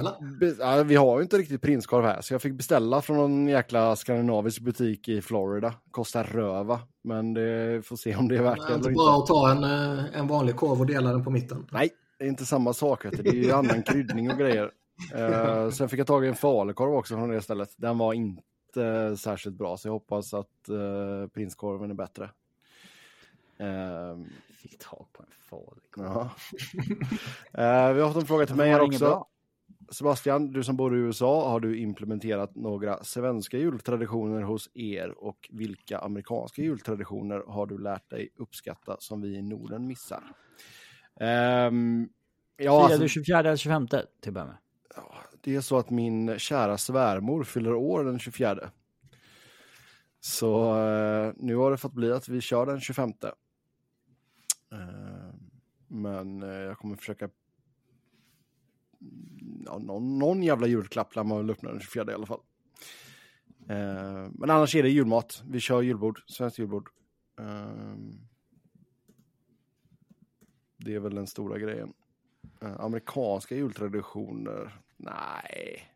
[0.59, 3.95] ja, vi har ju inte riktigt prinskorv här, så jag fick beställa från någon jäkla
[3.95, 5.73] skandinavisk butik i Florida.
[5.91, 9.19] Kostar röva, men det får se om det är värt Det det är inte bra
[9.19, 11.67] att ta en, eh, en vanlig korv och dela den på mitten.
[11.71, 11.89] Nej,
[12.19, 13.03] det är inte samma sak.
[13.03, 14.71] Det är ju annan kryddning och grejer.
[15.15, 17.69] Eh, sen fick jag tag i en falukorv också från det stället.
[17.77, 22.29] Den var inte särskilt bra, så jag hoppas att uh, prinskorven är bättre.
[23.57, 24.17] Eh,
[24.69, 26.05] Fick tag på en falukorv.
[26.05, 26.31] ja.
[27.87, 29.27] Eh, vi har fått en fråga till mig här också.
[29.91, 35.49] Sebastian, du som bor i USA, har du implementerat några svenska jultraditioner hos er och
[35.51, 40.23] vilka amerikanska jultraditioner har du lärt dig uppskatta som vi i Norden missar?
[41.19, 42.09] Um,
[42.57, 44.57] ja, Firar alltså, du 24 eller 25 till att börja med?
[45.41, 48.69] det är så att min kära svärmor fyller år den 24.
[50.19, 53.13] Så eh, nu har det fått bli att vi kör den 25.
[54.75, 55.35] Eh,
[55.87, 57.29] men eh, jag kommer försöka
[59.65, 62.41] ja, någon, någon jävla julklapp lär man väl öppna den 24 i alla fall.
[63.69, 65.43] Eh, men annars är det julmat.
[65.49, 66.89] Vi kör julbord, svenskt julbord.
[67.39, 67.95] Eh,
[70.77, 71.93] det är väl den stora grejen.
[72.61, 74.79] Eh, amerikanska jultraditioner?
[74.97, 75.91] Nej.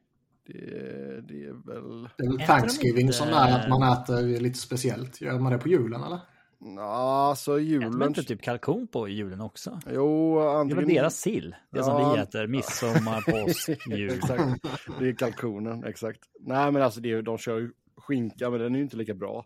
[0.46, 2.10] Det, det är väl...
[2.18, 5.22] Det är väl Thanksgiving som är att man äter lite speciellt.
[5.22, 6.20] Gör man det på julen eller?
[6.62, 7.98] Ja, alltså Äter julen...
[7.98, 9.80] man inte typ kalkon på julen också?
[9.92, 10.88] Jo, Det är antingen...
[10.88, 11.56] deras sill?
[11.70, 12.14] Det som Ja.
[12.14, 14.12] vi äter midsommar, påsk, jul.
[14.12, 14.62] exakt.
[15.00, 16.20] Det är kalkonen, exakt.
[16.40, 19.14] Nej, men alltså det är, de kör ju skinka, men den är ju inte lika
[19.14, 19.46] bra.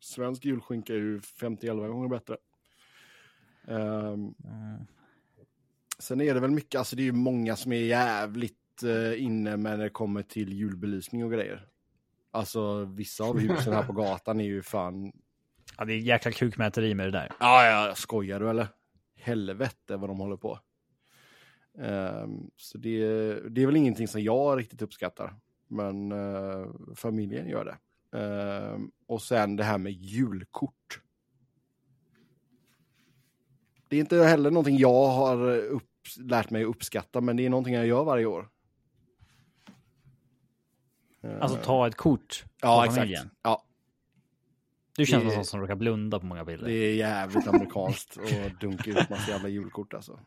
[0.00, 2.36] Svensk julskinka är ju 50-11 gånger bättre.
[3.68, 4.86] Ehm, Mm.
[5.98, 9.56] sen är det väl mycket, alltså det är ju många som är jävligt uh, inne
[9.56, 11.66] när det kommer till julbelysning och grejer.
[12.30, 15.12] Alltså vissa av husen här på gatan är ju fan...
[15.80, 17.32] Ja, det är jäkla kukmäteri med det där.
[17.40, 18.68] Ja, ja, skojar du eller?
[19.16, 20.58] Helvete vad de håller på.
[21.78, 22.98] Ehm, så det,
[23.50, 25.36] det är väl ingenting som jag riktigt uppskattar.
[25.68, 27.78] Men eh, familjen gör det.
[28.18, 31.00] Ehm, och sen det här med julkort.
[33.88, 37.74] Det är inte heller någonting jag har upp, lärt mig uppskatta, men det är någonting
[37.74, 38.48] jag gör varje år.
[41.40, 43.30] Alltså Ehm, ta ett kort ja, exakt.
[43.42, 43.66] Ja,
[45.00, 46.66] Du känns som en sån som råkar blunda på många bilder.
[46.66, 50.20] det är jävligt amerikanskt att dunka ut massa jävla julkort alltså.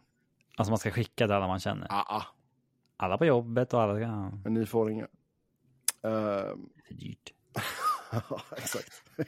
[0.55, 1.87] Alltså man ska skicka till alla man känner.
[1.89, 2.23] Ah, ah.
[2.97, 4.31] Alla på jobbet och alla.
[4.43, 5.07] Men ni får inga.
[6.01, 6.55] Det är
[6.89, 7.33] dyrt.
[8.11, 9.03] Ja, exakt.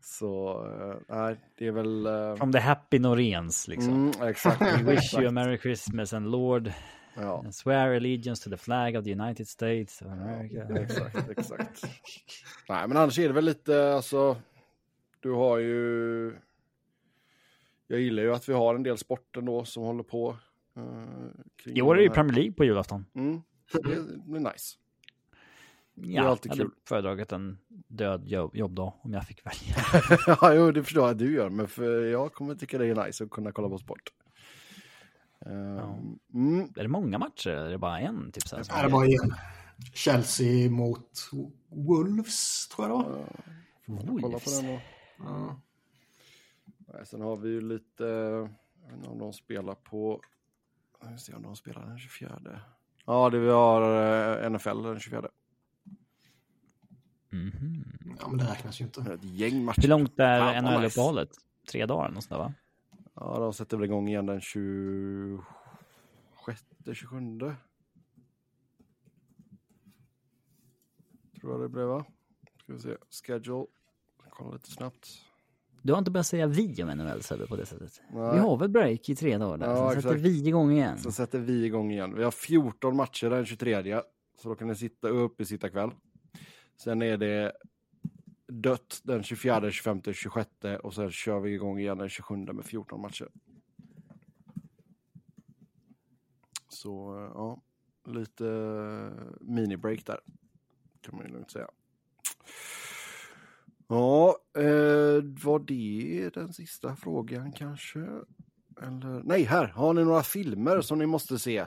[0.00, 2.06] Så, eh, nej, det är väl...
[2.06, 3.92] eh, From the happy Noréns liksom.
[4.14, 4.60] mm, exakt.
[4.62, 6.72] We wish you a merry Christmas and Lord
[7.14, 10.80] Ja, swear allegiance to the flag of the United States of America.
[10.80, 11.82] exakt, exakt.
[12.68, 14.36] Nej, men annars är det väl lite, alltså,
[15.20, 16.36] du har ju...
[17.86, 20.36] Jag gillar ju att vi har en del sporter då som håller på.
[20.76, 23.06] Uh, I år är det ju Premier League på julafton.
[23.14, 23.42] Mm,
[23.72, 23.80] det
[24.24, 24.78] blir nice.
[25.94, 26.74] Ja, är alltid jag hade kul.
[26.88, 29.76] föredragit en död jobb, jobbdag om jag fick välja.
[30.40, 33.06] ja, jo, det förstår jag att du gör, men för jag kommer tycka det är
[33.06, 34.12] nice att kunna kolla på sport.
[35.46, 35.98] Uh,
[36.34, 38.32] mm, Är det många matcher eller är det bara en?
[38.32, 39.34] Typ så här, det var en.
[39.94, 41.30] Chelsea mot
[41.68, 44.20] Wolves, tror jag det var.
[44.20, 44.80] kolla på den då.
[45.18, 45.60] Ja.
[46.78, 50.20] Nej, sen har vi ju lite, jag vet inte om de spelar på,
[51.00, 52.60] jag vill se om de spelar den 24.
[53.06, 53.82] Ja, det vi har
[54.44, 55.28] eh, NFL den 24.
[57.30, 57.84] Mhm.
[58.20, 59.00] ja, men det räknas ju inte.
[59.00, 59.82] Ett gäng matcher.
[59.82, 61.30] Hur långt är NHL-uppehållet?
[61.70, 62.54] Tre dagar där, va?
[63.14, 65.44] Ja, de sätter väl igång igen den 26,
[66.92, 67.16] 27.
[71.40, 72.04] Tror jag det blev va?
[72.62, 73.66] Ska vi se, schedule.
[74.30, 75.08] Kolla lite snabbt.
[75.82, 78.02] Du har inte börjat säga vi om NHL Sebbe på det sättet.
[78.12, 78.32] Nej.
[78.34, 80.20] Vi har väl break i tre dagar där, Ja, sen sätter exakt.
[80.20, 80.98] vi igång igen.
[80.98, 82.14] Sen sätter vi igång igen.
[82.14, 84.00] Vi har 14 matcher den 23.
[84.42, 85.90] Så då kan ni sitta upp i sitta kväll.
[86.76, 87.52] Sen är det
[88.62, 90.50] dött den 24, 25, 26
[90.82, 93.28] och sen kör vi igång igen den 27 med 14 matcher.
[96.68, 97.62] Så eh, ja,
[98.06, 100.20] lite eh, mini-break där.
[101.00, 101.68] Kan man ju lugnt säga.
[103.88, 107.98] Ja, eh, var det den sista frågan kanske?
[108.82, 109.66] Eller, nej, här.
[109.66, 111.66] Har ni några filmer som ni måste se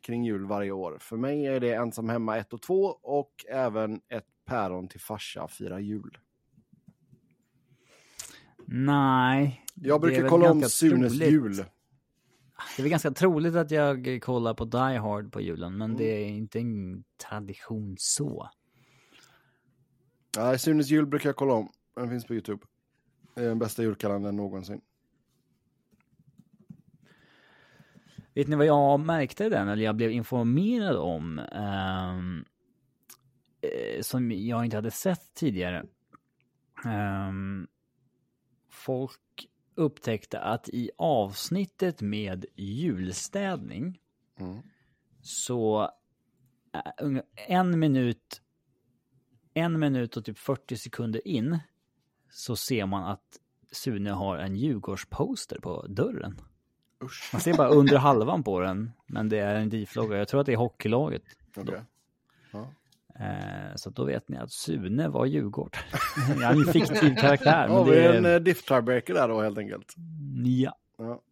[0.00, 0.98] kring jul varje år?
[1.00, 5.48] För mig är det Ensam hemma 1 och 2 och även ett päron till farsa
[5.48, 6.18] fira jul.
[8.66, 9.64] Nej.
[9.74, 11.32] Jag brukar kolla om Sunes troligt.
[11.32, 11.56] jul.
[11.56, 15.96] Det är väl ganska troligt att jag kollar på Die Hard på julen, men Mm.
[15.96, 18.50] det är inte en tradition så.
[20.36, 21.72] Nej, Sunes jul brukar jag kolla om.
[21.96, 22.66] Den finns på YouTube.
[23.34, 24.80] Det är den bästa julkalendern någonsin.
[28.34, 32.44] Vet ni vad jag märkte den, eller jag blev informerad om, eh,
[34.02, 35.84] som jag inte hade sett tidigare?
[36.84, 37.66] Ehm,
[38.70, 44.00] folk upptäckte att i avsnittet med julstädning
[44.40, 44.58] Mm.
[45.20, 45.90] så
[46.74, 48.42] eh, en minut,
[49.54, 51.58] en minut och typ 40 sekunder in
[52.30, 53.40] så ser man att
[53.72, 56.40] Sune har en Djurgårdsposter på dörren.
[57.04, 57.30] Usch.
[57.32, 60.16] Man ser bara under halvan på den, men det är en DIF-logga.
[60.18, 61.22] Jag tror att det är hockeylaget.
[62.50, 62.72] Ja.
[63.20, 65.76] Eh, så då vet ni att Sune var Djurgård.
[66.16, 68.34] Han är en fiktiv karaktär, Ja, men vi det är en är...
[68.34, 69.94] eh, diff tiebreaker där då helt enkelt.
[70.44, 70.78] Ja.
[70.98, 71.22] Ja.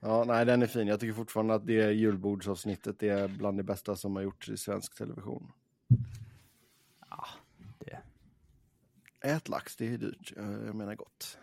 [0.00, 0.86] ja, nej den är fin.
[0.88, 4.94] Jag tycker fortfarande att det julbordsavsnittet är bland det bästa som har gjorts i svensk
[4.98, 5.52] television.
[7.78, 7.98] Det,
[9.20, 10.32] Ät lax, det är dyrt.
[10.36, 11.38] Eh, Jag menar gott.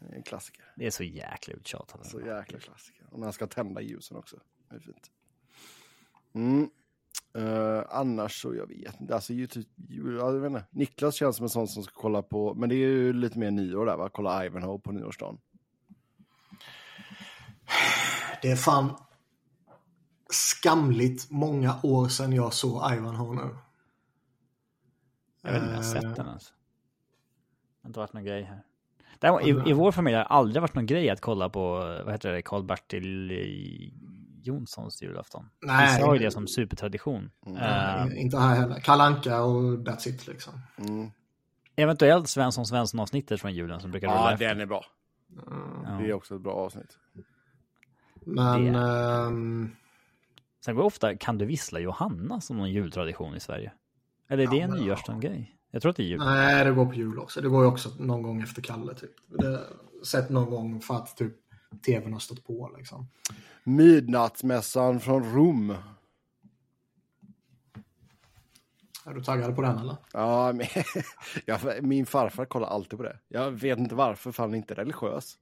[0.00, 0.64] Det är en klassiker.
[0.76, 2.06] det är så jäkla uttjatat.
[2.06, 3.06] Så jäkla klassiker.
[3.10, 4.36] Och när han ska tända ljusen också.
[4.70, 5.10] Det är fint.
[6.34, 6.70] Mm.
[7.34, 9.14] Eh, annars så, jag vet inte.
[9.14, 9.68] Alltså, ju, typ,
[10.18, 10.64] jag vet inte.
[10.70, 13.50] Niklas känns som en sån som ska kolla på, men det är ju lite mer
[13.50, 14.08] nyår där va?
[14.12, 15.38] Kolla Ivanhoe på nyårsdagen.
[18.42, 18.96] Det är fan
[20.30, 23.56] skamligt många år sedan jag såg Ivanhoe nu.
[25.42, 26.44] Jag vet inte om jag har sett den ens.
[26.44, 28.62] Det har inte varit någon grej här.
[29.18, 31.62] Däremot, i, I vår familj har det aldrig varit någon grej att kolla på,
[32.04, 33.92] vad heter det, Karl-Bertil eh,
[34.42, 35.48] Jonssons julafton.
[35.62, 35.86] Nej.
[35.94, 37.30] Vissa har ju det som supertradition.
[37.46, 38.80] Eh, Nej, inte här heller.
[38.80, 40.52] Kalanka och that's it liksom.
[40.78, 41.10] Mm.
[41.76, 44.48] eventuellt Svensson Svensson-avsnittet från julen som brukar rulla Ja, efter.
[44.48, 44.84] den är bra.
[45.84, 45.90] Ja.
[46.00, 46.98] Det är också ett bra avsnitt.
[48.26, 49.70] Men Det- ehm,
[50.64, 53.72] Sen går ofta Kan du vissla Johanna som någon jultradition i Sverige.
[54.28, 55.56] Eller är det en nyårsdagen-grej?
[55.70, 56.18] Jag tror att det är jul.
[56.20, 57.40] nej, det går på jul också.
[57.40, 59.10] Det går ju också någon gång efter Kalle typ.
[59.28, 59.60] Det,
[60.06, 61.32] sett någon gång för att typ
[61.86, 63.08] tvn har stått på liksom.
[63.64, 65.74] Midnattsmässan från Rom.
[69.06, 69.96] Är du taggad på den eller?
[70.12, 70.66] Ja, men,
[71.46, 73.18] ja, min farfar kollar alltid på det.
[73.28, 75.34] Jag vet inte varför, för han är inte religiös.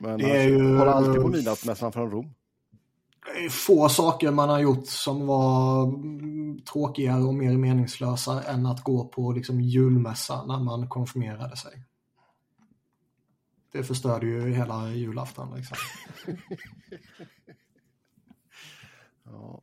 [0.00, 2.34] Men Det han är ju- kollar alltid på midnattsmässan från Rom.
[3.50, 5.86] Få saker man har gjort som var
[6.72, 11.82] tråkigare och mer meningslösa än att gå på liksom julmässa när man konfirmerade sig.
[13.72, 15.76] Det förstörde ju hela julafton liksom.
[19.24, 19.62] Ja,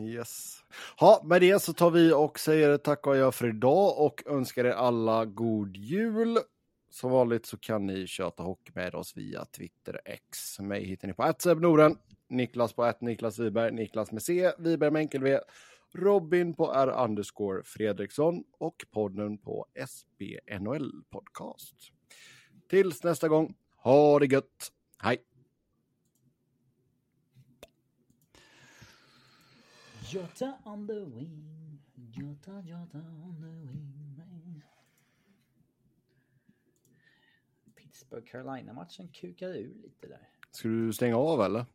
[0.00, 0.64] yes.
[1.00, 4.64] Ja, med det så tar vi och säger tack och jag för idag och önskar
[4.64, 6.38] er alla god jul.
[6.90, 10.60] Som vanligt så kan ni köta hockey med oss via Twitter X.
[10.60, 11.98] Mig hittar ni på Noren,
[12.28, 15.38] Niklas på att Niklas Wiberg, Niklas med C, Wiberg med enkel V,
[15.94, 21.95] Robin på R underscore Fredriksson och podden på SBNHL podcast.
[22.68, 24.72] Tills nästa gång, ha det gött!
[24.98, 25.24] Hej!
[30.12, 34.62] Jota on the wing, Jota, Jota on the wing.
[37.74, 40.28] Pittsburgh Carolina-matchen kukade ur lite där.
[40.50, 41.66] Ska du stänga av eller?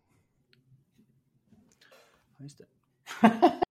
[2.37, 2.65] Ja, Just det.